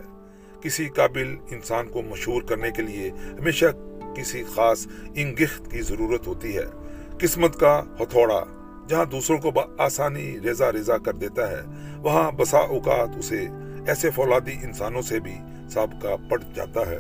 کسی 0.60 0.88
قابل 0.88 1.36
انسان 1.50 1.88
کو 1.88 2.02
مشہور 2.02 2.42
کرنے 2.42 2.70
کے 2.70 2.82
لیے 2.82 3.10
ہمیشہ 3.40 3.66
کسی 4.16 4.44
خاص 4.54 4.86
انگخت 5.14 5.70
کی 5.70 5.82
ضرورت 5.82 6.26
ہوتی 6.26 6.56
ہے۔ 6.56 6.66
قسمت 7.20 7.60
کا 7.60 7.82
ہتھوڑا 8.00 8.44
جہاں 8.88 9.04
دوسروں 9.04 9.38
کو 9.38 9.50
بآسانی 9.50 10.38
ریزہ 10.40 10.64
ریزہ 10.64 10.92
کر 10.92 11.12
دیتا 11.12 11.50
ہے، 11.50 11.60
وہاں 11.98 12.32
بسا 12.32 12.58
اوقات 12.58 13.08
اسے 13.18 13.46
ایسے 13.86 14.10
فولادی 14.10 14.52
انسانوں 14.62 15.02
سے 15.02 15.20
بھی 15.20 15.34
سابقہ 15.70 16.16
پڑ 16.30 16.38
جاتا 16.54 16.86
ہے، 16.86 16.98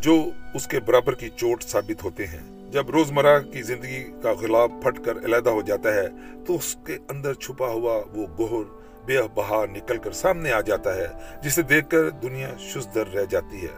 جو 0.00 0.14
اس 0.54 0.66
کے 0.66 0.80
برابر 0.80 1.14
کی 1.14 1.28
چوٹ 1.36 1.62
ثابت 1.62 2.04
ہوتے 2.04 2.26
ہیں۔ 2.26 2.70
جب 2.72 2.90
روزمرہ 2.90 3.38
کی 3.52 3.62
زندگی 3.62 4.02
کا 4.22 4.32
غلاب 4.32 4.72
پھٹ 4.82 5.04
کر 5.04 5.24
علیحدہ 5.24 5.50
ہو 5.50 5.62
جاتا 5.62 5.94
ہے، 5.94 6.06
تو 6.46 6.56
اس 6.56 6.76
کے 6.86 6.96
اندر 7.08 7.34
چھپا 7.34 7.68
ہوا 7.68 8.00
وہ 8.14 8.26
گہر 8.38 8.64
بے 9.06 9.16
بہا 9.34 9.64
نکل 9.72 9.98
کر 9.98 10.12
سامنے 10.12 10.52
آ 10.52 10.60
جاتا 10.60 10.94
ہے، 10.96 11.06
جسے 11.42 11.62
دیکھ 11.62 11.88
کر 11.90 12.08
دنیا 12.22 12.48
شزدر 12.58 13.12
رہ 13.14 13.24
جاتی 13.24 13.62
ہے۔ 13.62 13.76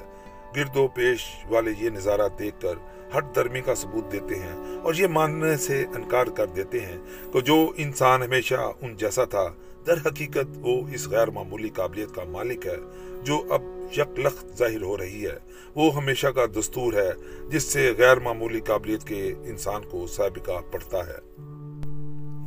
گرد 0.57 0.77
و 0.77 0.87
پیش 0.89 1.25
والے 1.49 1.71
یہ 1.79 1.91
نظارہ 1.91 2.29
دیکھ 2.39 2.61
کر 2.61 2.75
ہٹ 3.17 3.37
درمی 3.37 3.61
کا 3.61 3.75
ثبوت 3.75 4.13
دیتے 4.13 4.35
ہیں 4.35 4.79
اور 4.83 4.95
یہ 4.95 5.07
ماننے 5.07 5.57
سے 5.57 5.85
انکار 5.95 6.27
کر 6.27 6.47
دیتے 6.47 6.81
ہیں 6.81 6.99
کہ 7.33 7.41
جو 7.41 7.73
انسان 7.77 8.23
ہمیشہ 8.23 8.73
ان 8.81 8.97
جیسا 8.97 9.25
تھا، 9.25 9.55
در 9.87 9.97
حقیقت 10.07 10.59
وہ 10.61 10.89
اس 10.95 11.09
غیر 11.09 11.31
معمولی 11.31 11.69
قابلیت 11.69 12.15
کا 12.15 12.25
مالک 12.25 12.67
ہے 12.67 12.77
جو 13.23 13.43
اب 13.51 13.63
یکلخت 13.99 14.59
ظاہر 14.59 14.83
ہو 14.83 14.99
رہی 14.99 15.27
ہے۔ 15.27 15.39
وہ 15.75 15.97
ہمیشہ 15.97 16.27
کا 16.27 16.47
دستور 16.47 16.93
ہے 16.93 17.11
جس 17.49 17.63
سے 17.63 17.93
غیر 17.99 18.19
معمولی 18.19 18.61
قابلیت 18.61 19.05
کے 19.05 19.35
انسان 19.45 19.83
کو 19.91 20.07
سابقہ 20.07 20.61
پڑتا 20.73 21.07
ہے۔ 21.07 21.52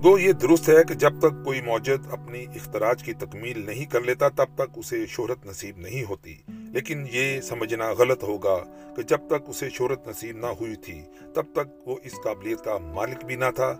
دو 0.06 0.20
یہ 0.20 0.32
درست 0.32 0.70
ہے 0.70 0.84
کہ 0.88 0.94
جب 0.94 1.20
تک 1.20 1.46
کوئی 1.46 1.62
موجد 1.62 2.12
اپنی 2.12 2.46
اختراج 2.56 3.04
کی 3.04 3.13
تکمیل 3.13 3.65
نہیں 3.65 3.86
کر 3.86 4.02
لیتا، 4.02 4.30
تب 4.30 4.46
تک 4.56 4.62
اسے 4.76 5.06
شہرت 5.08 5.46
نصیب 5.46 5.78
نہیں 5.78 6.04
ہوتی۔ 6.04 6.36
لیکن 6.48 7.06
یہ 7.12 7.41
سمجھنا 7.41 7.91
غلط 7.91 8.24
ہوگا 8.24 8.56
کہ 8.96 9.02
جب 9.02 9.18
تک 9.28 9.50
اسے 9.50 9.70
شہرت 9.70 10.08
نصیب 10.08 10.38
نہ 10.38 10.46
ہوئی 10.46 10.76
تھی، 10.76 11.02
تب 11.36 11.44
تک 11.54 11.88
وہ 11.88 11.98
اس 12.04 12.12
قابلیت 12.24 12.63
کا 12.63 12.78
مالک 12.78 13.26
بھی 13.26 13.36
نہ 13.36 13.52
تھا۔ 13.56 13.76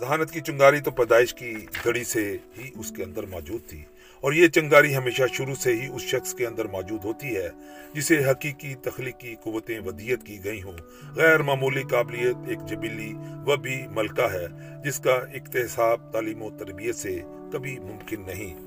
ذہانت 0.00 0.30
کی 0.30 0.40
چنگاری 0.40 0.80
تو 0.80 0.90
پیدائش 0.90 1.34
کی 1.34 1.54
گھڑی 1.84 2.04
سے 2.04 2.36
ہی 2.58 2.70
اس 2.78 2.92
کے 2.96 3.02
اندر 3.02 3.26
موجود 3.26 3.60
تھی۔ 3.68 3.82
اور 4.26 4.32
یہ 4.32 4.48
چنگاری 4.48 4.96
ہمیشہ 4.96 5.22
شروع 5.32 5.54
سے 5.54 5.72
ہی 5.72 5.86
اس 5.92 6.02
شخص 6.02 6.34
کے 6.34 6.46
اندر 6.46 6.64
موجود 6.64 7.04
ہوتی 7.04 7.36
ہے، 7.36 7.48
جسے 7.92 8.24
حقیقی 8.24 8.74
تخلیقی 8.74 9.34
قوتیں 9.42 9.80
ودیت 9.80 10.22
کی 10.22 10.44
گئی 10.44 10.62
ہوں۔ 10.62 10.72
غیر 11.16 11.42
معمولی 11.42 11.82
قابلیت 11.82 12.36
ایک 12.48 12.58
جبلی 12.66 13.14
و 13.46 13.56
بھی 13.56 13.86
ملکہ 13.90 14.32
ہے، 14.32 14.46
جس 14.84 14.98
کا 14.98 15.14
اقتصاب، 15.14 16.12
تعلیم 16.12 16.42
و 16.42 16.50
تربیت 16.50 16.96
سے 16.96 17.20
کبھی 17.52 17.78
ممکن 17.78 18.20
نہیں۔ 18.26 18.65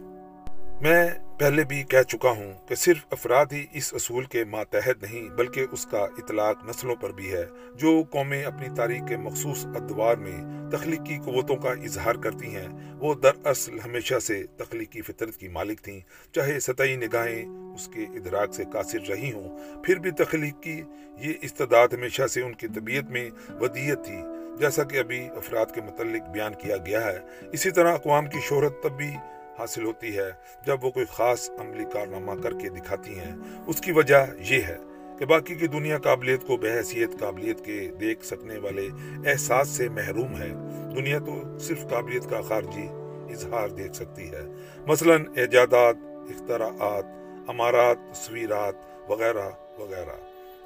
میں 0.82 1.10
پہلے 1.40 1.64
بھی 1.64 1.84
کہہ 1.84 2.02
چکا 2.02 2.30
ہوں 2.30 2.54
کہ 2.68 2.76
صرف 2.76 2.98
افراد 3.12 3.46
ہی 3.52 3.66
اس 3.74 3.94
اصول 3.94 4.24
کے 4.24 4.44
ماتحت 4.44 5.04
نہیں، 5.04 5.30
بلکہ 5.30 5.66
اس 5.72 5.86
کا 5.86 5.98
اطلاق 5.98 6.66
نسلوں 6.70 6.96
پر 6.96 7.12
بھی 7.12 7.34
ہے، 7.34 7.46
جو 7.76 8.04
قومیں 8.10 8.44
اپنی 8.44 8.68
تاریخ 8.76 9.02
کے 9.08 9.18
مخصوص 9.18 9.66
ادوار 9.66 10.16
میں 10.16 10.70
تخلیقی 10.72 11.18
قوتوں 11.26 11.56
کا 11.56 11.70
اظہار 11.70 12.16
کرتی 12.16 12.56
ہیں۔ 12.56 12.96
وہ 13.00 13.14
دراصل 13.14 13.80
ہمیشہ 13.86 14.20
سے 14.20 14.44
تخلیقی 14.58 15.02
فطرت 15.02 15.38
کی 15.38 15.48
مالک 15.48 15.82
تھیں۔ 15.82 16.00
چاہے 16.32 16.60
سطحی 16.60 16.96
نگاہیں 16.96 17.46
اس 17.76 17.90
کے 17.94 18.04
ادراک 18.04 18.54
سے 18.54 18.64
قاصر 18.74 19.10
رہی 19.10 19.32
ہوں، 19.32 19.84
پھر 19.84 20.00
بھی 20.00 20.12
تخلیقی 20.12 20.82
یہ 21.18 21.34
استداد 21.42 21.88
ہمیشہ 21.88 22.28
سے 22.28 22.42
ان 22.42 22.54
کی 22.54 22.68
طبیعت 22.68 23.10
میں 23.10 23.30
ودیت 23.50 24.06
تھی۔ 24.06 24.18
جیسا 24.60 24.84
کہ 24.84 24.98
ابھی 24.98 25.30
افراد 25.30 25.66
کے 25.76 25.82
متعلق 25.82 26.30
بیان 26.30 26.54
کیا 26.54 26.78
گیا 26.78 27.06
ہے، 27.06 27.20
اسی 27.52 27.72
طرح 27.72 27.94
اقوام 27.94 28.26
کی 28.26 28.40
شہرت 28.50 28.84
تب 28.84 28.98
بھی 28.98 29.12
حاصل 29.60 29.84
ہوتی 29.84 30.18
ہے 30.18 30.32
جب 30.66 30.84
وہ 30.84 30.92
کوئی 30.92 31.06
خاص 31.10 31.50
عملی 31.50 31.84
کارنامہ 31.94 32.42
کر 32.42 32.54
کے 32.54 32.70
دکھاتی 32.70 33.20
ہیں۔ 33.20 33.36
اس 33.68 33.82
کی 33.82 33.92
وجہ 33.92 34.26
یہ 34.38 34.62
ہے 34.62 34.78
کہ 35.20 35.26
باقی 35.26 35.56
کی 35.56 35.68
دنیا 35.68 35.98
قابلیت 35.98 36.48
کو 36.48 36.58
بحیثیت 36.58 37.10
قابلیت 37.20 37.66
کے 37.66 37.92
دیکھ 38.00 38.26
سکنے 38.26 38.58
والے 38.58 38.90
احساس 39.26 39.68
سے 39.68 39.90
محروم 39.90 40.38
ہے 40.38 40.50
دنیا 40.96 41.20
تو 41.20 41.60
صرف 41.60 41.88
قابلیت 41.90 42.30
کا 42.30 42.42
خارجی 42.42 42.88
اظہار 43.34 43.70
دیکھ 43.70 43.94
سکتی 43.94 44.32
ہے۔ 44.32 44.42
مثلا 44.88 45.14
ایجادات، 45.36 45.96
اختراعات، 46.04 47.06
امارات، 47.48 47.98
تصویرات 48.12 48.76
وغیرہ 49.08 49.50
وغیرہ۔ 49.80 50.16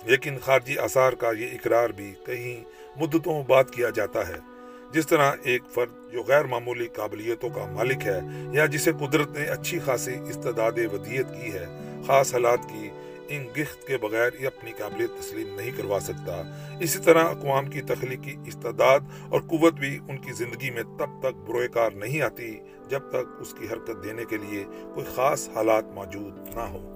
لیکن 0.04 0.38
خارجی 0.38 0.80
اثار 0.80 1.14
کا 1.14 1.32
یہ 1.40 1.48
اقرار 1.52 1.90
بھی 1.90 2.14
کہیں 2.26 2.64
مدتوں 2.96 3.44
بعد 3.44 3.64
کیا 3.72 3.90
جاتا 3.90 4.28
ہے۔ 4.28 4.53
جس 4.94 5.08
طرح 5.08 5.32
ایک 5.44 5.62
فرد 5.74 6.12
جو 6.12 6.24
غیر 6.28 6.46
معمولی 6.46 6.88
قابلیتوں 6.88 7.50
کا 7.50 7.66
مالک 7.66 8.06
ہے 8.06 8.20
یا 8.54 8.66
جسے 8.66 8.92
قدرت 9.00 9.32
نے 9.32 9.46
اچھی 9.46 9.80
خاصی 9.80 10.16
استداد 10.30 10.72
ودیت 10.94 11.28
کی 11.30 11.54
ہے، 11.54 11.66
خاص 12.08 12.34
حالات 12.34 12.60
کی 12.70 12.90
ان 13.28 13.46
گخت 13.58 13.88
کے 13.88 13.98
بغیر 13.98 14.30
یہ 14.40 14.48
اپنی 14.48 14.72
قابلیت 14.72 15.10
تسلیم 15.20 15.56
نہیں 15.56 15.72
کروا 15.78 16.00
سکتا۔ 16.00 16.42
اسی 16.80 17.00
طرح 17.00 17.24
اقوام 17.24 17.66
کی 17.66 17.82
تخلیقی 17.82 18.36
استداد 18.46 19.00
اور 19.30 19.42
قوت 19.42 19.74
بھی 19.74 20.00
ان 20.08 20.18
کی 20.18 20.32
زندگی 20.32 20.70
میں 20.70 20.84
تب 20.84 21.20
تک 21.20 21.50
بروئے 21.50 21.68
کار 21.68 21.92
نہیں 21.92 22.22
آتی 22.22 22.54
جب 22.90 23.10
تک 23.10 23.42
اس 23.42 23.54
کی 23.60 23.68
حرکت 23.72 24.04
دینے 24.04 24.24
کے 24.30 24.38
لیے 24.38 24.64
کوئی 24.94 25.06
خاص 25.16 25.50
حالات 25.56 25.86
موجود 25.94 26.56
نہ 26.56 26.62
ہو 26.62 26.93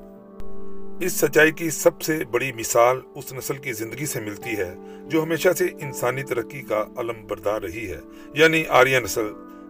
اس 0.99 1.13
سچائی 1.13 1.51
کی 1.51 1.69
سب 1.69 2.01
سے 2.01 2.25
بڑی 2.31 2.51
مثال 2.51 2.99
اس 3.15 3.33
نسل 3.33 3.57
کی 3.57 3.73
زندگی 3.73 4.05
سے 4.05 4.19
ملتی 4.19 4.57
ہے، 4.57 4.75
جو 5.07 5.23
ہمیشہ 5.23 5.49
سے 5.57 5.65
انسانی 5.65 6.23
ترقی 6.23 6.61
کا 6.61 6.85
علم 6.97 7.27
بردار 7.27 7.61
رہی 7.61 7.91
ہے۔ 7.91 7.99
یعنی 8.33 8.63
آریہ 8.69 8.99
نسل۔ 8.99 9.27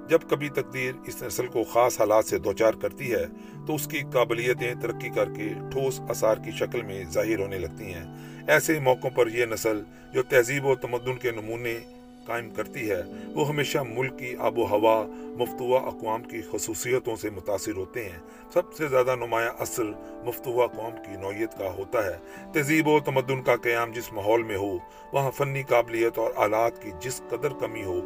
جب 0.10 0.20
کبھی 0.30 0.50
تقدیر 0.50 0.92
اس 1.08 1.24
نسل 1.24 1.48
کو 1.48 1.64
خاص 1.64 2.00
حالات 2.00 2.26
سے 2.26 2.38
دوچار 2.38 2.74
کرتی 2.74 3.12
ہے، 3.12 3.26
تو 3.68 3.76
اس 3.76 3.88
کی 3.88 4.00
قابلیتیں 4.14 4.74
ترقی 4.82 5.10
کر 5.16 5.26
کے 5.26 5.50
ٹھوس 5.72 6.00
اثار 6.10 6.36
کی 6.36 6.52
شکل 6.52 6.82
میں 6.82 7.04
ظاہر 7.12 7.40
ہونے 7.40 7.60
لگتی 7.60 7.84
ہیں۔ 7.84 8.06
ایسے 8.48 8.80
موقعوں 8.80 9.12
پر 9.12 9.28
یہ 9.28 9.46
نسل 9.46 9.82
جو 10.14 10.24
تہذیب 10.24 10.66
و 10.66 10.76
تمدن 10.76 11.18
کے 11.18 11.32
نمونے 11.32 11.80
قائم 12.28 12.50
کرتی 12.50 12.92
ہے۔ 12.92 13.02
وہ 13.34 13.48
ہمیشہ 13.48 13.78
ملک 13.90 14.20
کی 14.20 14.36
آب 14.40 14.58
و 14.58 14.66
ہوا 14.66 15.06
مفتوا 15.10 15.80
اقوام 15.80 16.24
کی 16.24 16.42
خصوصیتوں 16.52 17.16
سے 17.16 17.30
متاثر 17.30 17.76
ہوتے 17.76 18.04
ہیں۔ 18.04 18.20
سب 18.54 18.74
سے 18.74 18.88
زیادہ 18.88 19.16
نمایاں 19.16 19.52
اثر 19.60 19.84
مفتوا 20.26 20.64
اقوام 20.64 20.92
کی 20.92 21.22
نوعیت 21.22 21.58
کا 21.58 21.74
ہوتا 21.78 22.06
ہے۔ 22.06 22.18
تہذیب 22.54 22.88
و 22.88 23.00
تمدن 23.00 23.42
کا 23.42 23.56
قیام 23.56 23.92
جس 23.92 24.14
ماحول 24.14 24.44
میں 24.44 24.58
ہو، 24.58 24.78
وہاں 25.14 25.32
فنی 25.32 25.64
قابلیت 25.64 26.18
اور 26.18 26.32
آلات 26.36 26.82
کی 26.84 26.92
جس 27.00 27.22
قدر 27.30 27.50
کمی 27.60 27.84
ہو 27.84 28.02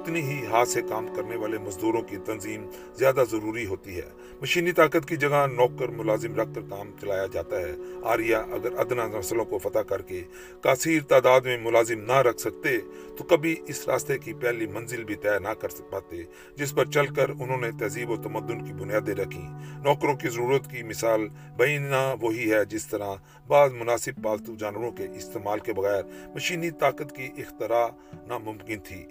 اتنی 0.00 0.20
ہی 0.20 0.46
ہاتھ 0.46 0.68
سے 0.68 0.82
کام 0.82 1.06
کرنے 1.16 1.36
والے 1.36 1.58
مزدوروں 1.58 2.02
کی 2.02 2.16
تنظیم 2.16 2.66
زیادہ 2.94 3.24
ضروری 3.30 3.66
ہوتی 3.66 3.96
ہے۔ 3.96 4.10
مشینی 4.40 4.72
طاقت 4.72 5.08
کی 5.08 5.16
جگہ 5.16 5.46
نوکر 5.52 5.88
ملازم 5.88 6.34
رکھ 6.34 6.54
کر 6.54 6.60
کام 6.70 6.90
چلایا 7.00 7.26
جاتا 7.32 7.60
ہے۔ 7.60 7.72
آریہ 8.04 8.36
اگر 8.36 8.78
ادنا 8.78 9.06
نسلوں 9.06 9.44
کو 9.44 9.58
فتح 9.58 9.78
کر 9.78 10.02
کے 10.02 10.22
کثیر 10.60 11.02
تعداد 11.02 11.40
میں 11.40 11.58
ملازم 11.58 12.00
نہ 12.00 12.18
رکھ 12.18 12.40
سکتے، 12.40 12.78
تو 13.18 13.24
کبھی 13.24 13.56
اس 13.66 13.88
راستے 13.88 14.18
کی 14.18 14.32
پہلی 14.32 14.66
منزل 14.66 15.04
بھی 15.04 15.14
طے 15.14 15.38
نہ 15.38 15.48
کر 15.48 15.68
پاتے، 15.90 16.22
جس 16.56 16.74
پر 16.74 16.84
چل 16.84 17.06
کر 17.06 17.30
انہوں 17.30 17.60
نے 17.60 17.70
تہذیب 17.78 18.10
و 18.10 18.16
تمدن 18.16 18.64
کی 18.64 18.72
بنیادیں 18.72 19.14
رکھی 19.14 19.42
نوکروں 19.84 20.14
کی 20.14 20.28
ضرورت 20.28 20.70
کی 20.70 20.82
مثال 20.82 21.28
بینہ 21.56 22.14
وہی 22.20 22.52
ہے 22.52 22.64
جس 22.64 22.86
طرح 22.86 23.14
بعض 23.48 23.72
مناسب 23.72 24.24
پالتو 24.24 24.54
جانوروں 24.54 24.92
کے 24.92 25.06
استعمال 25.16 25.58
کے 25.58 25.72
بغیر 25.72 26.02
مشینی 26.34 26.70
طاقت 26.70 27.16
کی 27.16 27.28
اختراع 27.36 27.86
ناممکن 28.26 28.78
تھی۔ 28.78 29.04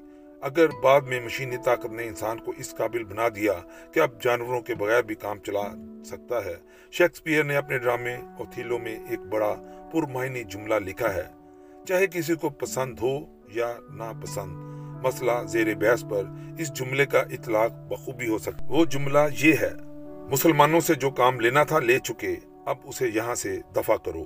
اگر 0.44 0.68
بعد 0.84 1.02
میں 1.02 1.20
مشینی 1.22 1.58
طاقت 1.66 1.92
نے 1.92 2.04
انسان 2.08 2.40
کو 2.40 2.54
اس 2.58 2.74
قابل 2.76 3.04
بنا 3.04 3.28
دیا 3.36 3.54
کہ 3.94 4.00
اب 4.00 4.22
جانوروں 4.22 4.62
کے 4.62 4.76
بغیر 4.76 5.02
بھی 5.02 5.16
کام 5.16 5.38
چلا 5.40 5.62
سکتا 6.06 6.44
ہے، 6.46 6.56
شیکسپیئر 6.92 7.44
نے 7.44 7.56
اپنے 7.58 7.78
ڈرامے 7.78 8.16
اوتھیلو 8.40 8.78
میں 8.78 8.96
ایک 9.10 9.20
بڑا 9.20 9.54
پرمائنی 9.92 10.44
جملہ 10.44 10.76
لکھا 10.76 11.14
ہے۔ 11.14 11.24
چاہے 11.88 12.08
کسی 12.08 12.36
کو 12.36 12.50
پسند 12.50 13.00
ہو 13.02 13.14
یا 13.48 13.74
نہ 13.90 14.12
پسند 14.24 14.52
مسئلہ 15.06 15.32
زیر 15.46 15.74
بحث 15.76 16.04
پر 16.10 16.24
اس 16.60 16.74
جملے 16.74 17.06
کا 17.06 17.20
اطلاق 17.20 17.72
بخوبی 17.72 18.28
ہو 18.28 18.38
سکتا 18.38 18.66
وہ 18.70 18.86
جملہ 18.86 19.20
یہ 19.40 19.54
ہے، 19.62 19.72
مسلمانوں 20.32 20.80
سے 20.80 20.96
جو 20.96 21.10
کام 21.12 21.40
لینا 21.40 21.64
تھا 21.64 21.80
لے 21.80 22.00
چکے، 22.00 22.36
اب 22.66 22.78
اسے 22.84 23.08
یہاں 23.14 23.36
سے 23.36 23.58
دفع 23.76 23.96
کرو۔ 23.96 24.24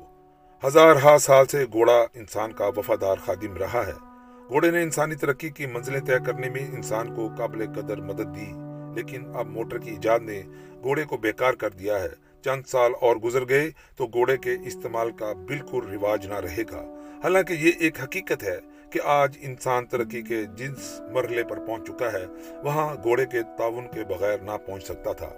ہزار 0.63 0.95
ہا 1.03 1.17
سال 1.17 1.45
سے 1.45 1.65
گھوڑا 1.71 2.03
انسان 2.13 2.51
کا 2.51 2.67
وفادار 2.77 3.15
خادم 3.25 3.57
رہا 3.57 3.87
ہے۔ 3.87 4.16
گھوڑے 4.49 4.71
نے 4.71 4.81
انسانی 4.81 5.15
ترقی 5.15 5.49
کی 5.49 5.65
منزلیں 5.65 5.99
طے 5.99 6.13
کرنے 6.25 6.49
میں 6.49 6.67
انسان 6.73 7.15
کو 7.15 7.29
قابل 7.37 7.65
قدر 7.73 7.97
مدد 7.97 8.35
دی، 8.35 8.53
لیکن 8.95 9.35
اب 9.35 9.47
موٹر 9.47 9.77
کی 9.77 9.89
ایجاد 9.89 10.19
نے 10.19 10.41
گھوڑے 10.83 11.03
کو 11.03 11.17
بیکار 11.17 11.53
کر 11.53 11.69
دیا 11.69 11.99
ہے۔ 11.99 12.09
چند 12.41 12.61
سال 12.67 12.91
اور 13.01 13.15
گزر 13.15 13.49
گئے 13.49 13.69
تو 13.95 14.07
گھوڑے 14.07 14.37
کے 14.37 14.55
استعمال 14.65 15.11
کا 15.11 15.33
بالکل 15.33 15.79
رواج 15.91 16.27
نہ 16.27 16.33
رہے 16.33 16.63
گا۔ 16.71 17.01
حالانکہ 17.23 17.53
یہ 17.53 17.71
ایک 17.79 18.03
حقیقت 18.03 18.43
ہے 18.43 18.57
کہ 18.89 18.99
آج 19.03 19.37
انسان 19.41 19.85
ترقی 19.85 20.21
کے 20.21 20.43
جنس 20.55 21.01
مرحلے 21.11 21.43
پر 21.43 21.65
پہنچ 21.67 21.87
چکا 21.87 22.13
ہے۔ 22.13 22.25
وہاں 22.63 22.95
گھوڑے 23.03 23.25
کے 23.25 23.41
تعاون 23.57 23.87
کے 23.87 24.03
بغیر 24.03 24.37
نہ 24.37 24.57
پہنچ 24.65 24.83
سکتا 24.83 25.13
تھا۔ 25.13 25.29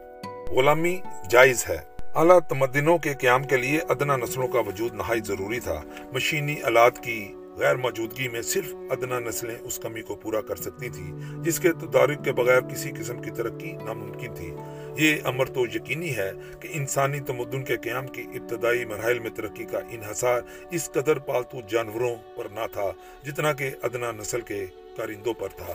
غلامی 0.51 0.99
جائز 1.29 1.65
ہے۔ 1.69 1.77
اعلیٰ 2.15 2.39
تمدنوں 2.49 2.97
کے 2.97 3.13
قیام 3.13 3.43
کے 3.43 3.57
لیے 3.57 3.79
ادنا 3.89 4.17
نسلوں 4.17 4.47
کا 4.47 4.59
وجود 4.59 4.93
نہایت 4.93 5.25
ضروری 5.25 5.59
تھا۔ 5.59 5.81
مشینی 6.13 6.55
آلات 6.61 7.03
کی 7.03 7.33
غیر 7.59 7.75
موجودگی 7.75 8.27
میں 8.27 8.41
صرف 8.41 8.73
ادنا 8.89 9.19
نسلیں 9.19 9.55
اس 9.61 9.79
کمی 9.83 10.01
کو 10.01 10.15
پورا 10.15 10.41
کر 10.41 10.55
سکتی 10.55 10.89
تھی 10.89 11.11
جس 11.41 11.59
کے 11.59 11.71
تدارک 11.71 12.23
کے 12.25 12.31
بغیر 12.31 12.61
کسی 12.61 12.91
قسم 12.99 13.21
کی 13.21 13.31
ترقی 13.31 13.71
ناممکن 13.71 14.33
تھی۔ 14.35 14.55
یہ 14.97 15.15
امر 15.23 15.45
تو 15.45 15.65
یقینی 15.75 16.17
ہے 16.17 16.31
کہ 16.59 16.67
انسانی 16.71 17.19
تمدن 17.19 17.63
کے 17.63 17.77
قیام 17.77 18.07
کی 18.07 18.21
ابتدائی 18.21 18.85
مراحل 18.85 19.19
میں 19.19 19.29
ترقی 19.29 19.63
کا 19.63 19.79
انحصار 19.89 20.41
اس 20.71 20.89
قدر 20.91 21.19
پالتو 21.19 21.57
جانوروں 21.69 22.15
پر 22.37 22.45
نہ 22.45 22.65
تھا 22.73 22.91
جتنا 23.23 23.53
کہ 23.53 23.69
ادنا 23.81 24.11
نسل 24.11 24.41
کے 24.41 24.65
کارندوں 24.97 25.33
پر 25.33 25.47
تھا۔ 25.57 25.73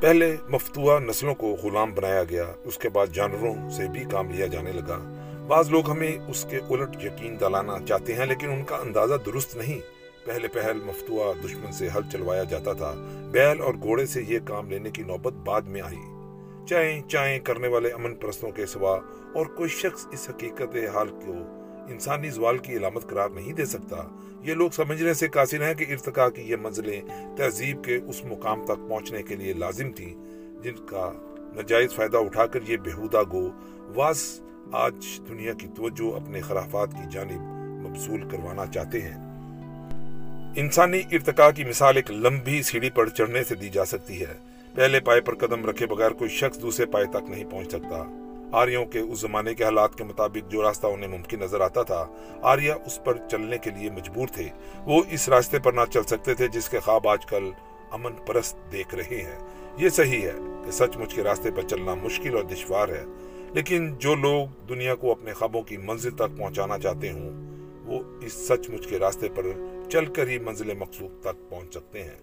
پہلے 0.00 0.36
مفتوع 0.48 0.98
نسلوں 0.98 1.34
کو 1.34 1.56
غلام 1.62 1.94
بنایا 1.94 2.24
گیا، 2.24 2.52
اس 2.64 2.78
کے 2.78 2.88
بعد 2.88 3.06
جانوروں 3.14 3.70
سے 3.70 3.88
بھی 3.88 4.04
کام 4.10 4.30
لیا 4.30 4.46
جانے 4.46 4.72
لگا۔ 4.72 5.20
بعض 5.46 5.70
لوگ 5.70 5.90
ہمیں 5.90 6.18
اس 6.28 6.46
کے 6.50 6.56
الٹ 6.56 7.04
یقین 7.04 7.40
دلانا 7.40 7.76
چاہتے 7.88 8.14
ہیں، 8.14 8.26
لیکن 8.26 8.50
ان 8.50 8.64
کا 8.64 8.76
اندازہ 8.76 9.14
درست 9.26 9.56
نہیں۔ 9.56 9.93
پہلے 10.24 10.48
پہل 10.48 10.80
مفتوع 10.84 11.32
دشمن 11.44 11.72
سے 11.72 11.88
حل 11.96 12.00
چلوایا 12.12 12.44
جاتا 12.44 12.72
تھا۔ 12.72 12.94
بیل 13.32 13.60
اور 13.60 13.74
گھوڑے 13.74 14.06
سے 14.06 14.22
یہ 14.22 14.38
کام 14.44 14.70
لینے 14.70 14.90
کی 14.90 15.02
نوبت 15.02 15.32
بعد 15.32 15.62
میں 15.62 15.80
آئی۔ 15.80 15.98
چائیں 16.66 17.08
چائیں 17.08 17.38
کرنے 17.38 17.68
والے 17.68 17.90
امن 17.90 18.14
پرستوں 18.14 18.50
کے 18.50 18.66
سوا 18.66 19.00
اور 19.34 19.46
کوئی 19.46 19.68
شخص 19.68 20.06
اس 20.12 20.30
حقیقت 20.30 20.76
حال 20.94 21.08
کو 21.08 21.32
انسانی 21.88 22.30
زوال 22.30 22.58
کی 22.58 22.76
علامت 22.76 23.08
قرار 23.08 23.28
نہیں 23.28 23.52
دے 23.52 23.64
سکتا۔ 23.64 24.08
یہ 24.42 24.54
لوگ 24.54 24.70
سمجھنے 24.70 25.14
سے 25.14 25.28
قاصر 25.28 25.62
ہیں 25.62 25.74
کہ 25.74 25.86
ارتقا 25.90 26.28
کی 26.28 26.42
یہ 26.42 26.56
منزلیں 26.56 27.00
تہذیب 27.36 27.84
کے 27.84 27.96
اس 27.96 28.24
مقام 28.24 28.64
تک 28.64 28.88
پہنچنے 28.88 29.22
کے 29.22 29.36
لیے 29.36 29.52
لازم 29.52 29.92
تھیں، 29.92 30.14
جن 30.62 30.86
کا 30.86 31.12
نجائز 31.56 31.92
فائدہ 31.92 32.16
اٹھا 32.16 32.46
کر 32.46 32.60
یہ 32.68 32.76
بےحودہ 32.76 33.22
گو 33.32 33.48
واس 33.94 34.40
آج 34.72 35.20
دنیا 35.28 35.52
کی 35.52 35.66
توجہ 35.76 36.16
اپنے 36.16 36.40
خرافات 36.40 36.92
کی 36.92 37.10
جانب 37.10 37.40
مبصول 37.88 38.28
کروانا 38.28 38.66
چاہتے 38.66 39.00
ہیں۔ 39.00 39.23
انسانی 40.56 41.00
ارتقاء 41.12 41.50
کی 41.50 41.64
مثال 41.64 41.96
ایک 41.96 42.10
لمبی 42.10 42.62
سیڑھی 42.62 42.90
پر 42.90 43.08
چڑھنے 43.08 43.44
سے 43.44 43.54
دی 43.54 43.68
جا 43.68 43.84
سکتی 43.84 44.20
ہے۔ 44.20 44.32
پہلے 44.74 45.00
پائے 45.00 45.20
پر 45.20 45.34
قدم 45.34 45.64
رکھے 45.66 45.86
بغیر 45.86 46.10
کوئی 46.10 46.30
شخص 46.30 46.60
دوسرے 46.62 46.86
پائے 46.86 47.06
تک 47.06 47.30
نہیں 47.30 47.44
پہنچ 47.50 47.68
سکتا۔ 47.68 48.02
آریوں 48.52 48.84
کے 48.86 48.98
اس 48.98 49.20
زمانے 49.20 49.54
کے 49.54 49.64
حالات 49.64 49.94
کے 49.94 50.04
مطابق 50.04 50.52
جو 50.52 50.62
راستہ 50.62 50.86
انہیں 50.86 51.08
ممکن 51.08 51.40
نظر 51.40 51.60
آتا 51.60 51.82
تھا، 51.82 52.06
آریہ 52.42 52.72
اس 52.86 53.04
پر 53.04 53.16
چلنے 53.30 53.58
کے 53.58 53.70
لیے 53.70 53.90
مجبور 53.90 54.28
تھے۔ 54.28 54.48
وہ 54.84 55.02
اس 55.10 55.28
راستے 55.28 55.58
پر 55.58 55.72
نہ 55.72 55.80
چل 55.92 56.02
سکتے 56.02 56.34
تھے 56.34 56.48
جس 56.48 56.68
کے 56.68 56.80
خواب 56.80 57.08
آج 57.08 57.26
کل 57.26 57.50
امن 57.90 58.12
پرست 58.26 58.72
دیکھ 58.72 58.94
رہے 58.94 59.22
ہیں۔ 59.22 59.38
یہ 59.78 59.88
صحیح 59.88 60.22
ہے 60.22 60.38
کہ 60.64 60.70
سچ 60.70 60.96
مچ 60.96 61.14
کے 61.14 61.22
راستے 61.22 61.50
پر 61.50 61.62
چلنا 61.62 61.94
مشکل 61.94 62.36
اور 62.36 62.44
دشوار 62.44 62.88
ہے، 62.88 63.04
لیکن 63.52 63.94
جو 63.98 64.14
لوگ 64.14 64.66
دنیا 64.68 64.94
کو 64.94 65.10
اپنے 65.10 65.32
خوابوں 65.32 65.62
کی 65.62 65.76
منزل 65.76 66.10
تک 66.10 66.38
پہنچانا 66.38 66.78
چاہتے 66.78 67.10
ہوں، 67.12 67.30
وہ 67.84 68.02
اس 68.22 68.32
سچ 68.48 68.70
مچ 68.70 68.86
کے 68.86 68.98
راستے 68.98 69.28
پر 69.34 69.46
چل 69.90 70.06
کر 70.06 70.28
ہی 70.28 70.38
منزل 70.38 70.74
مقصود 70.74 71.20
تک 71.20 71.50
پہنچ 71.50 71.74
سکتے 71.74 72.02
ہیں۔ 72.02 72.18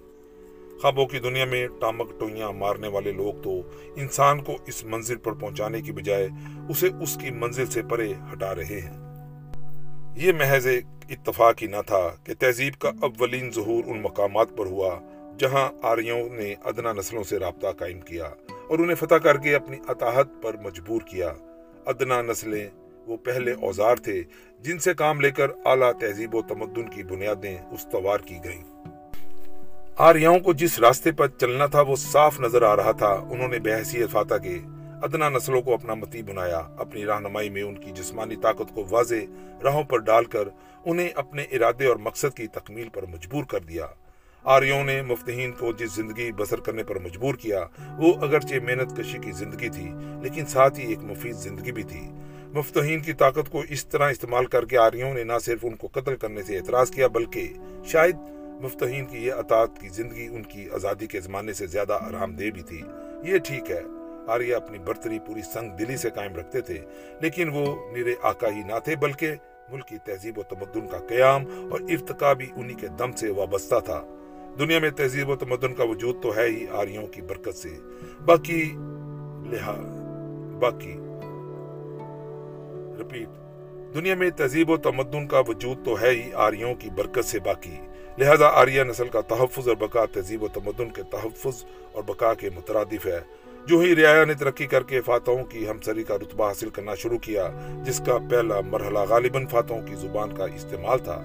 خوابوں 0.82 1.06
کی 1.06 1.20
دنیا 1.20 1.46
میں 1.46 1.68
ٹامک 1.68 2.20
ٹوئیاں 2.20 2.52
مارنے 2.52 2.88
والے 2.88 3.12
لوگ 3.12 3.42
تو 3.42 3.62
انسان 3.96 4.44
کو 4.44 4.58
اس 4.68 4.86
منزل 4.86 5.16
پر 5.16 5.32
پہنچانے 5.32 5.82
کی 5.82 5.92
بجائے 5.92 6.28
اسے 6.70 6.90
اس 7.02 7.18
کی 7.22 7.32
منزل 7.32 7.66
سے 7.66 7.82
پرے 7.82 8.14
ہٹا 8.34 8.56
رہے 8.56 8.80
ہیں۔ 8.82 8.98
یہ 10.16 10.32
محض 10.32 10.68
ایک 10.68 10.86
اتفاق 11.10 11.56
ہی 11.62 11.68
نہ 11.68 11.82
تھا 11.88 12.10
کہ 12.24 12.34
تہذیب 12.40 12.74
کا 12.80 12.92
اولین 13.02 13.52
ظہور 13.52 13.84
ان 13.88 14.02
مقامات 14.02 14.48
پر 14.58 14.66
ہوا 14.66 15.00
جہاں 15.40 15.72
آریوں 15.82 16.30
نے 16.30 16.56
ادنا 16.64 16.94
نسلوں 16.94 17.24
سے 17.24 17.40
رابطہ 17.40 17.68
قائم 17.78 18.02
کیا 18.02 18.26
اور 18.70 18.80
انہیں 18.80 18.96
فتح 18.96 19.16
کر 19.16 19.38
کے 19.38 19.56
اپنی 19.56 19.78
اطاحت 19.88 20.28
پر 20.42 20.56
مجبور 20.58 21.02
کیا۔ 21.02 21.34
ادنا 21.86 22.22
نسلیں 22.22 22.68
وہ 23.12 23.18
پہلے 23.18 23.52
اوزار 23.52 23.96
تھے، 23.96 24.24
جن 24.60 24.80
سے 24.80 24.94
کام 24.94 25.22
لے 25.22 25.32
کر 25.32 25.48
اعلیٰ 25.66 25.92
تہذیب 26.00 26.36
و 26.36 26.42
تمدن 26.42 26.90
کی 26.90 27.04
بنیادیں 27.04 27.58
استوار 27.72 28.20
کی 28.20 28.38
گئیں۔ 28.44 28.64
آریاؤں 29.98 30.40
کو 30.40 30.54
جس 30.54 30.80
راستے 30.80 31.12
پر 31.12 31.28
چلنا 31.28 31.66
تھا 31.66 31.82
وہ 31.82 31.96
صاف 31.96 32.40
نظر 32.40 32.62
آ 32.62 32.76
رہا 32.76 32.92
تھا۔ 32.92 33.14
انہوں 33.30 33.48
نے 33.48 33.60
بحثیت 33.60 34.10
فاتح 34.12 34.36
کے 34.36 34.60
ادنا 35.02 35.30
نسلوں 35.30 35.62
کو 35.62 35.74
اپنا 35.74 35.94
متی 35.94 36.24
بنایا، 36.24 36.62
اپنی 36.78 37.06
رہنمائی 37.06 37.50
میں 37.50 37.62
ان 37.62 37.76
کی 37.76 37.92
جسمانی 37.92 38.36
طاقت 38.36 38.76
کو 38.76 38.86
واضح 38.90 39.24
راہوں 39.64 39.84
پر 39.84 39.98
ڈال 39.98 40.26
کر 40.26 40.48
انہیں 40.86 41.10
اپنے 41.16 41.44
ارادے 41.44 41.86
اور 41.86 41.96
مقصد 41.96 42.38
کی 42.38 42.48
تکمیل 42.48 42.90
پر 42.90 43.06
مجبور 43.06 43.44
کر 43.44 43.60
دیا۔ 43.60 43.86
آریوں 44.44 44.84
نے 44.84 45.02
مفتہین 45.02 45.52
کو 45.52 45.72
جس 45.72 45.96
زندگی 45.96 46.32
بسر 46.32 46.60
کرنے 46.60 46.84
پر 46.84 47.00
مجبور 47.00 47.36
کیا، 47.36 47.66
وہ 47.98 48.14
اگرچہ 48.22 48.56
محنت 48.64 48.98
کشی 48.98 49.18
کی 49.18 49.32
زندگی 49.32 49.70
تھی، 49.70 49.92
لیکن 50.22 50.46
ساتھ 50.46 50.80
ہی 50.80 50.86
ایک 50.86 51.00
مفید 51.02 51.36
زندگی 51.36 51.72
بھی 51.72 51.84
تھی۔ 51.84 52.10
مفتہین 52.54 53.00
کی 53.00 53.14
طاقت 53.14 53.50
کو 53.50 53.64
اس 53.70 53.86
طرح 53.86 54.10
استعمال 54.10 54.46
کر 54.46 54.66
کے 54.66 54.78
آریوں 54.78 55.14
نے 55.14 55.24
نہ 55.24 55.34
صرف 55.42 55.60
ان 55.64 55.76
کو 55.76 55.88
قتل 55.92 56.16
کرنے 56.16 56.44
سے 56.44 56.58
اعتراض 56.58 56.92
کیا، 56.92 57.08
بلکہ 57.08 57.54
شاید 57.86 58.16
مفتہین 58.62 59.06
کی 59.06 59.18
یہ 59.18 59.34
اطاعت 59.34 59.80
کی 59.80 59.90
زندگی 59.90 60.28
ان 60.28 60.44
کی 60.44 60.68
آزادی 60.74 61.08
کے 61.08 61.20
زمانے 61.20 61.54
سے 61.54 61.68
زیادہ 61.68 61.94
آرام 61.94 62.36
دہ 62.36 62.50
بھی 62.50 62.62
تھی۔ 62.62 62.82
یہ 63.24 63.38
ٹھیک 63.38 63.72
ہے، 63.72 63.82
آریہ 64.28 64.56
اپنی 64.56 64.80
برتری 64.80 65.20
پوری 65.20 65.42
سنگ 65.42 65.70
دلی 65.70 65.98
سے 65.98 66.10
قائم 66.10 66.36
رکھتے 66.36 66.62
تھے، 66.62 66.80
لیکن 67.22 67.50
وہ 67.50 67.66
نیرے 67.92 68.14
آقا 68.22 68.48
ہی 68.48 68.64
نہ 68.64 68.80
تھے، 68.84 68.96
بلکہ 68.96 69.36
ملکی 69.70 69.98
تہذیب 69.98 70.40
و 70.40 70.44
تمدن 70.44 70.88
کا 70.88 70.98
قیام 70.98 71.46
اور 71.72 71.80
ارتقا 71.82 72.34
بھی 72.34 72.50
انہی 72.56 72.74
کے 72.74 72.88
دم 72.88 73.12
سے 73.12 73.30
وابستہ 73.30 73.80
تھا۔ 73.86 74.02
دنیا 74.60 74.80
میں 74.80 74.90
تہذیب 74.90 75.30
و 75.30 75.36
تمدن 75.36 75.74
کا 75.74 75.84
وجود 75.84 76.22
تو 76.24 76.36
ہے 76.36 76.48
ہی 76.48 76.66
آریوں 76.72 77.08
کی 77.08 77.22
برکت 77.22 77.56
سے۔ 77.56 77.70
باقی 78.26 78.62
لہا 79.52 79.76
باقی 80.60 80.98
رپیٹ 83.12 83.28
دنیا 83.94 84.16
میں 84.16 84.30
تہذیب 84.30 84.70
و 84.70 84.78
تمدن 84.78 85.28
کا 85.28 85.40
وجود 85.48 85.86
تو 85.86 86.02
ہے 86.02 86.10
ہی 86.10 86.32
آریوں 86.34 86.76
کی 86.76 86.90
برکت 86.90 87.26
سے 87.26 87.40
باقی۔ 87.40 87.78
لہذا 88.18 88.48
آریہ 88.48 88.84
نسل 88.84 89.08
کا 89.08 89.22
تحفظ 89.22 89.68
اور 89.68 89.76
بقا 89.76 90.06
تہذیب 90.06 90.44
و 90.44 90.48
تمدن 90.48 90.90
کے 90.90 91.04
تحفظ 91.04 91.66
اور 91.92 92.04
بقا 92.04 92.34
کے 92.34 92.50
مترادف 92.56 93.06
ہے۔ 93.06 93.20
جو 93.66 93.80
ہی 93.80 93.96
رعایا 93.96 94.26
نے 94.26 94.34
ترقی 94.34 94.66
کر 94.66 94.84
کے 94.84 95.02
فاتحوں 95.02 95.44
کی 95.44 95.70
ہمسری 95.70 96.04
کا 96.04 96.16
رتبہ 96.16 96.48
حاصل 96.48 96.70
کرنا 96.70 96.96
شروع 96.96 97.18
کیا، 97.18 97.50
جس 97.86 98.02
کا 98.06 98.18
پہلا 98.30 98.62
مرحلہ 98.62 99.00
غالباً 99.00 99.46
فاتحوں 99.46 99.82
کی 99.82 99.96
زبان 99.96 100.36
کا 100.36 100.46
استعمال 100.46 101.00
تھا، 101.00 101.22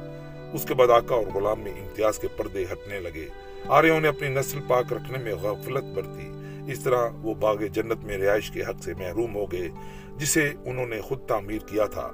اس 0.52 0.64
کے 0.64 0.74
بعد 0.74 0.88
آقا 0.88 1.14
اور 1.14 1.26
غلام 1.34 1.60
میں 1.60 1.72
امتیاز 1.72 2.18
کے 2.18 2.28
پردے 2.28 2.64
ہٹنے 2.72 3.00
لگے۔ 3.00 3.28
آریوں 3.68 4.00
نے 4.00 4.08
اپنی 4.08 4.28
نسل 4.28 4.58
پاک 4.68 4.92
رکھنے 4.92 5.18
میں 5.18 5.34
غفلت 5.34 5.84
برتی۔ 5.84 6.32
اس 6.72 6.80
طرح 6.80 7.08
وہ 7.22 7.34
باغ 7.34 7.56
جنت 7.56 8.04
میں 8.04 8.18
رہائش 8.18 8.50
کے 8.50 8.62
حق 8.62 8.82
سے 8.82 8.94
محروم 8.94 9.34
ہو 9.34 9.52
گئے۔ 9.52 9.68
جسے 10.16 10.52
انہوں 10.64 10.86
نے 10.86 11.00
خود 11.00 11.26
تعمیر 11.26 11.58
کیا 11.58 11.86
تھا۔ 11.86 12.10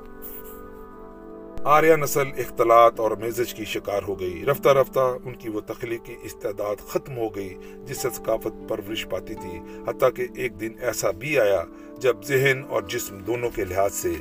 آریہ 1.65 1.95
نسل 1.95 2.29
اختلاط 2.39 3.01
اور 3.01 3.11
میزج 3.11 3.55
کی 3.55 3.65
شکار 3.65 4.03
ہو 4.09 4.21
گئی۔ 4.21 4.45
رفتہ 4.51 4.69
رفتہ 4.69 5.01
ان 5.25 5.35
کی 5.35 5.49
وہ 5.49 5.61
تخلیقی 5.61 6.15
استعداد 6.23 6.89
ختم 6.89 7.17
ہو 7.17 7.35
گئی، 7.35 7.55
جس 7.85 7.97
سے 7.97 8.09
ثقافت 8.15 8.69
پرورش 8.69 9.09
پاتی 9.09 9.35
تھی۔ 9.35 9.59
حتیٰ 9.87 10.09
کہ 10.15 10.27
ایک 10.37 10.61
دن 10.61 10.73
ایسا 10.81 11.11
بھی 11.11 11.39
آیا 11.39 11.63
جب 11.99 12.17
ذہن 12.25 12.63
اور 12.69 12.83
جسم 12.83 13.19
دونوں 13.19 13.51
کے 13.55 13.65
لحاظ 13.65 13.95
سے۔ 13.95 14.13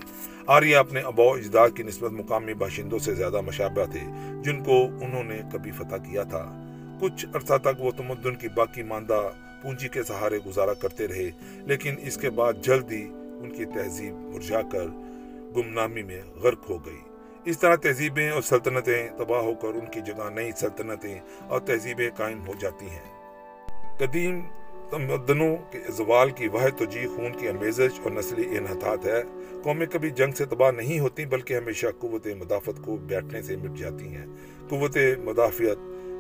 آریہ 0.47 0.77
اپنے 0.77 0.99
اباء 0.99 1.25
اجداد 1.25 1.69
کی 1.75 1.83
نسبت 1.83 2.11
مقامی 2.11 2.53
باشندوں 2.53 2.99
سے 2.99 3.13
زیادہ 3.13 3.41
مشابہ 3.41 3.91
تھے، 3.91 3.99
جن 4.43 4.63
کو 4.63 4.85
انہوں 5.01 5.23
نے 5.23 5.41
کبھی 5.53 5.71
فتح 5.71 5.95
کیا 5.95 6.23
تھا۔ 6.23 6.65
کچھ 7.01 7.25
عرصہ 7.33 7.53
تک 7.61 7.81
وہ 7.81 7.91
تمدن 7.97 8.35
کی 8.35 8.47
باقی 8.55 8.83
ماندہ 8.83 9.29
پونجی 9.61 9.87
کے 9.87 10.03
سہارے 10.03 10.39
گزارا 10.45 10.73
کرتے 10.73 11.07
رہے، 11.07 11.31
لیکن 11.41 11.95
اس 12.01 12.17
کے 12.17 12.29
بعد 12.29 12.53
جلد 12.61 12.91
ہی 12.91 13.07
ان 13.43 13.51
کی 13.51 13.65
تہذیب 13.65 14.15
مرجا 14.15 14.61
کر 14.61 14.85
گمنامی 15.55 16.03
میں 16.03 16.21
غرق 16.35 16.69
ہو 16.69 16.85
گئی۔ 16.85 16.99
اس 17.45 17.59
طرح 17.59 17.75
تہذیبیں 17.75 18.29
اور 18.29 18.41
سلطنتیں 18.41 19.07
تباہ 19.17 19.41
ہو 19.41 19.53
کر 19.53 19.67
ان 19.67 19.85
کی 19.91 20.01
جگہ 20.01 20.29
نئی 20.29 20.51
سلطنتیں 20.51 21.19
اور 21.47 21.59
تہذیبیں 21.59 22.09
قائم 22.17 22.47
ہو 22.47 22.53
جاتی 22.59 22.85
ہیں۔ 22.85 23.21
قدیم 23.97 24.41
تمدنوں 24.89 25.55
کے 25.71 25.79
زوال 25.89 26.29
کی 26.29 26.47
واحد 26.47 26.79
توجہ 26.79 27.07
خون 27.15 27.33
کی 27.39 27.47
امیزش 27.47 27.99
اور 28.03 28.11
نسلی 28.11 28.57
انحطاط 28.57 29.05
ہے۔ 29.05 29.23
قومیں 29.63 29.87
کبھی 29.87 30.09
جنگ 30.09 30.31
سے 30.31 30.45
تباہ 30.45 30.71
نہیں 30.71 30.99
ہوتی، 30.99 31.25
بلکہ 31.25 31.53
ہمیشہ 31.53 31.87
قوت 31.99 32.27
مدافعت 32.27 32.85
کو 32.85 32.97
بیٹھنے 32.97 33.41
سے 33.41 33.55
مٹ 33.55 33.77
جاتی 33.77 34.07
ہیں۔ 34.07 34.25
قوت 34.69 34.97
مدافعت 35.23 35.77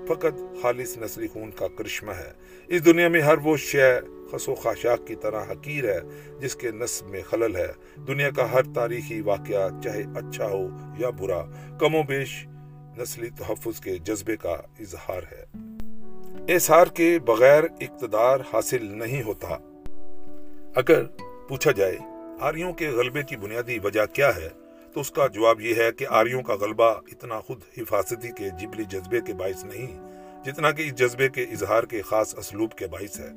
فقط 0.07 0.61
خالص 0.61 0.97
نسلی 0.97 1.27
خون 1.27 1.51
کا 1.51 1.67
کرشمہ 1.77 2.11
ہے۔ 2.11 2.31
اس 2.67 2.85
دنیا 2.85 3.07
میں 3.07 3.21
ہر 3.21 3.37
وہ 3.37 3.57
شے 3.57 3.99
خس 4.31 4.49
و 4.49 4.55
خاشاک 4.55 5.07
کی 5.07 5.15
طرح 5.15 5.43
حقیر 5.51 5.93
ہے 5.93 5.99
جس 6.39 6.55
کے 6.55 6.71
نصب 6.71 7.07
میں 7.07 7.21
خلل 7.21 7.55
ہے۔ 7.55 7.67
دنیا 8.07 8.29
کا 8.29 8.51
ہر 8.51 8.63
تاریخی 8.63 9.21
واقعہ 9.21 9.69
چاہے 9.83 10.03
اچھا 10.15 10.47
ہو 10.47 10.67
یا 10.97 11.09
برا، 11.09 11.45
کم 11.79 11.95
و 11.95 12.03
بیش 12.03 12.47
نسلی 12.97 13.29
تحفظ 13.29 13.79
کے 13.79 13.97
جذبے 13.97 14.37
کا 14.37 14.57
اظہار 14.79 15.21
ہے۔ 15.31 15.45
اظہار 16.55 16.87
کے 16.87 17.19
بغیر 17.19 17.63
اقتدار 17.63 18.39
حاصل 18.53 18.85
نہیں 18.85 19.23
ہوتا۔ 19.23 19.57
اگر 20.75 21.03
پوچھا 21.49 21.71
جائے 21.71 21.97
آریوں 22.39 22.73
کے 22.73 22.87
غلبے 22.89 23.23
کی 23.23 23.35
بنیادی 23.35 23.79
وجہ 23.83 24.05
کیا 24.13 24.35
ہے؟ 24.35 24.49
تو 24.93 24.99
اس 24.99 25.11
کا 25.11 25.27
جواب 25.27 25.61
یہ 25.61 25.75
ہے 25.75 25.91
کہ 25.91 26.05
آریوں 26.09 26.41
کا 26.41 26.55
غلبہ 26.55 26.93
اتنا 27.11 27.39
خود 27.39 27.61
حفاظتی 27.77 28.29
کے 28.37 28.49
جبلی 28.59 28.83
جذبے 28.83 29.21
کے 29.21 29.33
باعث 29.33 29.65
نہیں، 29.65 30.11
جتنا 30.45 30.71
کہ 30.71 30.81
اس 30.81 30.95
جذبے 30.95 31.29
کے 31.29 31.43
اظہار 31.43 31.83
کے 31.83 32.01
خاص 32.01 32.35
اسلوب 32.37 32.71
کے 32.71 32.87
باعث 32.87 33.19
ہے۔ 33.19 33.29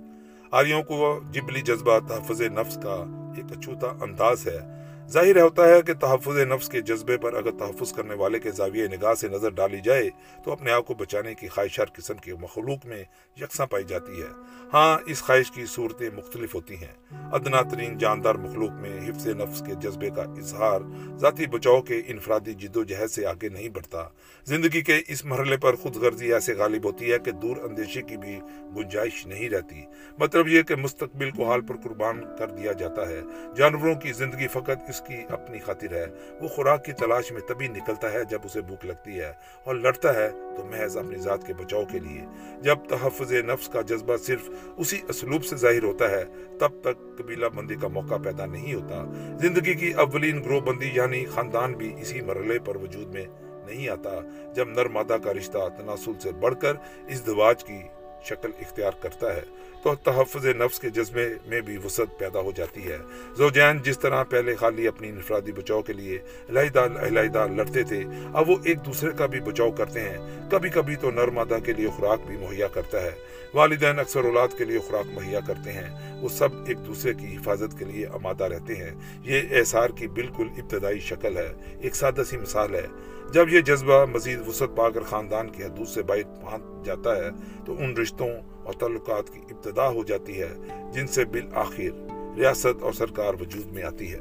آریوں 0.50 0.82
کو 0.82 1.20
جبلی 1.30 1.60
جذبہ 1.60 1.98
تحفظ 1.98 2.40
نفس 2.40 2.78
کا 2.82 3.04
ایک 3.36 3.58
اچھوتا 3.58 3.86
انداز 4.00 4.46
ہے۔ 4.46 4.83
ظاہر 5.10 5.40
ہوتا 5.40 5.68
ہے 5.68 5.82
کہ 5.82 5.94
تحفظ 5.94 6.36
نفس 6.38 6.68
کے 6.68 6.80
جذبے 6.80 7.18
پر 7.18 7.34
اگر 7.34 7.50
تحفظ 7.50 7.92
کرنے 7.92 8.14
والے 8.14 8.38
کے 8.38 8.50
زاویہ 8.50 8.86
نگاہ 8.86 9.14
سے 9.14 9.28
نظر 9.28 9.50
ڈالی 9.50 9.80
جائے 9.80 10.10
تو 10.44 10.52
اپنے 10.52 10.70
آپ 10.70 10.86
کو 10.86 10.94
بچانے 10.94 11.34
کی 11.34 11.48
خواہش 11.48 11.80
ہر 11.80 11.84
قسم 11.84 12.14
کے 12.14 12.34
مخلوق 12.34 12.86
میں 12.86 13.04
یکساں 13.36 13.66
پائی 13.66 13.84
جاتی 13.84 14.22
ہے۔ 14.22 14.26
ہاں 14.74 14.98
اس 15.06 15.22
خواہش 15.22 15.50
کی 15.50 15.66
صورتیں 15.66 16.10
مختلف 16.16 16.54
ہوتی 16.54 16.74
ہیں۔ 16.74 17.14
ادنا 17.32 17.62
ترین 17.62 17.98
جاندار 17.98 18.34
مخلوق 18.34 18.70
میں 18.70 19.10
حفظ 19.10 19.26
نفس 19.26 19.62
کے 19.66 19.74
جذبے 19.74 20.10
کا 20.16 20.22
اظہار 20.22 20.80
ذاتی 21.16 21.46
بچاؤ 21.46 21.82
کے 21.82 22.02
انفرادی 22.06 22.54
جد 22.54 22.76
و 22.76 22.84
جہد 22.84 23.10
سے 23.10 23.26
آگے 23.26 23.48
نہیں 23.48 23.68
بڑھتا۔ 23.68 24.08
زندگی 24.44 24.80
کے 24.80 25.00
اس 25.08 25.24
مرحلے 25.24 25.56
پر 25.56 25.76
خود 25.76 25.96
غرضی 25.96 26.34
ایسے 26.34 26.54
غالب 26.54 26.84
ہوتی 26.84 27.12
ہے 27.12 27.18
کہ 27.18 27.30
دور 27.30 27.56
اندیشے 27.56 28.02
کی 28.02 28.16
بھی 28.16 28.40
گنجائش 28.76 29.26
نہیں 29.26 29.48
رہتی۔ 29.48 29.82
مطلب 30.18 30.48
یہ 30.48 30.62
کہ 30.62 30.76
مستقبل 30.76 31.30
کو 31.30 31.50
حال 31.50 31.60
پر 31.60 31.76
قربان 31.76 32.22
کر 32.38 32.48
دیا 32.48 32.72
جاتا 32.72 33.08
ہے۔ 33.08 33.20
جانوروں 33.56 33.94
کی 33.94 34.12
زندگی 34.12 34.48
فقط 34.48 34.88
اس 34.94 35.00
کی 35.00 35.16
اپنی 35.28 35.58
خاطر 35.58 35.92
ہے۔ 35.92 36.06
وہ 36.40 36.48
خوراک 36.48 36.84
کی 36.84 36.92
تلاش 36.92 37.32
میں 37.32 37.40
تبھی 37.40 37.68
نکلتا 37.68 38.12
ہے 38.12 38.24
جب 38.24 38.38
اسے 38.44 38.60
بھوک 38.60 38.84
لگتی 38.86 39.20
ہے 39.20 39.32
اور 39.64 39.74
لڑتا 39.74 40.14
ہے 40.14 40.30
تو 40.56 40.64
محض 40.64 40.96
اپنی 40.96 41.16
ذات 41.16 41.46
کے 41.46 41.54
بچاؤ 41.54 41.84
کے 41.84 41.98
لیے۔ 41.98 42.26
جب 42.60 42.78
تحفظ 42.88 43.32
نفس 43.32 43.68
کا 43.68 43.80
جذبہ 43.80 44.16
صرف 44.16 44.50
اسی 44.76 45.00
اسلوب 45.08 45.44
سے 45.44 45.56
ظاہر 45.56 45.82
ہوتا 45.82 46.10
ہے، 46.10 46.24
تب 46.60 46.70
تک 46.80 47.18
قبیلہ 47.18 47.46
بندی 47.46 47.74
کا 47.74 47.88
موقع 47.88 48.14
پیدا 48.24 48.46
نہیں 48.46 48.74
ہوتا۔ 48.74 49.04
زندگی 49.40 49.74
کی 49.74 49.92
اولین 49.92 50.44
گروہ 50.44 50.60
بندی 50.60 50.90
یعنی 50.94 51.24
خاندان 51.24 51.72
بھی 51.72 51.94
اسی 52.00 52.20
مرحلے 52.20 52.58
پر 52.58 52.76
وجود 52.76 53.14
میں 53.14 53.26
نہیں 53.66 53.88
آتا، 53.88 54.20
جب 54.54 54.68
نر 54.68 54.88
مادہ 54.88 55.16
کا 55.24 55.32
رشتہ 55.32 55.58
تناسل 55.78 56.12
سے 56.22 56.32
بڑھ 56.32 56.54
کر 56.60 56.72
اس 57.08 57.26
دواج 57.26 57.64
کی 57.64 57.78
شکل 58.24 58.50
اختیار 58.60 58.92
کرتا 59.00 59.36
ہے۔ 59.36 59.42
تو 59.84 59.94
تحفظ 59.94 60.46
نفس 60.46 60.78
کے 60.78 60.90
جذبے 60.90 61.34
میں 61.46 61.60
بھی 61.60 61.76
وسعت 61.84 62.18
پیدا 62.18 62.40
ہو 62.40 62.52
جاتی 62.52 62.88
ہے۔ 62.88 62.98
زوجین، 63.36 63.78
جس 63.82 63.98
طرح 63.98 64.24
پہلے 64.24 64.54
خالی 64.54 64.88
اپنی 64.88 65.08
انفرادی 65.08 65.52
بچاؤ 65.52 65.82
کے 65.82 65.92
لیے 65.92 66.18
علیحدہ 66.48 66.80
علیحدہ 66.80 67.46
لڑتے 67.56 67.82
تھے، 67.82 68.04
اب 68.34 68.50
وہ 68.50 68.56
ایک 68.64 68.86
دوسرے 68.86 69.10
کا 69.16 69.26
بھی 69.26 69.40
بچاؤ 69.40 69.70
کرتے 69.70 70.00
ہیں۔ 70.00 70.50
کبھی 70.50 70.70
کبھی 70.70 70.96
تو 70.96 71.10
نرمادہ 71.10 71.58
کے 71.64 71.72
لیے 71.72 71.88
خوراک 71.88 72.20
بھی 72.26 72.36
مہیا 72.36 72.68
کرتا 72.68 73.02
ہے۔ 73.02 73.12
والدین 73.54 73.98
اکثر 73.98 74.24
اولاد 74.24 74.48
کے 74.58 74.64
لیے 74.64 74.78
خوراک 74.78 75.18
مہیا 75.18 75.40
کرتے 75.40 75.72
ہیں۔ 75.72 76.20
وہ 76.22 76.28
سب 76.28 76.48
ایک 76.66 76.86
دوسرے 76.86 77.14
کی 77.14 77.36
حفاظت 77.36 77.78
کے 77.78 77.84
لیے 77.84 78.06
آمادہ 78.06 78.44
رہتے 78.44 78.74
ہیں۔ 78.74 78.90
یہ 79.22 79.40
احسار 79.50 79.90
کی 79.90 80.08
بالکل 80.08 80.48
ابتدائی 80.56 80.98
شکل 80.98 81.36
ہے۔ 81.36 81.52
ایک 81.80 81.96
سادہ 81.96 82.22
سی 82.30 82.36
مثال 82.36 82.74
ہے۔ 82.74 82.86
جب 83.32 83.48
یہ 83.48 83.60
جذبہ 83.60 84.04
مزید 84.04 84.48
وسعت 84.48 84.76
پا 84.76 84.90
کر 84.90 85.00
خاندان 85.00 85.50
کی 85.50 85.64
حدود 85.64 85.88
سے 85.88 86.02
باہر 86.02 86.40
پہنچ 86.40 86.86
جاتا 86.86 87.16
ہے، 87.16 87.30
تو 87.66 87.76
ان 87.78 87.96
رشتوں 87.96 88.30
اور 88.64 88.72
تعلقات 88.72 89.30
کی 89.30 89.40
ابتدا 89.50 89.88
ہو 89.88 90.04
جاتی 90.04 90.40
ہے، 90.40 90.54
جن 90.92 91.06
سے 91.06 91.24
بالآخر 91.24 92.06
ریاست 92.36 92.82
اور 92.82 92.92
سرکار 92.92 93.34
وجود 93.40 93.66
میں 93.66 93.82
آتی 93.82 94.12
ہے۔ 94.12 94.20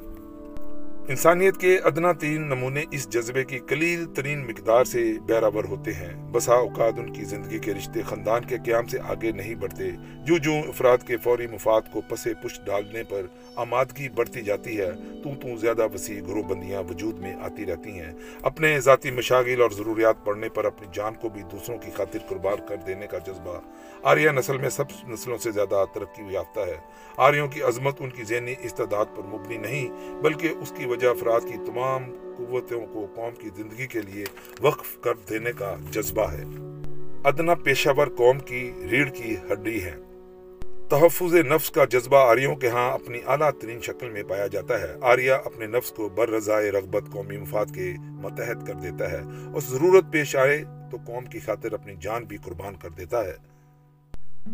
انسانیت 1.08 1.58
کے 1.58 1.78
ادنا 1.78 2.12
تین 2.12 2.42
نمونے 2.42 2.84
اس 2.92 3.10
جذبے 3.10 3.44
کی 3.44 3.60
قلیل 3.60 4.06
ترین 4.06 4.48
مقدار 4.48 4.84
سے 4.84 5.14
بیراور 5.26 5.64
ہوتے 5.64 5.94
ہیں۔ 5.94 6.32
بسا 6.32 6.54
اوقات 6.54 6.94
ان 6.98 7.14
کی 7.14 7.24
زندگی 7.24 7.60
کے 7.60 7.74
رشتے 7.74 8.02
خاندان 8.02 8.46
کے 8.46 8.58
قیام 8.66 8.86
سے 8.86 9.00
آگے 9.00 9.32
نہیں 9.32 9.56
بڑھتے۔ 9.56 9.92
جو 10.26 10.38
جو 10.38 10.54
افراد 10.68 10.98
کے 11.08 11.18
فوری 11.18 11.48
مفاد 11.48 11.82
کو 11.92 12.02
پسے 12.02 12.34
پشت 12.44 12.66
ڈالنے 12.66 13.04
پر 13.04 13.22
آمادگی 13.56 14.10
بڑھتی 14.10 14.42
جاتی 14.42 14.80
ہے، 14.80 14.92
تو 15.24 15.30
تو 15.42 15.56
زیادہ 15.56 15.88
وسیع 15.94 16.22
گروہ 16.22 16.44
بندیاں 16.44 16.84
وجود 16.90 17.20
میں 17.20 17.36
آتی 17.36 17.66
رہتی 17.66 17.92
ہیں۔ 17.92 18.12
اپنے 18.42 18.80
ذاتی 18.80 19.12
مشاغل 19.12 19.62
اور 19.62 19.72
ضروریات 19.72 20.26
پڑھنے 20.26 20.50
پر 20.50 20.66
اپنی 20.66 20.88
جان 20.94 21.14
کو 21.14 21.30
بھی 21.30 21.42
دوسروں 21.52 21.78
کی 21.78 21.92
خاطر 21.92 22.20
قربان 22.30 22.68
کر 22.70 22.76
دینے 22.88 23.08
کا 23.08 23.18
جذبہ 23.18 23.60
آریہ 24.04 24.30
نسل 24.30 24.58
میں 24.58 24.70
سب 24.70 24.84
نسلوں 25.08 25.38
سے 25.38 25.52
زیادہ 25.52 25.86
ترقی 25.94 26.24
یافتہ 26.30 26.60
ہے۔ 26.60 26.78
آریوں 27.18 27.48
کی 27.48 27.62
عظمت 27.62 27.96
ان 28.00 28.10
کی 28.10 28.24
ذہنی 28.24 28.56
استعداد 28.64 29.06
پر 29.16 29.24
مبنی 29.24 29.58
نہیں، 29.58 30.14
بلکہ 30.22 30.50
اس 30.60 30.74
کی 30.78 30.86
وجہ 30.86 31.08
افراد 31.08 31.42
کی 31.42 31.58
تمام 31.66 32.04
قوتوں 32.38 32.86
کو 32.94 33.08
قوم 33.16 33.36
کی 33.36 33.50
زندگی 33.56 33.88
کے 33.88 34.02
لیے 34.02 34.26
وقف 34.62 34.98
کر 35.02 35.14
دینے 35.30 35.52
کا 35.52 35.76
جذبہ 35.92 36.32
ہے۔ 36.32 36.44
ادنا 37.24 37.54
پیشہ 37.54 37.90
ور 37.98 38.08
قوم 38.18 38.40
کی 38.40 38.72
ریڑھ 38.92 39.12
کی 39.12 39.36
ہڈی 39.52 39.84
ہے 39.84 39.96
تحفظ 40.90 41.34
نفس 41.34 41.72
کا 41.72 41.86
جذبہ 41.86 42.18
آریوں 42.18 42.56
کے 42.56 42.68
ہاں 42.68 42.92
اپنی 42.92 43.20
اعلیٰ 43.28 43.52
ترین 43.52 43.82
شکل 43.82 44.10
میں 44.10 44.24
پایا 44.24 44.48
جاتا 44.48 44.82
ہے۔ 44.82 44.94
آریہ 45.02 45.34
اپنے 45.46 45.68
نفس 45.68 45.92
کو 45.92 46.10
بر 46.10 46.30
رضائے 46.30 46.72
رغبت 46.72 47.04
قومی 47.12 47.38
مفاد 47.38 47.66
کے 47.76 47.94
متحد 48.00 48.68
کر 48.68 48.74
دیتا 48.74 49.12
ہے۔ 49.12 49.22
اور 49.54 49.62
ضرورت 49.62 50.06
پیش 50.12 50.36
آئے 50.36 50.64
تو 50.92 50.98
قوم 51.08 51.26
کی 51.26 51.40
خاطر 51.40 51.74
اپنی 51.74 51.96
جان 52.02 52.24
بھی 52.24 52.38
قربان 52.38 52.76
کر 52.76 52.90
دیتا 52.90 53.26
ہے۔ 53.26 53.53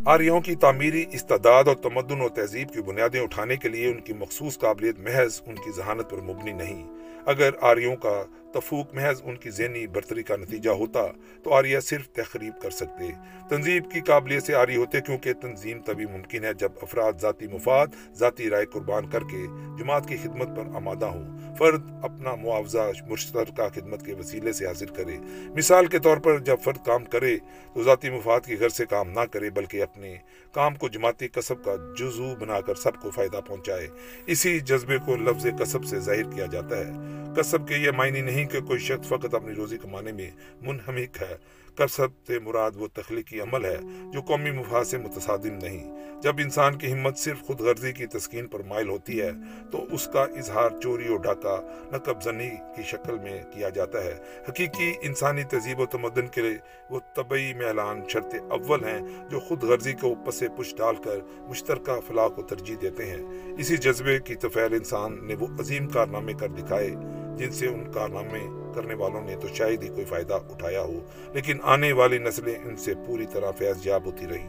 آریوں 0.06 0.42
کی 0.42 0.56
تعمیری 0.56 1.06
استعداد 1.12 1.64
اور 1.64 1.76
تمدن 1.76 2.22
و 2.22 2.30
تہذیب 2.30 2.74
کی 2.74 2.82
بنیادیں 2.82 3.22
اٹھانے 3.22 3.56
کے 3.56 3.70
لیے 3.70 3.88
ان 3.88 4.02
کی 4.02 4.14
مخصوص 4.14 4.60
قابلیت 4.60 5.00
محض 5.00 5.42
ان 5.46 5.56
کی 5.56 5.72
ذہانت 5.76 6.10
پر 6.10 6.18
مبنی 6.18 6.52
نہیں۔ 6.52 6.88
اگر 7.26 7.50
آریوں 7.62 7.96
کا 7.96 8.24
تفوق 8.54 8.93
محض 8.93 9.22
ان 9.24 9.36
کی 9.36 9.50
ذہنی 9.50 9.88
برتری 9.88 10.24
کا 10.24 10.36
نتیجہ 10.36 10.70
ہوتا 10.70 11.00
تو 11.43 11.54
آریہ 11.54 11.80
صرف 11.80 12.10
تقریب 12.10 12.62
کر 12.62 12.70
سکتے۔ 12.70 13.12
تنظیم 13.50 13.84
کی 13.84 14.00
قابلیت 14.00 14.43
سے 14.43 14.56
آری 14.56 14.76
ہوتے 14.76 15.02
کیونکہ 15.02 15.34
تنظیم 15.34 15.82
تبھی 15.82 16.06
ممکن 16.06 16.43
ہے 16.43 16.54
جب 16.54 16.72
افراد 16.82 17.14
ذاتی 17.22 17.47
مفاد، 17.47 17.88
ذاتی 18.14 18.50
رائے 18.50 18.66
قربان 18.66 19.10
کر 19.10 19.20
کے 19.20 19.45
جماعت 19.80 20.08
کی 20.08 20.18
خدمت 20.24 20.47
پر 20.58 20.76
آمادہ 20.76 21.06
ہوں۔ 21.06 21.56
فرد 21.56 21.91
اپنا 22.04 22.36
معاوضہ 22.36 22.91
مشترکہ 23.08 23.70
خدمت 23.76 24.06
کے 24.06 24.14
وسیلے 24.14 24.54
سے 24.54 24.68
حاصل 24.68 24.86
کرے۔ 24.86 25.18
مثال 25.56 25.86
کے 25.86 26.00
طور 26.00 26.18
پر 26.18 26.39
جب 26.39 26.58
فرد 26.64 26.86
کام 26.86 27.06
کرے 27.06 27.38
تو 27.74 27.84
ذاتی 27.84 28.10
مفاد 28.10 28.41
کی 28.45 28.60
گھر 28.60 28.70
سے 28.70 28.86
کام 28.86 29.10
نہ 29.10 29.20
کرے 29.20 29.50
بلکہ 29.50 29.84
اپنے 29.84 30.16
کام 30.52 30.76
کو 30.76 30.88
جماعتی 30.88 31.28
کسب 31.28 31.64
کا 31.64 31.76
جزو 32.00 32.36
بنا 32.36 32.62
کر 32.62 32.76
سب 32.76 33.02
کو 33.02 33.10
فائدہ 33.10 33.39
پہنچائے۔ 33.47 33.88
اسی 34.26 34.60
جذبے 34.60 34.97
کو 35.06 35.16
لفظ 35.16 35.45
کسب 35.60 35.86
سے 35.86 36.00
ظاہر 36.00 36.24
کیا 36.24 36.45
جاتا 36.45 36.78
ہے۔ 36.78 36.91
کسب 37.38 37.68
کے 37.68 37.76
یہ 37.76 37.91
معنی 37.91 38.22
نہیں 38.22 38.39
نہیں 38.40 38.50
کہ 38.50 38.62
کوئی 38.62 38.80
شخص 38.80 39.08
فقط 39.08 39.36
اپنی 39.36 39.56
روزی 39.56 39.78
کمانے 39.78 40.12
میں 40.12 40.32
منہمک 40.62 41.22
ہے۔ 41.22 41.36
کسب 41.76 42.08
سے 42.28 42.40
مراد 42.40 42.72
وہ 42.76 42.88
تخلیقی 42.94 43.40
عمل 43.40 43.66
ہے 43.66 43.78
جو 44.14 44.22
قومی 44.22 44.52
مفاد 44.52 44.86
سے 44.86 44.98
متصادم 44.98 45.58
نہیں۔ 45.62 46.00
جب 46.22 46.36
انسان 46.38 46.78
کی 46.78 46.94
ہمت 46.94 47.18
صرف 47.18 47.42
خود 47.42 47.62
غرضی 47.62 47.94
کی 47.94 48.06
تسکین 48.06 48.48
پر 48.48 48.62
مائل 48.64 48.90
ہوتی 48.90 49.22
ہے، 49.22 49.32
تو 49.72 49.86
اس 49.92 50.10
کا 50.14 50.22
اظہار 50.22 50.70
چوری 50.84 51.14
و 51.14 51.18
ڈاکہ 51.18 51.62
نقب 51.94 52.24
زنی 52.24 52.50
کی 52.76 52.84
شکل 52.84 53.20
میں 53.20 53.42
کیا 53.54 53.70
جاتا 53.70 54.04
ہے۔ 54.04 54.18
حقیقی 54.50 54.94
انسانی 55.02 55.44
تہذیب 55.44 55.80
و 55.80 55.86
تمدن 55.86 56.28
کے 56.28 56.42
لیے 56.42 56.58
وہ 56.90 57.00
طبعی 57.16 57.54
میلان 57.54 58.02
شرط 58.10 58.36
اول 58.50 58.84
ہیں 58.84 59.00
جو 59.30 59.40
خود 59.40 59.64
غرضی 59.64 59.94
کو 59.94 60.16
پسے 60.16 60.48
پش 60.58 60.76
ڈال 60.76 60.96
کر 60.96 61.20
مشترکہ 61.50 62.00
فلاح 62.08 62.28
کو 62.28 62.42
ترجیح 62.42 62.76
دیتے 62.82 63.06
ہیں۔ 63.06 63.24
اسی 63.58 63.78
جذبے 63.78 64.20
کی 64.20 64.36
تفیل 64.36 64.74
انسان 64.74 65.28
نے 65.28 65.36
وہ 65.36 65.48
عظیم 65.60 65.88
کارنامے 65.88 66.34
کر 66.34 66.48
دکھائے۔ 66.48 66.92
جن 67.40 67.52
سے 67.52 67.68
ان 67.68 67.92
کارنامے 67.92 68.74
کرنے 68.76 68.94
والوں 68.94 69.22
نے 69.22 69.36
تو 69.42 69.48
شاید 69.54 69.84
ہی 69.84 69.88
کوئی 69.88 70.06
فائدہ 70.06 70.34
اٹھایا 70.34 70.82
ہو، 70.82 71.00
لیکن 71.34 71.58
آنے 71.64 71.92
والی 71.92 72.18
نسلیں 72.18 72.56
ان 72.66 72.78
سے 72.78 72.94
پوری 73.08 73.26
طرح 73.34 73.52
فیض 73.52 73.88
یاب 73.88 74.06
ہوتی 74.06 74.26
رہی 74.28 74.48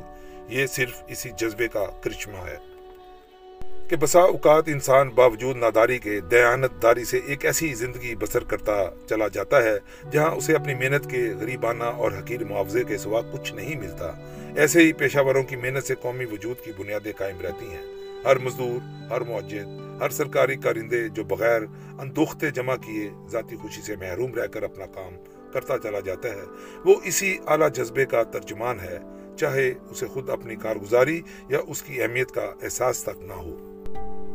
یہ 0.48 0.66
صرف 0.66 1.02
اسی 1.08 1.30
جذبے 1.38 1.68
کا 1.68 1.84
کرشمہ 2.00 2.46
ہے۔ 2.46 2.56
کہ 3.88 3.96
بسا 3.96 4.20
اوقات 4.20 4.64
انسان 4.66 5.08
باوجود 5.08 5.56
ناداری 5.56 5.98
کے 5.98 6.20
دیانت 6.20 6.82
داری 6.82 7.04
سے 7.04 7.20
ایک 7.26 7.46
ایسی 7.46 7.74
زندگی 7.74 8.14
بسر 8.16 8.44
کرتا 8.44 8.90
چلا 9.08 9.28
جاتا 9.28 9.62
ہے، 9.62 9.78
جہاں 10.12 10.30
اسے 10.30 10.54
اپنی 10.54 10.74
محنت 10.74 11.10
کے 11.10 11.28
غریبانہ 11.40 11.84
اور 11.84 12.12
حقیر 12.12 12.44
معاوضے 12.44 12.84
کے 12.84 12.98
سوا 12.98 13.20
کچھ 13.32 13.54
نہیں 13.54 13.76
ملتا۔ 13.76 14.10
ایسے 14.56 14.80
ہی 14.80 14.92
پیشہ 14.92 15.18
وروں 15.18 15.42
کی 15.42 15.56
محنت 15.56 15.84
سے 15.84 15.94
قومی 15.94 16.24
وجود 16.24 16.56
کی 16.64 16.72
بنیادیں 16.78 17.12
قائم 17.16 17.40
رہتی 17.40 17.66
ہیں۔ 17.66 17.99
ہر 18.24 18.38
مزدور، 18.38 18.80
ہر 19.12 19.20
معجد 19.20 19.80
ہر 20.00 20.10
سرکاری 20.10 20.56
کارندے 20.56 21.08
جو 21.08 21.24
بغیر 21.24 21.62
اندوختے 21.98 22.50
جمع 22.50 22.76
کیے 22.76 23.10
ذاتی 23.30 23.56
خوشی 23.56 23.82
سے 23.82 23.96
محروم 23.96 24.34
رہ 24.34 24.46
کر 24.46 24.62
اپنا 24.62 24.86
کام 24.86 25.12
کرتا 25.52 25.78
چلا 25.78 26.00
جاتا 26.00 26.28
ہے۔ 26.28 26.42
وہ 26.84 26.94
اسی 27.04 27.38
اعلیٰ 27.46 27.70
جذبے 27.70 28.06
کا 28.06 28.22
ترجمان 28.22 28.80
ہے، 28.80 28.98
چاہے 29.36 29.74
اسے 29.90 30.06
خود 30.06 30.30
اپنی 30.30 30.56
کارگزاری 30.56 31.20
یا 31.48 31.58
اس 31.66 31.82
کی 31.82 32.02
اہمیت 32.02 32.30
کا 32.30 32.52
احساس 32.62 33.02
تک 33.04 33.22
نہ 33.22 33.32
ہو۔ 33.32 33.82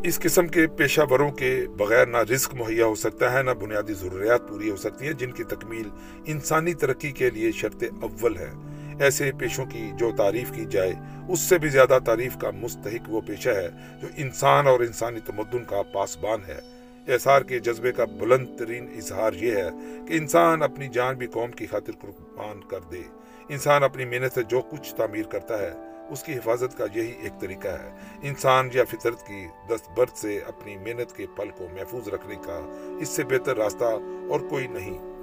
اس 0.03 0.19
قسم 0.19 0.47
کے 0.47 0.67
پیشہ 0.67 1.01
وروں 1.09 1.31
کے 1.31 1.65
بغیر 1.77 2.05
نہ 2.05 2.17
رزق 2.17 2.55
مہیا 2.55 2.86
ہو 2.86 2.95
سکتا 2.95 3.33
ہے، 3.33 3.43
نہ 3.43 3.51
بنیادی 3.51 3.93
ضروریات 3.93 4.49
پوری 4.49 4.69
ہو 4.69 4.75
سکتی 4.75 5.05
ہیں، 5.05 5.13
جن 5.13 5.31
کی 5.31 5.43
تکمیل 5.43 5.89
انسانی 6.25 6.73
ترقی 6.73 7.11
کے 7.11 7.29
لیے 7.29 7.51
شرط 7.51 7.83
اول 8.01 8.38
ہے۔ 8.38 8.51
ایسے 9.00 9.32
پیشوں 9.39 9.66
کی 9.66 9.91
جو 9.96 10.12
تعریف 10.18 10.52
کی 10.52 10.66
جائے، 10.66 10.93
اس 11.30 11.39
سے 11.39 11.58
بھی 11.58 11.70
زیادہ 11.70 11.98
تعریف 12.06 12.38
کا 12.38 12.52
مستحق 12.52 13.10
وہ 13.10 13.22
پیشہ 13.22 13.50
ہے 13.50 13.70
جو 14.02 14.08
انسان 14.18 14.68
اور 14.68 14.80
انسانی 14.80 15.20
تمدن 15.20 15.64
کا 15.64 15.82
پاسبان 15.93 16.39
ہے۔ 16.48 16.60
احسار 17.14 17.41
کے 17.41 17.60
جذبے 17.60 17.91
کا 17.91 18.06
بلند 18.06 18.60
ترین 18.60 18.93
اظہار 18.98 19.34
یہ 19.34 19.56
ہے 19.56 19.70
کہ 20.08 20.14
انسان 20.14 20.64
اپنی 20.64 20.88
جان 20.88 21.16
بھی 21.16 21.28
قوم 21.28 21.52
کی 21.52 21.66
خاطر 21.66 21.91
قربان 22.02 22.62
کر 22.62 22.80
دے۔ 22.91 23.02
انسان 23.50 23.84
اپنی 23.84 24.06
محنت 24.06 24.34
سے 24.34 24.43
جو 24.43 24.62
کچھ 24.62 24.96
تعمیر 24.96 25.24
کرتا 25.24 25.60
ہے، 25.60 25.72
اس 26.10 26.24
کی 26.24 26.34
حفاظت 26.34 26.78
کا 26.78 26.86
یہی 26.96 27.14
ایک 27.24 27.41
طریقہ 27.41 27.68
ہے۔ 27.68 27.89
انسان 28.22 28.70
یا 28.74 28.84
فطرت 28.84 29.28
کی 29.28 29.46
دست 29.70 30.00
برد 30.00 30.18
سے 30.18 30.39
اپنی 30.48 30.78
محنت 30.78 31.16
کے 31.16 31.26
پل 31.36 31.50
کو 31.58 31.68
محفوظ 31.74 32.08
رکھنے 32.08 32.36
کا 32.36 32.76
اس 33.00 33.10
سے 33.10 33.24
بہتر 33.24 33.58
راستہ 33.58 33.86
اور 34.30 34.39
کوئی 34.39 34.68
نہیں۔ 34.68 35.14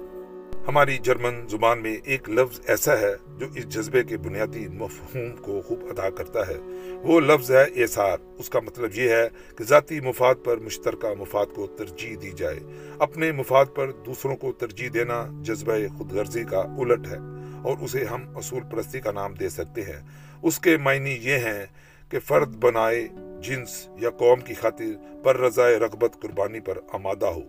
ہماری 0.67 0.97
جرمن 0.97 1.47
زبان 1.47 1.81
میں 1.81 1.97
ایک 2.03 2.29
لفظ 2.29 2.59
ایسا 2.67 2.99
ہے 2.99 3.15
جو 3.37 3.45
اس 3.55 3.69
جذبے 3.69 4.03
کے 4.03 4.17
بنیادی 4.17 4.67
مفہوم 4.67 5.35
کو 5.35 5.61
خوب 5.61 5.85
ادا 5.89 6.09
کرتا 6.09 6.47
ہے۔ 6.47 6.57
وہ 7.03 7.19
لفظ 7.19 7.51
ہے 7.51 7.81
احسار 7.81 8.17
اس 8.37 8.49
کا 8.49 8.59
مطلب 8.59 8.89
یہ 8.93 9.09
ہے 9.09 9.27
کہ 9.57 9.63
ذاتی 9.63 9.99
مفاد 9.99 10.35
پر 10.43 10.57
مشترکہ 10.57 11.07
مفاد 11.19 11.45
کو 11.55 11.67
ترجیح 11.67 12.15
دی 12.21 12.31
جائے۔ 12.35 12.59
اپنے 12.99 13.31
مفاد 13.31 13.65
پر 13.75 13.91
دوسروں 13.91 14.35
کو 14.35 14.51
ترجیح 14.51 14.89
دینا 14.93 15.27
جذبہ 15.41 15.73
خود 15.97 16.13
غرضی 16.13 16.43
کا 16.43 16.59
الٹ 16.59 17.07
ہے 17.07 17.17
اور 17.63 17.77
اسے 17.81 18.05
ہم 18.05 18.37
اصول 18.37 18.61
پرستی 18.71 18.99
کا 18.99 19.11
نام 19.11 19.33
دے 19.33 19.49
سکتے 19.49 19.81
ہیں۔ 19.81 20.01
اس 20.41 20.59
کے 20.59 20.77
معنی 20.77 21.17
یہ 21.21 21.33
ہیں 21.33 21.65
کہ 22.09 22.19
فرد 22.19 22.55
بنائے 22.55 23.07
جنس 23.41 23.87
یا 23.99 24.09
قوم 24.09 24.39
کی 24.39 24.53
خاطر 24.53 25.23
پر 25.23 25.37
رضائے 25.37 25.75
رغبت 25.75 26.21
قربانی 26.21 26.59
پر 26.59 26.77
آمادہ 26.93 27.25
ہو۔ 27.25 27.41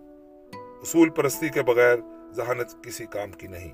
اصول 0.81 1.09
پرستی 1.09 1.49
کے 1.49 1.61
بغیر 1.61 1.95
ذہانت 2.35 2.83
کسی 2.83 3.05
کام 3.05 3.31
کی 3.31 3.47
نہیں۔ 3.47 3.71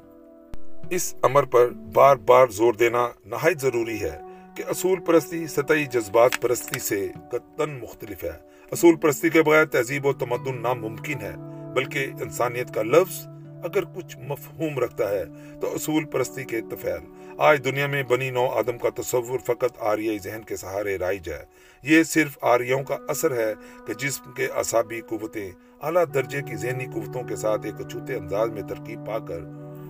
اس 0.89 1.15
امر 1.21 1.43
پر 1.43 1.69
بار 1.69 2.15
بار 2.15 2.47
زور 2.47 2.73
دینا 2.73 3.07
نہایت 3.25 3.61
ضروری 3.61 4.01
ہے 4.01 4.19
کہ 4.55 4.63
اصول 4.67 4.99
پرستی 4.99 5.47
سطحی 5.47 5.85
جذبات 5.85 6.41
پرستی 6.41 6.79
سے 6.79 7.11
قطن 7.31 7.79
مختلف 7.81 8.23
ہے۔ 8.23 8.37
اصول 8.71 8.95
پرستی 8.95 9.29
کے 9.29 9.41
بغیر 9.41 9.65
تہذیب 9.65 10.05
و 10.05 10.13
تمدن 10.13 10.61
ناممکن 10.61 11.21
ہے، 11.21 11.33
بلکہ 11.75 12.07
انسانیت 12.21 12.73
کا 12.73 12.81
لفظ 12.81 13.27
اگر 13.63 13.83
کچھ 13.83 14.17
مفہوم 14.17 14.79
رکھتا 14.79 15.09
ہے 15.09 15.23
تو 15.61 15.75
اصول 15.75 16.05
پرستی 16.05 16.43
کے 16.43 16.61
تفیل 16.61 17.20
آج 17.43 17.63
دنیا 17.63 17.87
میں 17.87 18.03
بنی 18.03 18.29
نو 18.29 18.47
آدم 18.47 18.77
کا 18.77 19.01
تصور 19.01 19.39
فقط 19.39 19.77
آریائی 19.79 20.19
ذہن 20.19 20.41
کے 20.43 20.55
سہارے 20.55 20.97
رائج 20.97 21.29
ہے۔ 21.29 21.43
یہ 21.83 22.03
صرف 22.03 22.37
آریوں 22.41 22.83
کا 22.83 22.97
اثر 23.07 23.35
ہے 23.35 23.53
کہ 23.87 23.93
جسم 23.93 24.31
کے 24.31 24.47
اعصابی 24.47 25.01
قوتیں 25.01 25.51
اعلیٰ 25.81 26.03
درجے 26.13 26.41
کی 26.41 26.55
ذہنی 26.55 26.85
قوتوں 26.85 27.23
کے 27.23 27.35
ساتھ 27.35 27.65
ایک 27.65 27.85
اچھوتے 27.85 28.15
انداز 28.15 28.49
میں 28.49 28.61
ترکیب 28.61 29.07
پا 29.07 29.19
کر 29.19 29.39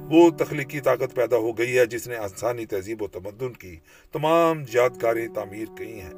وہ 0.09 0.29
تخلیقی 0.29 0.79
طاقت 0.79 1.15
پیدا 1.15 1.37
ہو 1.37 1.57
گئی 1.57 1.77
ہے 1.77 1.85
جس 1.85 2.07
نے 2.07 2.15
انسانی 2.15 2.65
تہذیب 2.65 3.01
و 3.01 3.07
تمدن 3.07 3.53
کی 3.53 3.75
تمام 4.11 4.63
یادگاریں 4.73 5.27
تعمیر 5.27 5.65
کی 5.77 5.99
ہیں۔ 5.99 6.13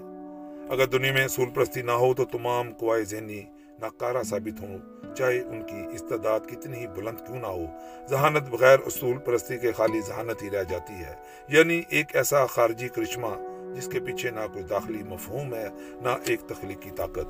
اگر 0.70 0.86
دنیا 0.86 1.14
میں 1.14 1.26
اصول 1.26 1.50
پرستی 1.50 1.82
نہ 1.82 1.92
ہو 1.92 2.14
تو 2.14 2.26
تمام 2.26 2.74
قوائے 2.74 3.04
ذہنی 3.04 3.42
ناکارہ 3.84 4.24
ثابت 4.24 4.62
ہوں۔ 4.62 4.78
چاہے 5.16 5.40
ان 5.40 5.62
کی 5.62 5.96
استعداد 5.96 6.40
کتنی 6.50 6.78
ہی 6.78 6.88
بلند 6.88 7.18
کیوں 7.28 7.40
نہ 7.40 7.48
ہو، 7.48 7.66
ذہانت 8.10 8.50
بغیر 8.50 8.80
اصول 8.86 9.18
پرستی 9.18 9.58
کے 9.58 9.72
خالی 9.72 10.02
ذہانت 10.02 10.44
ہی 10.44 10.50
رہ 10.50 10.64
جاتی 10.64 10.94
ہے۔ 10.94 11.16
یعنی 11.48 11.82
ایک 11.90 12.16
ایسا 12.16 12.46
خارجی 12.46 12.88
کرشمہ 12.88 13.28
جس 13.76 13.90
کے 13.92 14.00
پیچھے 14.00 14.30
نہ 14.30 14.40
کوئی 14.54 14.64
داخلی 14.64 15.04
مفہوم 15.04 15.54
ہے، 15.54 15.68
نہ 16.02 16.18
ایک 16.28 16.42
تخلیقی 16.42 16.90
طاقت۔ 16.96 17.28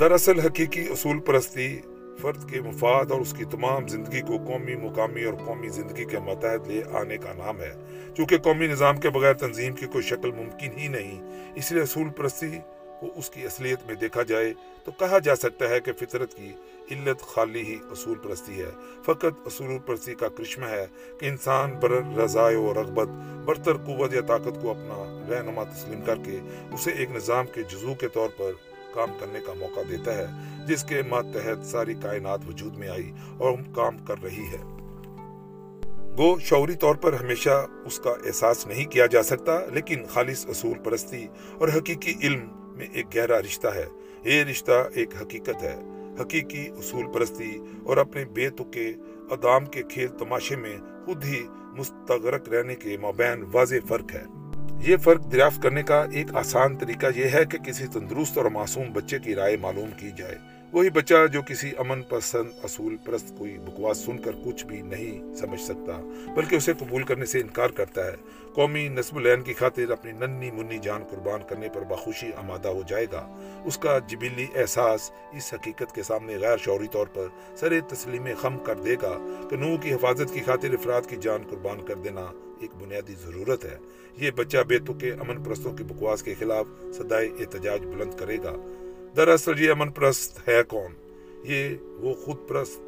دراصل 0.00 0.40
حقیقی 0.40 0.88
اصول 0.88 1.20
پرستی 1.20 1.80
فرد 2.20 2.50
کے 2.50 2.60
مفاد 2.60 3.10
اور 3.10 3.20
اس 3.20 3.34
کی 3.38 3.44
تمام 3.44 3.88
زندگی 3.88 4.20
کو 4.20 4.36
قومی 4.46 4.74
مقامی 4.74 5.24
اور 5.24 5.34
قومی 5.34 5.68
زندگی 5.68 6.04
کے 6.04 6.18
متحد 6.18 6.66
لے 6.66 6.82
آنے 6.92 7.16
کا 7.16 7.32
نام 7.32 7.60
ہے۔ 7.60 7.74
چونکہ 8.16 8.38
قومی 8.38 8.66
نظام 8.66 8.96
کے 8.96 9.10
بغیر 9.10 9.34
تنظیم 9.34 9.72
کی 9.72 9.86
کوئی 9.86 10.02
شکل 10.02 10.30
ممکن 10.30 10.78
ہی 10.78 10.88
نہیں، 10.88 11.44
اس 11.54 11.72
لیے 11.72 11.82
اصول 11.82 12.08
پرستی 12.08 12.58
کو 13.00 13.08
اس 13.16 13.30
کی 13.30 13.44
اصلیت 13.44 13.86
میں 13.86 13.94
دیکھا 13.94 14.22
جائے 14.22 14.52
تو 14.84 14.92
کہا 14.92 15.18
جا 15.18 15.36
سکتا 15.36 15.68
ہے 15.68 15.80
کہ 15.80 15.92
فطرت 15.92 16.34
کی 16.34 16.52
علت 16.90 17.22
خالی 17.22 17.62
ہی 17.62 17.76
اصول 17.90 18.18
پرستی 18.18 18.60
ہے۔ 18.60 18.70
فقط 19.02 19.46
اصول 19.46 19.78
پرستی 19.86 20.14
کا 20.14 20.28
کرشمہ 20.28 20.66
ہے 20.66 20.86
کہ 21.20 21.26
انسان 21.26 21.72
بر 21.72 21.90
رضائے 21.90 22.56
و 22.56 22.74
رغبت، 22.74 23.08
برتر 23.44 23.76
قوت 23.76 24.14
یا 24.14 24.20
طاقت 24.20 24.62
کو 24.62 24.70
اپنا 24.70 25.26
رہنما 25.30 25.64
تسلیم 25.64 26.00
کر 26.02 26.16
کے 26.24 26.38
اسے 26.72 26.90
ایک 26.90 27.10
نظام 27.10 27.46
کے 27.54 27.62
جزو 27.62 27.94
کے 27.94 28.08
طور 28.08 28.28
پر 28.36 28.52
کام 28.94 29.10
کرنے 29.20 29.38
کا 29.46 29.52
موقع 29.52 29.80
دیتا 29.90 30.14
ہے، 30.14 30.26
جس 30.66 30.84
کے 30.84 31.02
ماتحت 31.02 31.66
ساری 31.66 31.94
کائنات 31.94 32.40
وجود 32.48 32.76
میں 32.76 32.88
آئی 32.88 33.12
اور 33.38 33.52
کام 33.74 33.98
کر 33.98 34.22
رہی 34.22 34.46
ہے۔ 34.52 34.62
گو 36.18 36.38
شعوری 36.38 36.74
طور 36.74 36.94
پر 36.94 37.12
ہمیشہ 37.12 37.66
اس 37.86 37.98
کا 37.98 38.10
احساس 38.10 38.66
نہیں 38.66 38.84
کیا 38.84 39.06
جا 39.06 39.22
سکتا، 39.22 39.64
لیکن 39.66 40.06
خالص 40.06 40.46
اصول 40.46 40.78
پرستی 40.78 41.26
اور 41.58 41.68
حقیقی 41.68 42.14
علم 42.22 42.57
میں 42.78 42.86
ایک 42.92 43.06
گہرا 43.16 43.40
رشتہ 43.40 43.68
ہے۔ 43.68 43.86
یہ 44.24 44.44
رشتہ 44.44 44.88
ایک 44.94 45.10
حقیقت 45.22 45.62
ہے۔ 45.62 45.76
حقیقی 46.20 46.68
اصول 46.68 47.06
پرستی 47.12 47.58
اور 47.84 47.96
اپنے 47.96 48.24
بے 48.24 48.50
تکے 48.50 48.92
ادام 49.30 49.66
کے 49.66 49.82
کھیل 49.82 50.08
تماشے 50.08 50.56
میں 50.56 50.76
خود 51.06 51.24
ہی 51.24 51.42
مستغرق 51.78 52.48
رہنے 52.48 52.74
کے 52.74 52.96
مابین 52.98 53.44
واضح 53.52 53.74
فرق 53.88 54.14
ہے۔ 54.14 54.24
یہ 54.86 54.96
فرق 54.96 55.32
دریافت 55.32 55.62
کرنے 55.62 55.82
کا 55.82 56.06
ایک 56.12 56.26
آسان 56.34 56.76
طریقہ 56.76 57.06
یہ 57.16 57.24
ہے 57.24 57.44
کہ 57.44 57.58
کسی 57.58 57.86
تندرست 57.86 58.38
اور 58.38 58.46
معصوم 58.46 58.92
بچے 58.92 59.18
کی 59.18 59.34
رائے 59.34 59.56
معلوم 59.56 59.90
کی 59.96 60.08
جائے۔ 60.18 60.34
وہی 60.72 60.90
بچہ 60.90 61.26
جو 61.32 61.42
کسی 61.42 61.70
امن 61.78 62.02
پسند 62.02 62.48
اصول 62.62 62.96
پرست 63.04 63.32
کوئی 63.38 63.58
بکواس 63.58 63.98
سن 63.98 64.18
کر 64.18 64.32
کچھ 64.44 64.66
بھی 64.66 64.82
نہیں 64.82 65.34
سمجھ 65.34 65.60
سکتا، 65.60 66.00
بلکہ 66.36 66.56
اسے 66.56 66.72
قبول 66.78 67.02
کرنے 67.02 67.24
سے 67.24 67.40
انکار 67.40 67.70
کرتا 67.70 68.04
ہے۔ 68.06 68.14
قومی 68.54 68.88
نصب 68.88 69.16
العین 69.16 69.42
کی 69.42 69.52
خاطر 69.52 69.90
اپنی 69.90 70.12
ننی 70.12 70.50
منی 70.50 70.78
جان 70.78 71.04
قربان 71.04 71.40
کرنے 71.48 71.68
پر 71.68 71.80
بخوشی 71.80 72.30
آمادہ 72.36 72.68
ہو 72.68 72.82
جائے 72.88 73.06
گا۔ 73.12 73.38
اس 73.64 73.78
کا 73.78 73.98
جبلی 73.98 74.46
احساس 74.54 75.10
اس 75.32 75.54
حقیقت 75.54 75.94
کے 75.94 76.02
سامنے 76.02 76.36
غیر 76.36 76.56
شعوری 76.56 76.88
طور 76.92 77.06
پر 77.06 77.26
سر 77.56 77.80
تسلیم 77.88 78.26
خم 78.40 78.58
کر 78.58 78.74
دے 78.74 78.94
گا 78.94 79.46
کہ 79.50 79.56
نو 79.56 79.76
کی 79.76 79.94
حفاظت 79.94 80.34
کی 80.34 80.40
خاطر 80.40 80.72
افراد 80.72 81.02
کی 81.08 81.16
جان 81.20 81.42
قربان 81.50 81.84
کر 81.84 81.94
دینا 81.94 82.32
ایک 82.60 82.74
بنیادی 82.74 83.14
ضرورت 83.24 83.64
ہے۔ 83.64 83.76
یہ 84.16 84.30
بچہ 84.30 84.58
بے 84.68 84.78
کے 85.00 85.10
امن 85.10 85.42
پرستوں 85.42 85.72
کی 85.72 85.84
بکواس 85.84 86.22
کے 86.22 86.34
خلاف 86.38 86.66
صدائے 86.96 87.28
احتجاج 87.40 87.80
بلند 87.80 88.14
کرے 88.14 88.38
گا۔ 88.38 88.56
دراصل 89.18 89.60
یہ 89.60 89.70
امن 89.70 89.90
پرست 89.90 90.48
ہے 90.48 90.62
کون؟ 90.62 90.92
یہ 91.44 91.68
وہ 91.98 92.14
خود 92.14 92.36
پرست، 92.48 92.80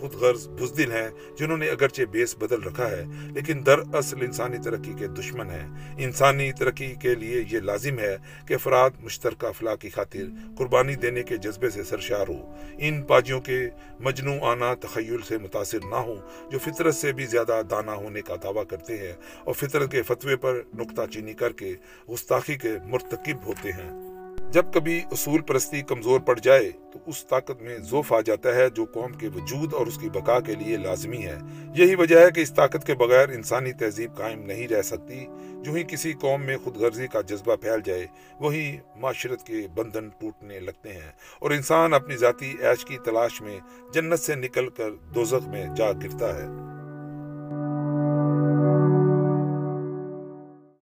خود 0.00 0.14
غرض 0.14 0.48
بزدل 0.48 0.92
ہیں 0.92 1.08
جنہوں 1.38 1.56
نے 1.56 1.68
اگرچہ 1.68 2.02
بیس 2.02 2.36
بدل 2.38 2.62
رکھا 2.62 2.90
ہے، 2.90 3.04
لیکن 3.34 3.66
در 3.66 3.78
اصل 3.92 4.20
انسانی 4.20 4.58
ترقی 4.58 4.92
کے 4.98 5.06
دشمن 5.06 5.50
ہیں۔ 5.50 5.94
انسانی 5.98 6.52
ترقی 6.52 6.94
کے 6.94 7.14
لیے 7.14 7.44
یہ 7.50 7.60
لازم 7.60 7.98
ہے 7.98 8.16
کہ 8.48 8.54
افراد 8.54 8.90
مشترکہ 9.00 9.46
افلاح 9.46 9.74
کی 9.74 9.90
خاطر 9.90 10.24
قربانی 10.58 10.94
دینے 10.94 11.22
کے 11.22 11.36
جذبے 11.36 11.70
سے 11.70 11.84
سرشار 11.84 12.28
ہو۔ 12.28 12.54
ان 12.78 13.02
پاجیوں 13.02 13.40
کے 13.40 13.68
مجنو 14.00 14.44
آنا 14.44 14.74
تخیل 14.74 15.20
سے 15.28 15.38
متاثر 15.38 15.78
نہ 15.90 15.96
ہوں، 15.96 16.50
جو 16.50 16.58
فطرت 16.58 16.94
سے 16.94 17.12
بھی 17.12 17.26
زیادہ 17.26 17.60
دانا 17.70 17.94
ہونے 17.94 18.22
کا 18.22 18.34
دعویٰ 18.42 18.64
کرتے 18.68 18.96
ہیں 18.96 19.12
اور 19.44 19.54
فطرت 19.54 19.90
کے 19.90 20.02
فتوے 20.02 20.36
پر 20.36 20.60
نکتہ 20.74 21.02
چینی 21.12 21.32
کر 21.32 21.52
کے 21.52 21.74
گستاخی 22.10 22.54
کے 22.54 22.72
مرتکب 22.84 23.46
ہوتے 23.46 23.72
ہیں۔ 23.72 24.13
جب 24.54 24.64
کبھی 24.74 25.02
اصول 25.12 25.40
پرستی 25.40 25.82
کمزور 25.82 26.20
پڑ 26.20 26.38
جائے 26.38 26.70
تو 26.92 26.98
اس 27.06 27.26
طاقت 27.26 27.62
میں 27.62 27.78
زوف 27.78 28.12
آ 28.12 28.20
جاتا 28.20 28.54
ہے 28.54 28.70
جو 28.70 28.84
قوم 28.84 29.12
کے 29.12 29.28
وجود 29.28 29.74
اور 29.74 29.86
اس 29.86 29.98
کی 29.98 30.10
بقا 30.10 30.40
کے 30.40 30.54
لیے 30.54 30.76
لازمی 30.76 31.22
ہے۔ 31.22 31.38
یہی 31.74 31.94
وجہ 31.94 32.18
ہے 32.18 32.30
کہ 32.30 32.40
اس 32.40 32.52
طاقت 32.54 32.86
کے 32.86 32.94
بغیر 32.94 33.28
انسانی 33.28 33.72
تہذیب 33.72 34.16
قائم 34.16 34.42
نہیں 34.42 34.68
رہ 34.68 34.82
سکتی۔ 34.82 35.26
جو 35.64 35.72
ہی 35.72 35.82
کسی 35.82 36.12
قوم 36.12 36.42
میں 36.42 36.56
خود 36.64 36.76
غرضی 36.76 37.06
کا 37.06 37.20
جذبہ 37.20 37.56
پھیل 37.56 37.80
جائے، 37.84 38.06
وہی 38.40 38.78
معاشرت 38.96 39.46
کے 39.46 39.68
بندھن 39.74 40.08
ٹوٹنے 40.08 40.60
لگتے 40.60 40.92
ہیں۔ 40.92 41.12
اور 41.40 41.50
انسان 41.50 41.94
اپنی 41.94 42.16
ذاتی 42.16 42.54
عیش 42.62 42.84
کی 42.84 42.98
تلاش 43.04 43.40
میں 43.40 43.58
جنت 43.94 44.18
سے 44.18 44.34
نکل 44.34 44.68
کر 44.68 44.90
دوزخ 45.14 45.48
میں 45.48 45.66
جا 45.76 45.92
گرتا 45.92 46.36
ہے۔ 46.36 46.73